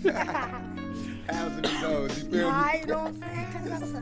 [1.30, 2.22] How's these hoes?
[2.24, 2.82] You feel Nah, me?
[2.82, 3.52] saying?
[3.52, 3.92] 'Cause that's-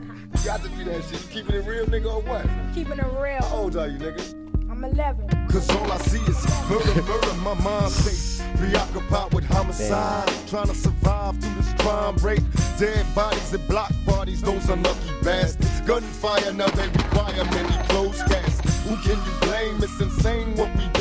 [0.43, 1.21] You got to be that shit.
[1.21, 2.45] You keeping it real, nigga, or what?
[2.73, 3.41] keeping it real.
[3.41, 4.54] How old are you, nigga?
[4.75, 5.47] I'm 11.
[5.47, 10.27] Cause all I see is murder, murder, my mind stays preoccupied with homicide.
[10.49, 12.43] Trying to survive through this crime rate.
[12.77, 15.79] Dead bodies at block parties, those unlucky bastards.
[15.81, 18.83] Gunfire, now they require many closed caskets.
[18.83, 19.81] Who can you blame?
[19.81, 20.94] It's insane what we've been through.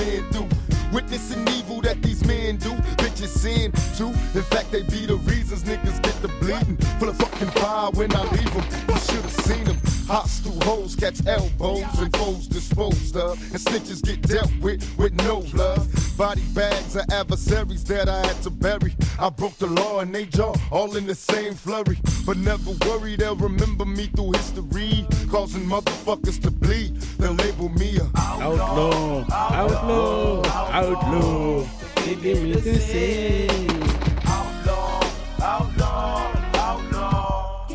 [1.04, 4.08] Witnessing evil that these men do, bitches sin too.
[4.36, 6.78] In fact, they be the reasons niggas get the bleeding.
[6.98, 8.64] Full of fucking fire when I leave them.
[8.88, 9.76] You should've seen them.
[10.06, 13.38] Hostile hoes catch elbows and foes disposed of.
[13.52, 15.86] And snitches get dealt with with no love.
[16.16, 18.96] Body bags of adversaries that I had to bury.
[19.18, 21.98] I broke the law and they jaw all in the same flurry.
[22.24, 25.06] But never worry, they'll remember me through history.
[25.30, 26.96] Causing motherfuckers to bleed.
[27.24, 31.64] They'll label me a Outlaw, outlaw, outlaw.
[32.04, 33.80] They give me the same.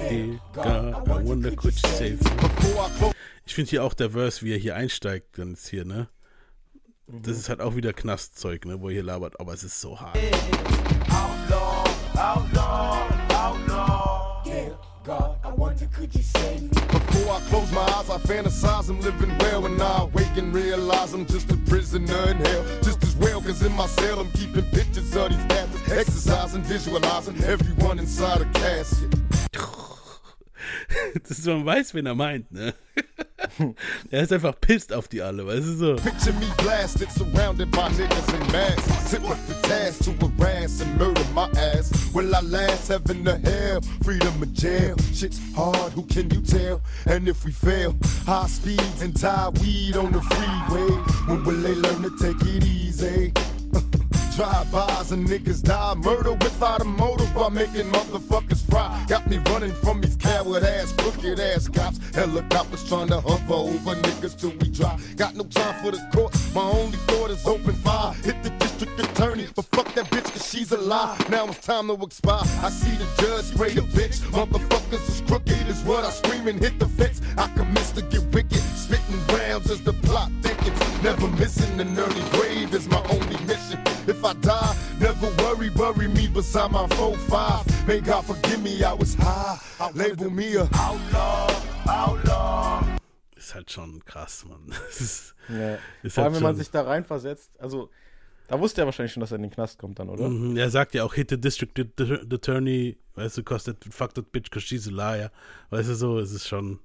[0.08, 3.12] Dear God, I wonder could you save me.
[3.48, 6.10] Ich finde hier auch der Verse, wie er hier einsteigt, dann ist hier, ne?
[7.08, 10.00] Das ist halt auch wieder Knastzeug, ne, wo er hier labert, aber es ist so
[10.00, 10.16] hart.
[15.42, 16.89] Before I
[17.48, 19.66] close my eyes, I fantasize I'm living well.
[19.66, 22.64] And I awake and realize I'm just a prisoner in hell.
[22.84, 25.91] Just as well, cause in my cell I'm keeping pictures of these bastards.
[25.91, 29.16] Exercising, visualizing everyone inside a casket.
[31.27, 32.73] Das ist, man weiß, wen er meint, ne?
[34.11, 35.95] er ist einfach pisst auf die alle, weißt du so?
[35.95, 39.10] Picture me blasted, surrounded by niggas in masks.
[39.10, 41.91] Sit with the task to harass and murder my ass.
[42.14, 43.81] Will I last heaven to hell?
[44.03, 44.95] Freedom or jail?
[45.14, 46.81] Shit's hard, who can you tell?
[47.06, 47.95] And if we fail,
[48.26, 50.90] high speeds and tie weed on the freeway.
[51.27, 53.34] When will they learn to take it easy?
[54.35, 55.95] Drive-bys and niggas die.
[55.95, 59.06] Murder without a motive by making motherfuckers fry.
[59.10, 61.99] Got me running from these coward ass, crooked ass cops.
[62.15, 64.99] Helicopters trying to hover over niggas till we drop.
[65.18, 66.34] Got no time for the court.
[66.56, 68.14] My only thought is open fire.
[68.23, 71.18] Hit the district attorney, but fuck that bitch cause she's a lie.
[71.30, 72.43] Now it's time to expire.
[72.64, 74.19] I see the judge spray the bitch.
[74.31, 77.22] Motherfuckers is crooked is what I scream and hit the fence.
[77.38, 78.60] I commence to get wicked.
[78.60, 80.80] Spitting rounds as the plot thickens.
[81.03, 83.30] Never missing an early grave is my only.
[84.10, 87.88] If I die, never worry, bury me beside my 4-5.
[87.88, 89.60] May God forgive me, I was high.
[89.94, 91.48] Label me a outlaw,
[91.88, 92.81] outlaw.
[93.38, 94.73] Ist halt schon krass, Mann.
[94.90, 95.77] Ist, Ja.
[96.03, 97.52] ist Vor allem, halt wenn man sich da reinversetzt.
[97.60, 97.90] Also,
[98.48, 100.27] da wusste er wahrscheinlich schon, dass er in den Knast kommt dann, oder?
[100.27, 104.31] Mhm, er sagt ja auch, hit the district att- attorney, weißt du, kostet fuck that
[104.31, 105.31] bitch cause she's a liar.
[105.69, 106.80] Weißt du so, es ist schon.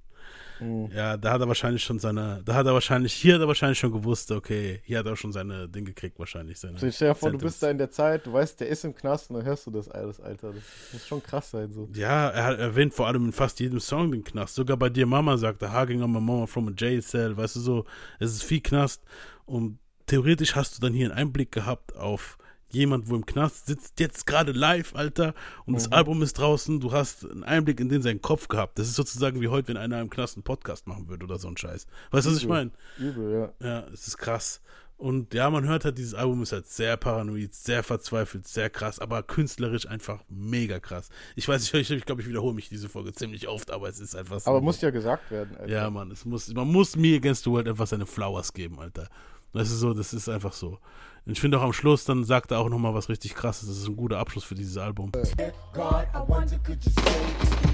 [0.59, 0.89] Mhm.
[0.93, 3.79] Ja, da hat er wahrscheinlich schon seine, da hat er wahrscheinlich, hier hat er wahrscheinlich
[3.79, 6.59] schon gewusst, okay, hier hat er auch schon seine Dinge gekriegt, wahrscheinlich.
[6.59, 8.67] Seine Also ich stell dir vor, du bist da in der Zeit, du weißt, der
[8.67, 10.53] ist im Knast und dann hörst du das alles, Alter.
[10.53, 10.63] Das
[10.93, 11.89] muss schon krass sein, so.
[11.93, 14.55] Ja, er hat erwähnt vor allem in fast jedem Song den Knast.
[14.55, 17.35] Sogar bei dir Mama sagt er, Hugging on my mama from a jail cell.
[17.35, 17.85] Weißt du so,
[18.19, 19.03] es ist viel Knast.
[19.45, 22.37] Und theoretisch hast du dann hier einen Einblick gehabt auf
[22.71, 25.33] jemand, wo im Knast sitzt, jetzt gerade live, Alter.
[25.65, 25.93] Und das Mhm.
[25.93, 26.79] Album ist draußen.
[26.79, 28.77] Du hast einen Einblick in den seinen Kopf gehabt.
[28.79, 31.47] Das ist sozusagen wie heute, wenn einer im Knast einen Podcast machen würde oder so
[31.47, 31.87] ein Scheiß.
[32.11, 32.71] Weißt du, was ich meine?
[32.97, 33.67] Übel, ja.
[33.67, 34.61] Ja, es ist krass.
[34.97, 38.97] Und ja, man hört halt, dieses Album ist halt sehr paranoid, sehr verzweifelt, sehr krass,
[38.99, 41.09] aber künstlerisch einfach mega krass.
[41.35, 44.15] Ich weiß, ich, ich glaube, ich wiederhole mich diese Folge ziemlich oft, aber es ist
[44.15, 44.49] einfach so.
[44.49, 45.69] Aber muss ja gesagt werden, Alter.
[45.69, 49.09] Ja, Mann, es muss, man muss mir Against the World einfach seine Flowers geben, Alter.
[49.51, 50.79] Das ist so, das ist einfach so.
[51.25, 53.67] Und ich finde auch am Schluss, dann sagt er auch nochmal was richtig krasses.
[53.67, 55.11] Das ist ein guter Abschluss für dieses Album.
[55.11, 57.65] God, I wonder could you save me?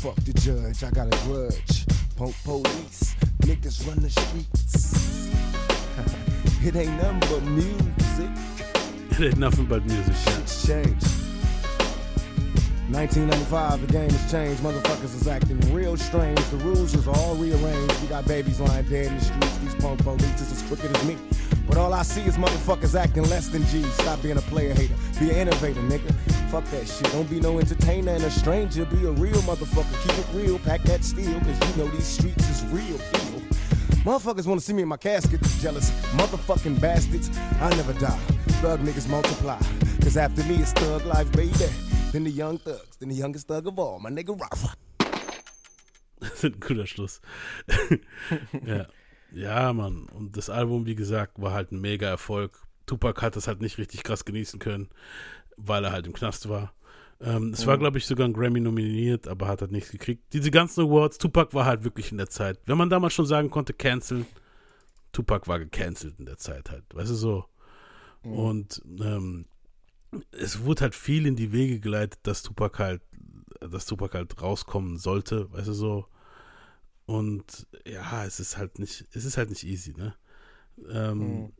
[0.00, 1.86] Fuck the judge, I got a grudge.
[2.16, 5.28] Punk police, niggas run the streets.
[6.64, 8.30] it ain't nothing but music.
[9.10, 10.14] It ain't nothing but music.
[10.14, 11.06] Shit's changed.
[12.90, 14.62] 1995, the game has changed.
[14.62, 16.40] Motherfuckers is acting real strange.
[16.50, 18.00] The rules is all rearranged.
[18.00, 19.58] We got babies lying dead in the streets.
[19.58, 21.16] These punk police is as crooked as me.
[21.66, 23.82] But all I see is motherfuckers acting less than G.
[23.82, 24.94] Stop being a player hater.
[25.18, 26.14] Be an innovator, nigga.
[26.50, 27.10] Fuck that shit.
[27.12, 28.84] Don't be no entertainer and a stranger.
[28.84, 30.02] Be a real motherfucker.
[30.02, 30.58] Keep it real.
[30.60, 31.40] Pack that steel.
[31.40, 32.96] Cause you know these streets is real.
[32.96, 33.42] Real.
[34.04, 35.42] Motherfuckers wanna see me in my casket.
[35.60, 37.30] Jealous motherfucking bastards.
[37.60, 38.20] I never die.
[38.62, 39.58] Thug niggas multiply.
[40.02, 41.52] Cause after me it's thug life, baby.
[42.12, 42.96] Then the young thugs.
[42.98, 43.98] Then the youngest thug of all.
[43.98, 44.74] My nigga Rafa.
[46.20, 47.20] Das ist ein guter Schluss.
[48.64, 48.86] ja.
[49.32, 50.04] Ja, Mann.
[50.06, 52.58] Und das Album, wie gesagt, war halt ein mega Erfolg.
[52.86, 54.88] Tupac hat das halt nicht richtig krass genießen können,
[55.56, 56.72] weil er halt im Knast war.
[57.20, 57.80] Ähm, es war, Mhm.
[57.80, 60.32] glaube ich, sogar ein Grammy nominiert, aber hat halt nichts gekriegt.
[60.32, 62.58] Diese ganzen Awards, Tupac war halt wirklich in der Zeit.
[62.66, 64.26] Wenn man damals schon sagen konnte, cancel,
[65.12, 66.84] Tupac war gecancelt in der Zeit halt.
[66.94, 67.44] Weißt du so?
[68.22, 68.32] Mhm.
[68.32, 69.46] Und ähm,
[70.30, 73.00] es wurde halt viel in die Wege geleitet, dass Tupac halt,
[73.60, 76.06] dass Tupac halt rauskommen sollte, weißt du so.
[77.06, 80.14] Und ja, es ist halt nicht, es ist halt nicht easy, ne?
[80.90, 81.52] Ähm, Mhm.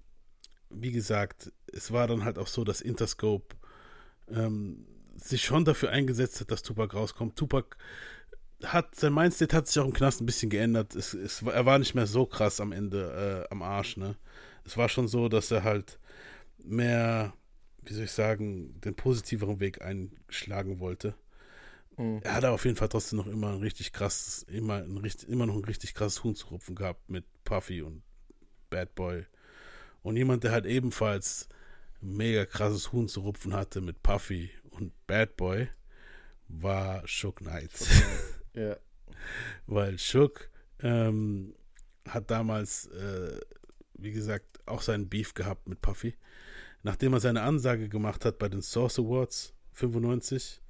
[0.70, 3.54] Wie gesagt, es war dann halt auch so, dass Interscope
[4.28, 4.86] ähm,
[5.16, 7.36] sich schon dafür eingesetzt hat, dass Tupac rauskommt.
[7.36, 7.76] Tupac
[8.64, 10.94] hat, sein Mindset hat sich auch im Knast ein bisschen geändert.
[10.96, 14.16] Es, es, er war nicht mehr so krass am Ende äh, am Arsch, ne?
[14.64, 15.98] Es war schon so, dass er halt
[16.58, 17.32] mehr,
[17.82, 21.14] wie soll ich sagen, den positiveren Weg einschlagen wollte.
[21.96, 22.20] Mhm.
[22.22, 25.46] Er hat auf jeden Fall trotzdem noch immer ein richtig krasses, immer, ein, richtig- immer
[25.46, 28.02] noch ein richtig krasses Huhn zu rupfen gehabt mit Puffy und
[28.70, 29.24] Bad Boy.
[30.02, 31.48] Und jemand, der halt ebenfalls
[32.02, 35.68] ein mega krasses Huhn zu rupfen hatte mit Puffy und Bad Boy,
[36.48, 37.70] war Shook Knight.
[38.54, 38.74] Ja.
[39.66, 40.48] Weil Shook
[40.80, 41.54] ähm,
[42.08, 43.38] hat damals, äh,
[43.92, 46.14] wie gesagt, auch seinen Beef gehabt mit Puffy.
[46.82, 50.62] Nachdem er seine Ansage gemacht hat bei den Source Awards 95,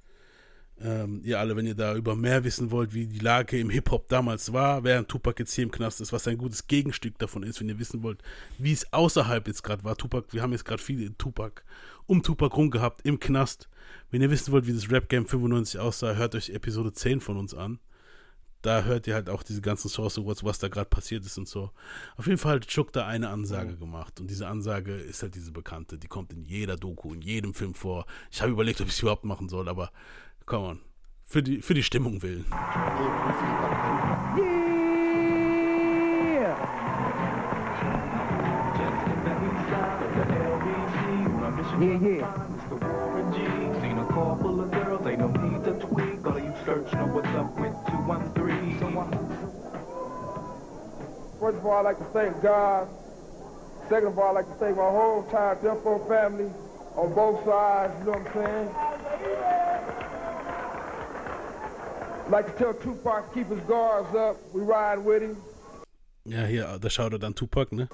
[0.81, 4.07] ähm, ihr alle, wenn ihr da über mehr wissen wollt, wie die Lage im Hip-Hop
[4.09, 7.59] damals war, während Tupac jetzt hier im Knast ist, was ein gutes Gegenstück davon ist,
[7.59, 8.21] wenn ihr wissen wollt,
[8.57, 9.95] wie es außerhalb jetzt gerade war.
[9.95, 11.63] Tupac, wir haben jetzt gerade viele Tupac,
[12.05, 13.69] um Tupac rum gehabt, im Knast.
[14.11, 17.37] Wenn ihr wissen wollt, wie das Rap Game 95 aussah, hört euch Episode 10 von
[17.37, 17.79] uns an.
[18.61, 21.47] Da hört ihr halt auch diese ganzen Source Awards, was da gerade passiert ist und
[21.47, 21.71] so.
[22.17, 24.19] Auf jeden Fall hat Chuck da eine Ansage gemacht.
[24.19, 25.97] Und diese Ansage ist halt diese bekannte.
[25.97, 28.05] Die kommt in jeder Doku, in jedem Film vor.
[28.31, 29.91] Ich habe überlegt, ob ich es überhaupt machen soll, aber
[30.47, 30.79] come on.
[31.23, 32.45] Für die, für die Stimmung willen.
[41.79, 42.47] Yeah, yeah.
[42.55, 43.37] It's the Warren G.
[43.81, 46.25] Seen a car full of girls, ain't no need to tweak.
[46.25, 48.79] All you search know what's up with 213.
[51.39, 52.87] First of all, I'd like to thank God.
[53.89, 56.49] Second of all, I'd like to thank my whole entire Row family
[56.95, 58.86] on both sides, you know what I'm saying?
[62.27, 64.35] I'd like to tell Tupac to keep his guards up.
[64.53, 65.37] We ride with him.
[66.25, 67.87] Ja, hier, da schaut dann Tupac, ne?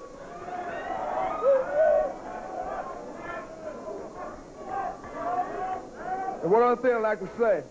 [6.42, 7.62] And one other thing I'd like to say,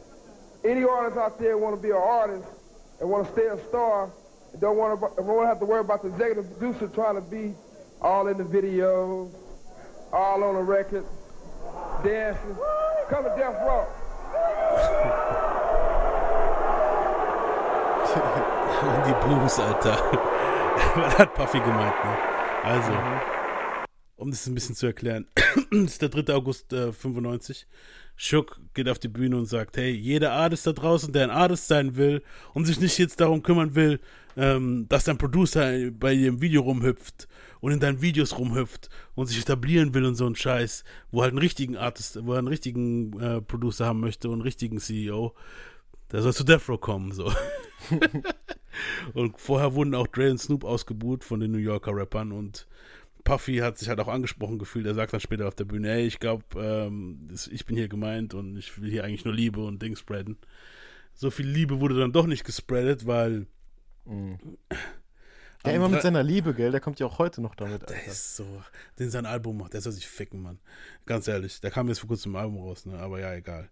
[0.63, 2.47] any artist out there want to be an artist
[3.01, 4.09] and want to stay a star
[4.53, 7.15] and don't want to, don't want to have to worry about the executive producer trying
[7.15, 7.53] to be
[8.01, 9.33] all in the videos,
[10.13, 11.03] all on the record,
[12.05, 12.55] dancing,
[13.09, 15.19] come to Death Row.
[19.05, 19.97] Die Blues, Alter.
[20.95, 22.17] Was hat Puffy gemeint, ne?
[22.63, 22.93] Also,
[24.15, 25.27] um das ein bisschen zu erklären,
[25.71, 26.33] das ist der 3.
[26.33, 27.67] August äh, 95.
[28.15, 31.67] Shook geht auf die Bühne und sagt, hey, jeder Artist da draußen, der ein Artist
[31.67, 32.23] sein will
[32.53, 33.99] und sich nicht jetzt darum kümmern will,
[34.37, 37.27] ähm, dass dein Producer bei ihrem Video rumhüpft
[37.59, 41.31] und in deinen Videos rumhüpft und sich etablieren will und so ein Scheiß, wo halt
[41.31, 45.33] einen richtigen Artist, wo er einen richtigen äh, Producer haben möchte und einen richtigen CEO,
[46.13, 47.33] der soll zu Death Row kommen, so.
[49.13, 52.67] und vorher wurden auch Dre und Snoop ausgebuht von den New Yorker Rappern und
[53.23, 54.85] Puffy hat sich halt auch angesprochen gefühlt.
[54.85, 58.33] Er sagt dann später auf der Bühne, hey, ich glaube, ähm, ich bin hier gemeint
[58.33, 60.37] und ich will hier eigentlich nur Liebe und Ding spreaden.
[61.13, 63.47] So viel Liebe wurde dann doch nicht gespreadet, weil
[64.05, 66.71] Ja, am immer mit seiner Liebe, gell?
[66.71, 68.11] Der kommt ja auch heute noch damit, Der Alter.
[68.11, 68.45] ist so,
[68.99, 70.59] den sein Album macht, der soll sich ficken, Mann.
[71.05, 72.97] Ganz ehrlich, der kam jetzt vor kurzem im Album raus, ne?
[72.99, 73.69] Aber ja, egal.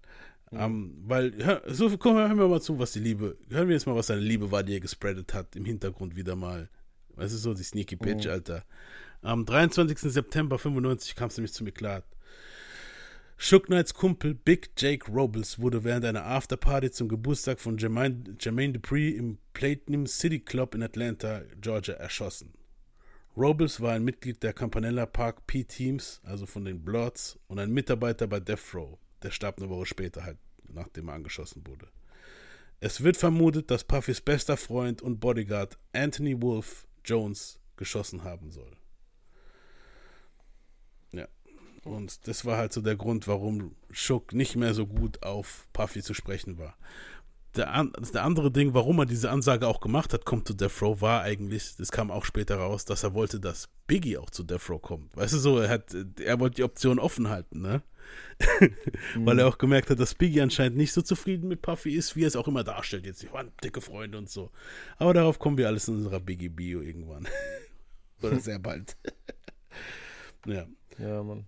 [0.53, 3.85] Ähm, weil, hör, so, komm, hören wir mal zu, was die Liebe, hören wir jetzt
[3.85, 6.69] mal, was seine Liebe war, die er gespreadet hat, im Hintergrund wieder mal.
[7.15, 8.31] Weißt du, so die Sneaky Bitch, Mhm.
[8.31, 8.65] Alter.
[9.21, 10.11] Am 23.
[10.11, 12.03] September 95 kam es nämlich zum Eklat.
[13.37, 18.73] Shook Knights Kumpel Big Jake Robles wurde während einer Afterparty zum Geburtstag von Jermaine, Jermaine
[18.73, 22.53] Dupri im Platinum City Club in Atlanta, Georgia, erschossen.
[23.35, 28.27] Robles war ein Mitglied der Campanella Park P-Teams, also von den Bloods, und ein Mitarbeiter
[28.27, 28.99] bei Death Row.
[29.23, 30.37] Der starb eine Woche später halt,
[30.67, 31.87] nachdem er angeschossen wurde.
[32.79, 38.75] Es wird vermutet, dass Puffys bester Freund und Bodyguard Anthony Wolf Jones geschossen haben soll.
[41.11, 41.27] Ja.
[41.83, 46.01] Und das war halt so der Grund, warum Shook nicht mehr so gut auf Puffy
[46.01, 46.75] zu sprechen war.
[47.55, 50.81] Der, an, der andere Ding, warum er diese Ansage auch gemacht hat, kommt zu Death
[50.81, 54.43] Row, war eigentlich, das kam auch später raus, dass er wollte, dass Biggie auch zu
[54.43, 55.15] Death Row kommt.
[55.17, 57.83] Weißt du so, er hat, er wollte die Option offen halten, ne?
[59.15, 62.23] Weil er auch gemerkt hat, dass Biggie anscheinend nicht so zufrieden mit Puffy ist, wie
[62.23, 63.05] er es auch immer darstellt.
[63.05, 64.51] Jetzt, die waren dicke Freunde und so.
[64.97, 67.27] Aber darauf kommen wir alles in unserer Biggie-Bio irgendwann.
[68.21, 68.97] Oder sehr bald.
[70.45, 70.67] ja.
[70.97, 71.45] Ja, Mann.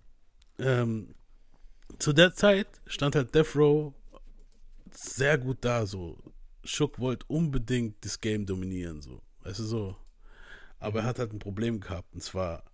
[0.58, 1.14] Ähm,
[1.98, 3.92] zu der Zeit stand halt Death Row
[4.90, 6.18] sehr gut da, so.
[6.64, 9.20] Shook wollte unbedingt das Game dominieren, so.
[9.42, 9.96] Weißt du, so.
[10.78, 12.64] Aber er hat halt ein Problem gehabt, und zwar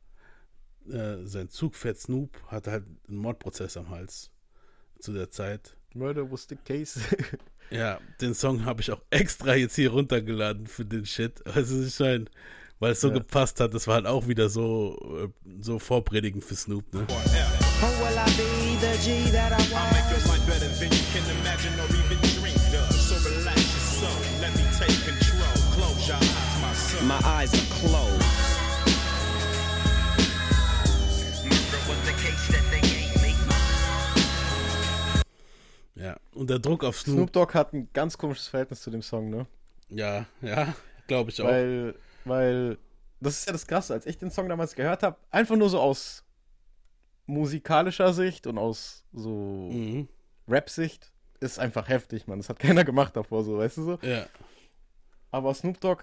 [0.93, 4.31] äh, sein Zugpferd Snoop hatte halt einen Mordprozess am Hals
[4.99, 5.77] zu der Zeit.
[5.95, 7.01] Murder was the case.
[7.73, 11.47] Ja, den Song habe ich auch extra jetzt hier runtergeladen für den Shit.
[11.47, 12.25] Also ich meine,
[12.81, 13.15] weil es so Ja.
[13.15, 15.29] gepasst hat, das war halt auch wieder so, äh,
[15.63, 17.03] so vorpredigend für Snoop, ne?
[17.03, 18.61] Or will I be
[36.01, 37.17] Ja, und der Druck auf Snoop.
[37.17, 39.47] Snoop Dogg hat ein ganz komisches Verhältnis zu dem Song, ne?
[39.91, 40.75] Ja, ja,
[41.07, 41.47] glaube ich auch.
[41.47, 41.95] Weil,
[42.25, 42.79] weil,
[43.21, 45.79] das ist ja das Krasse, als ich den Song damals gehört habe, einfach nur so
[45.79, 46.25] aus
[47.27, 50.09] musikalischer Sicht und aus so Mhm.
[50.49, 52.39] Rap-Sicht, ist einfach heftig, man.
[52.39, 53.99] Das hat keiner gemacht davor, so, weißt du so?
[54.03, 54.27] Ja.
[55.31, 56.03] Aber Snoop Dogg,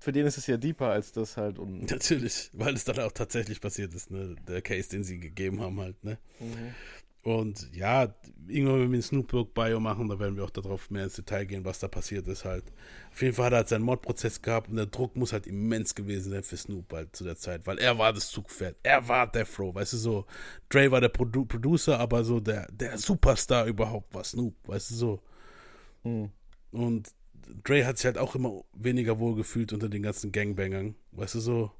[0.00, 1.58] für den ist es ja deeper als das halt.
[1.58, 4.34] Und Natürlich, weil es dann auch tatsächlich passiert ist, ne?
[4.46, 6.18] Der Case, den sie gegeben haben, halt, ne?
[6.40, 6.74] Mhm.
[7.22, 8.14] Und ja,
[8.46, 11.16] irgendwann, wenn wir ein Snoop Dogg Bio machen, da werden wir auch darauf mehr ins
[11.16, 12.64] Detail gehen, was da passiert ist halt.
[13.12, 15.94] Auf jeden Fall hat er halt seinen Mordprozess gehabt und der Druck muss halt immens
[15.94, 18.76] gewesen sein für Snoop halt zu der Zeit, weil er war das Zugpferd.
[18.82, 20.26] Er war Death Row, weißt du so.
[20.68, 24.94] Dre war der Produ Producer, aber so der, der Superstar überhaupt war Snoop, weißt du
[24.94, 25.22] so.
[26.04, 26.30] Mhm.
[26.70, 27.10] Und
[27.64, 31.40] Dre hat sich halt auch immer weniger wohl gefühlt unter den ganzen Gangbangern, weißt du
[31.40, 31.72] so.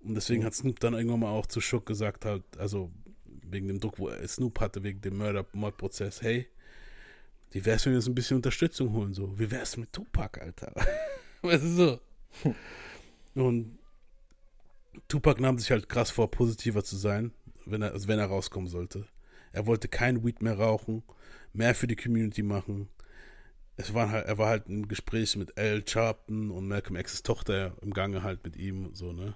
[0.00, 2.90] Und deswegen hat Snoop dann irgendwann mal auch zu Shook gesagt halt, also
[3.50, 6.46] wegen dem Druck, wo er Snoop hatte, wegen dem Mörder-Mordprozess, hey,
[7.52, 9.38] wie wär's, wenn wir uns ein bisschen Unterstützung holen, so?
[9.38, 10.72] Wie wär's mit Tupac, Alter?
[11.42, 12.00] weißt du so?
[13.34, 13.78] Und
[15.08, 17.32] Tupac nahm sich halt krass vor, positiver zu sein,
[17.64, 19.06] wenn er, also wenn er rauskommen sollte.
[19.52, 21.02] Er wollte kein Weed mehr rauchen,
[21.52, 22.88] mehr für die Community machen.
[23.76, 27.76] Es war halt, er war halt im Gespräch mit Al Sharpton und Malcolm X's Tochter
[27.82, 29.34] im Gange halt mit ihm, so, ne?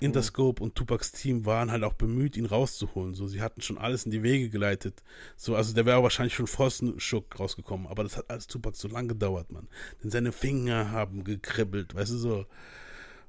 [0.00, 3.14] Interscope und Tupacs Team waren halt auch bemüht, ihn rauszuholen.
[3.14, 5.02] So, sie hatten schon alles in die Wege geleitet.
[5.36, 8.88] So, also der wäre wahrscheinlich schon vor Schuck rausgekommen, aber das hat alles Tupac so
[8.88, 9.68] lang gedauert, Mann.
[10.02, 12.46] Denn seine Finger haben gekribbelt, weißt du so.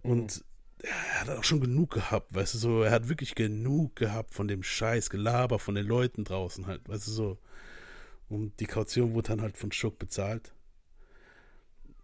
[0.03, 0.43] Und
[0.81, 2.83] er hat auch schon genug gehabt, weißt du so.
[2.83, 7.07] Er hat wirklich genug gehabt von dem Scheiß, Gelaber von den Leuten draußen halt, weißt
[7.07, 7.37] du so.
[8.29, 10.53] Und die Kaution wurde dann halt von Schuck bezahlt.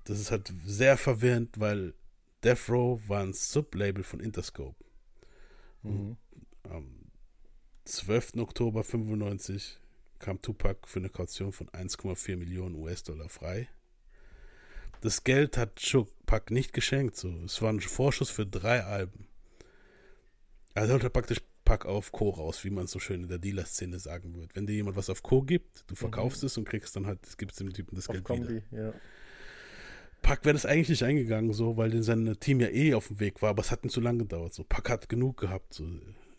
[0.06, 1.94] Das ist halt sehr verwirrend, weil
[2.44, 4.76] Death Row war ein Sublabel von Interscope.
[5.84, 6.18] Mhm.
[6.64, 7.06] Und am
[7.86, 8.36] 12.
[8.38, 9.80] Oktober 95
[10.20, 13.68] kam Tupac für eine Kaution von 1,4 Millionen US-Dollar frei.
[15.02, 17.16] Das Geld hat Tupac nicht geschenkt.
[17.16, 17.30] So.
[17.46, 19.28] Es war ein Vorschuss für drei Alben.
[20.74, 22.30] Er sollte praktisch Pack auf Co.
[22.30, 24.54] raus, wie man so schön in der Dealer-Szene sagen würde.
[24.54, 25.42] Wenn dir jemand was auf Co.
[25.42, 28.26] gibt, du verkaufst es und kriegst dann halt, es gibt dem Typen das Auf Geld
[28.26, 28.88] Kombi, wieder.
[28.88, 28.94] ja.
[30.26, 33.44] Pack wäre das eigentlich nicht eingegangen, so, weil sein Team ja eh auf dem Weg
[33.44, 34.56] war, aber es hat ihm zu lange gedauert.
[34.56, 35.76] So, Pack hat genug gehabt.
[35.76, 35.88] So.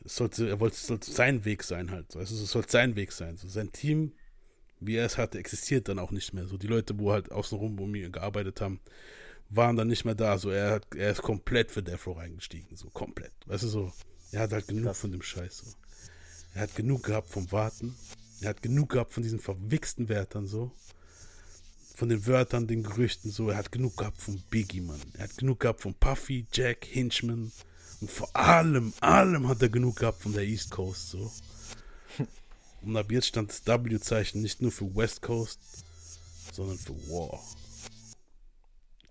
[0.04, 2.10] Es sollte, er wollte, es sollte sein Weg sein halt.
[2.10, 2.18] So.
[2.18, 3.36] Also es sollte sein Weg sein.
[3.36, 3.46] So.
[3.46, 4.10] Sein Team,
[4.80, 6.48] wie er es hatte, existiert dann auch nicht mehr.
[6.48, 8.80] So die Leute, wo halt außenrum um ihn gearbeitet haben,
[9.50, 10.36] waren dann nicht mehr da.
[10.36, 12.76] So er hat, er ist komplett für Death Row reingestiegen.
[12.76, 13.34] So komplett.
[13.46, 13.92] Weißt du so,
[14.32, 15.58] er hat halt genug von dem Scheiß.
[15.58, 15.76] So.
[16.54, 17.94] Er hat genug gehabt vom Warten.
[18.40, 20.72] Er hat genug gehabt von diesen verwichsten Wärtern so
[21.96, 25.00] von den Wörtern, den Gerüchten, so, er hat genug gehabt von Biggie, Mann.
[25.14, 27.50] Er hat genug gehabt von Puffy, Jack, Hinchman.
[28.02, 31.32] Und vor allem, allem hat er genug gehabt von der East Coast, so.
[32.82, 35.58] Und ab jetzt stand das W-Zeichen nicht nur für West Coast,
[36.52, 37.40] sondern für War.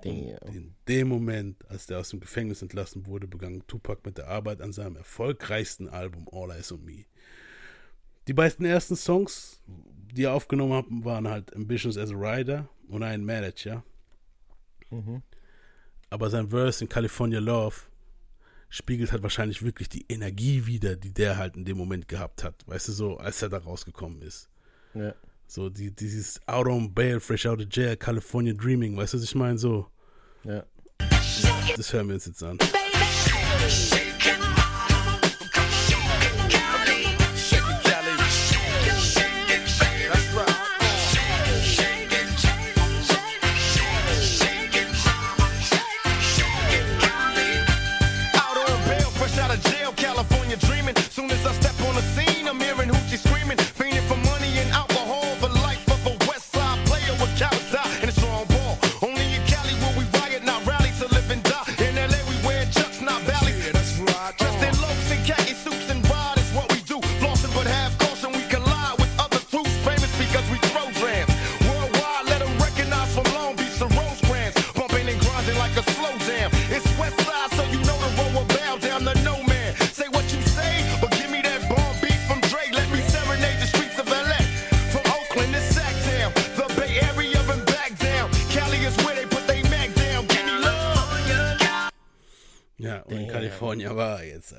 [0.04, 4.62] In dem Moment, als der aus dem Gefängnis entlassen wurde, begann Tupac mit der Arbeit
[4.62, 7.06] an seinem erfolgreichsten Album All Eyes on Me.
[8.28, 13.04] Die beiden ersten Songs, die er aufgenommen hat, waren halt Ambitions as a Rider und
[13.04, 13.84] ein Manager.
[14.90, 15.22] Mhm.
[16.10, 17.76] Aber sein Verse in California Love
[18.70, 22.56] spiegelt halt wahrscheinlich wirklich die Energie wieder, die der halt in dem Moment gehabt hat.
[22.68, 24.50] Weißt du, so, als er da rausgekommen ist.
[24.94, 25.14] Ja.
[25.48, 29.24] So, die, dieses Out on Bail, Fresh Out of Jail, California Dreaming, weißt du, was
[29.24, 29.58] ich meine?
[29.58, 29.88] So.
[30.44, 30.64] Ja.
[31.76, 32.58] Das hören wir uns jetzt an.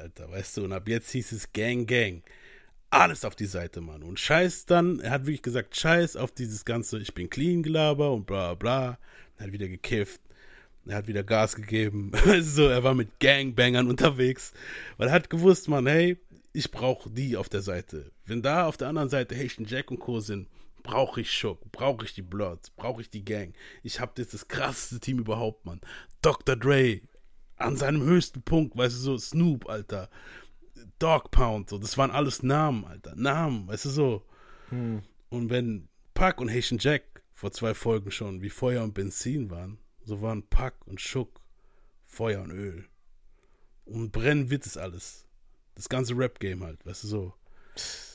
[0.06, 2.22] Alter, weißt du, und ab jetzt hieß es Gang, Gang.
[2.90, 4.04] Alles auf die Seite, Mann.
[4.04, 8.12] Und scheiß dann, er hat wirklich gesagt, scheiß auf dieses ganze, ich bin clean Gelaber
[8.12, 9.00] und bla bla.
[9.36, 10.20] Er hat wieder gekifft.
[10.86, 12.12] Er hat wieder Gas gegeben.
[12.40, 14.52] so, er war mit Gangbangern unterwegs.
[14.96, 16.16] Weil er hat gewusst, Mann, hey,
[16.52, 18.12] ich brauche die auf der Seite.
[18.26, 20.20] Wenn da auf der anderen Seite Haitian Jack und Co.
[20.20, 20.46] sind,
[20.84, 23.54] brauche ich Schock, brauche ich die Bloods, brauche ich die Gang.
[23.82, 25.80] Ich habe jetzt das krasseste Team überhaupt, Mann.
[26.22, 26.54] Dr.
[26.54, 27.00] Dre
[27.56, 30.08] an seinem höchsten Punkt, weißt du, so Snoop, Alter.
[30.98, 33.14] Dog Pound, so, das waren alles Namen, Alter.
[33.16, 34.22] Namen, weißt du so.
[34.70, 35.02] Hm.
[35.28, 39.78] Und wenn Pac und Haitian Jack vor zwei Folgen schon wie Feuer und Benzin waren,
[40.04, 41.40] so waren Pac und Schuck
[42.04, 42.86] Feuer und Öl.
[43.84, 45.26] Und brennen wird es alles.
[45.74, 47.34] Das ganze Rap-Game halt, weißt du so.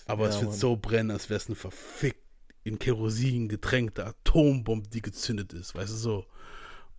[0.07, 0.59] Aber Ja, es wird Mann.
[0.59, 2.19] so brennen, als wäre es eine verfickt
[2.63, 6.25] in Kerosin getränkte Atombombe, die gezündet ist, weißt du so.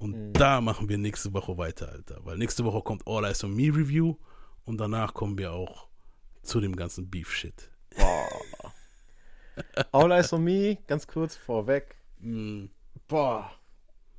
[0.03, 0.33] Und Mhm.
[0.33, 2.19] da machen wir nächste Woche weiter, Alter.
[2.25, 4.17] Weil nächste Woche kommt All Eyes on Me Review
[4.65, 5.87] und danach kommen wir auch
[6.43, 7.71] zu dem ganzen Beef-Shit.
[7.97, 8.73] Boah.
[9.93, 11.95] All Eyes on Me, ganz kurz vorweg.
[12.19, 12.67] Mm.
[13.07, 13.53] Boah.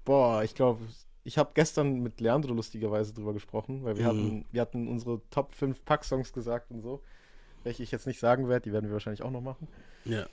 [0.05, 0.81] Boah, ich glaube,
[1.25, 4.07] ich habe gestern mit Leandro lustigerweise drüber gesprochen, weil wir Mhm.
[4.07, 7.01] hatten, wir hatten unsere Top 5 Pack-Songs gesagt und so.
[7.63, 9.67] Welche ich jetzt nicht sagen werde, die werden wir wahrscheinlich auch noch machen.
[10.05, 10.25] Ja.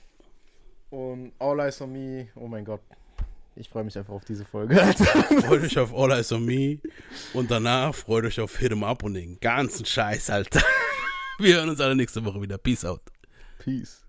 [0.89, 2.81] Und All Eyes on Me, oh mein Gott.
[3.55, 4.81] Ich freue mich einfach auf diese Folge.
[4.81, 5.05] Alter.
[5.41, 6.79] Freut euch auf All Eyes on Me
[7.33, 10.61] und danach freut euch auf Hit 'em Up und den ganzen Scheiß, Alter.
[11.39, 12.57] Wir hören uns alle nächste Woche wieder.
[12.57, 13.01] Peace out.
[13.59, 14.05] Peace.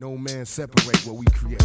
[0.00, 1.62] No man separate what we create.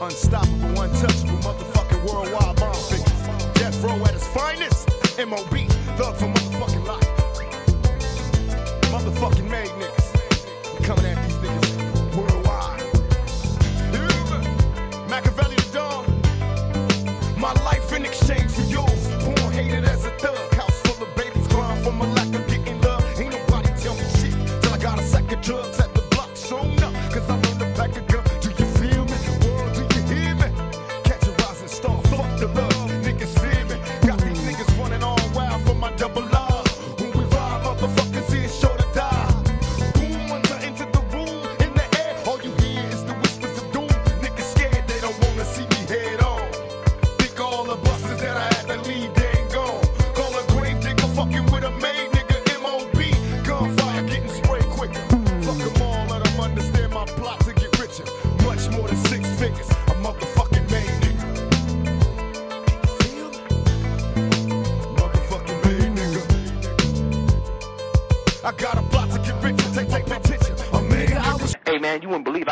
[0.00, 3.54] Unstoppable, untouchable, motherfucking worldwide bomb figures.
[3.54, 4.88] Death row at its finest.
[5.18, 7.08] MOB, thug for motherfucking life.
[8.90, 10.84] Motherfucking made niggas.
[10.84, 12.03] Coming at these niggas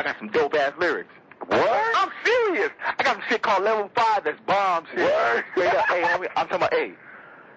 [0.02, 1.14] I got some dope ass lyrics.
[1.46, 1.96] What?
[1.96, 2.70] I'm serious.
[2.98, 4.98] I got some shit called Level Five that's bomb shit.
[4.98, 5.44] What?
[5.52, 5.86] Straight up.
[5.86, 6.74] Hey, homie, I'm talking about.
[6.74, 6.94] Hey,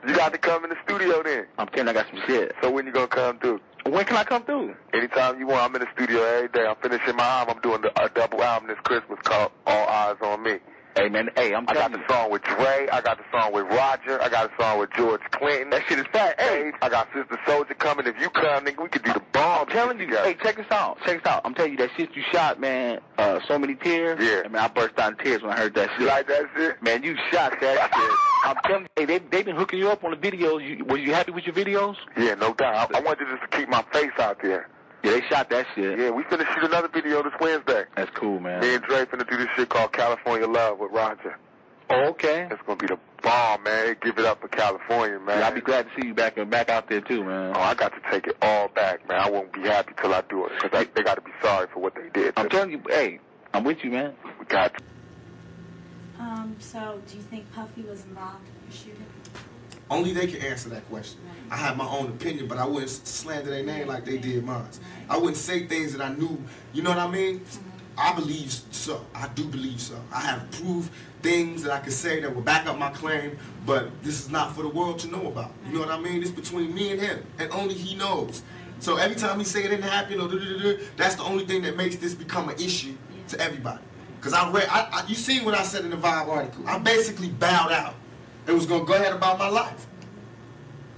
[0.07, 1.47] you got to come in the studio then.
[1.57, 2.53] I'm telling you, I got some shit.
[2.61, 3.61] So when you gonna come through?
[3.87, 4.75] When can I come through?
[4.93, 5.61] Anytime you want.
[5.61, 6.67] I'm in the studio every day.
[6.67, 7.55] I'm finishing my album.
[7.55, 10.59] I'm doing the, a double album this Christmas called All Eyes on Me.
[11.05, 12.87] Hey man, hey, I'm I got the song with Dre.
[12.91, 14.19] I got the song with Roger.
[14.23, 15.69] I got a song with George Clinton.
[15.69, 16.41] That shit is fat.
[16.41, 18.07] Hey, I got Sister Soldier coming.
[18.07, 19.59] If you come, nigga, we could do the bomb.
[19.59, 20.07] I'm telling you.
[20.09, 20.97] Guys, hey, check this out.
[21.05, 21.43] Check this out.
[21.45, 23.01] I'm telling you that shit you shot, man.
[23.19, 24.19] Uh, so many tears.
[24.19, 24.41] Yeah.
[24.45, 25.99] I mean, I burst out in tears when I heard that shit.
[25.99, 26.81] You like that shit?
[26.81, 28.11] Man, you shot that shit.
[28.43, 30.67] I'm telling you, hey, they they been hooking you up on the videos.
[30.67, 31.97] You, was you happy with your videos?
[32.17, 32.95] Yeah, no doubt.
[32.95, 34.69] I, I wanted just to keep my face out there.
[35.05, 35.99] Yeah, they shot that shit.
[35.99, 37.83] Yeah, we finna shoot another video this Wednesday.
[37.95, 38.59] That's cool, man.
[38.61, 41.37] Me and Dre finna do this shit called California Love with Roger.
[41.91, 42.47] Oh, okay.
[42.49, 43.95] It's gonna be the bomb, man.
[44.01, 45.37] Give it up for California, man.
[45.37, 47.53] Yeah, I'll be glad to see you back back out there too, man.
[47.55, 49.19] Oh, I got to take it all back, man.
[49.19, 51.81] I won't be happy till I do it, cause they got to be sorry for
[51.81, 52.33] what they did.
[52.35, 53.19] I'm telling you, hey,
[53.53, 54.15] I'm with you, man.
[54.39, 54.83] We got to.
[56.19, 59.05] Um, so do you think Puffy was involved in the shooting?
[59.89, 61.19] Only they can answer that question.
[61.51, 64.67] I have my own opinion, but I wouldn't slander their name like they did mine.
[65.09, 66.41] I wouldn't say things that I knew.
[66.73, 67.41] You know what I mean?
[67.41, 67.69] Mm-hmm.
[67.97, 69.05] I believe so.
[69.13, 69.95] I do believe so.
[70.11, 70.89] I have proof
[71.21, 74.55] things that I can say that will back up my claim, but this is not
[74.55, 75.51] for the world to know about.
[75.65, 76.21] You know what I mean?
[76.21, 78.43] It's between me and him, and only he knows.
[78.79, 80.27] So every time he say it didn't happen, or
[80.97, 82.95] that's the only thing that makes this become an issue
[83.29, 83.83] to everybody.
[84.17, 86.67] Because I read, I, I, you seen what I said in the Vibe article.
[86.67, 87.95] I basically bowed out
[88.47, 89.87] and was gonna go ahead about my life.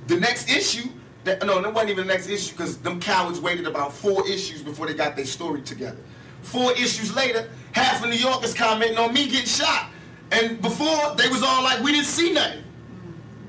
[0.08, 0.90] The next issue,
[1.24, 4.62] that, no, that wasn't even the next issue because them cowards waited about four issues
[4.62, 5.98] before they got their story together.
[6.42, 9.90] Four issues later, half of New Yorkers commenting on me getting shot.
[10.32, 12.64] And before, they was all like, we didn't see nothing.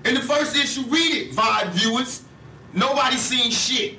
[0.04, 2.24] In the first issue, read it, Vibe viewers.
[2.72, 3.98] Nobody seen shit.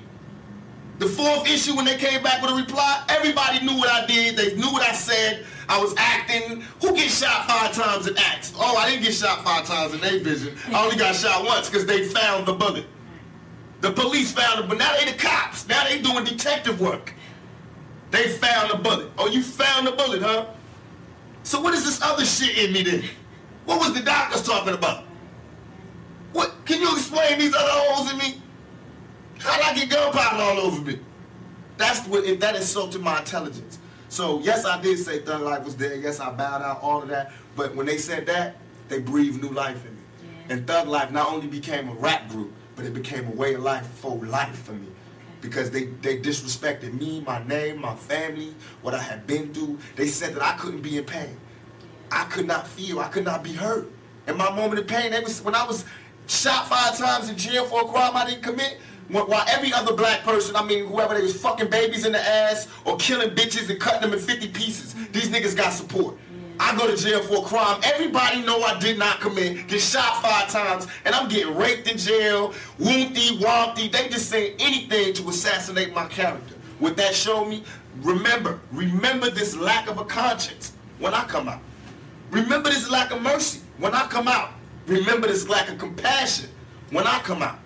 [0.99, 4.35] The fourth issue, when they came back with a reply, everybody knew what I did.
[4.35, 5.45] They knew what I said.
[5.69, 6.61] I was acting.
[6.81, 8.51] Who gets shot five times in acts?
[8.57, 10.57] Oh, I didn't get shot five times in A Vision.
[10.73, 12.87] I only got shot once because they found the bullet.
[13.81, 15.67] The police found it, but now they the cops.
[15.67, 17.13] Now they doing detective work.
[18.09, 19.11] They found the bullet.
[19.19, 20.47] Oh, you found the bullet, huh?
[21.43, 23.03] So what is this other shit in me then?
[23.65, 25.03] What was the doctors talking about?
[26.33, 26.51] What?
[26.65, 28.41] Can you explain these other holes in me?
[29.37, 30.99] How'd I get gunpowder all over me?
[31.77, 33.78] That's what if that insulted my intelligence.
[34.09, 35.95] So yes, I did say Thug Life was there.
[35.95, 37.31] Yes, I bowed out all of that.
[37.55, 38.57] But when they said that,
[38.89, 40.01] they breathed new life in me.
[40.49, 43.61] And Thug Life not only became a rap group, but it became a way of
[43.61, 44.87] life for life for me.
[45.41, 49.77] Because they, they disrespected me, my name, my family, what I had been through.
[49.95, 51.37] They said that I couldn't be in pain.
[52.11, 53.89] I could not feel, I could not be hurt.
[54.27, 55.85] In my moment of pain, they was when I was
[56.27, 58.79] shot five times in jail for a crime I didn't commit,
[59.09, 62.67] while every other black person, I mean whoever they was fucking babies in the ass
[62.85, 66.15] or killing bitches and cutting them in 50 pieces, these niggas got support.
[66.59, 67.79] I go to jail for a crime.
[67.83, 69.67] Everybody know I did not commit.
[69.67, 72.53] Get shot five times, and I'm getting raped in jail.
[72.77, 73.89] Woonty, wompty.
[73.89, 76.55] They just say anything to assassinate my character.
[76.79, 77.63] What that show me?
[78.01, 81.61] Remember, remember this lack of a conscience when I come out.
[82.29, 84.51] Remember this lack of mercy when I come out.
[84.85, 86.49] Remember this lack of compassion
[86.91, 87.57] when I come out.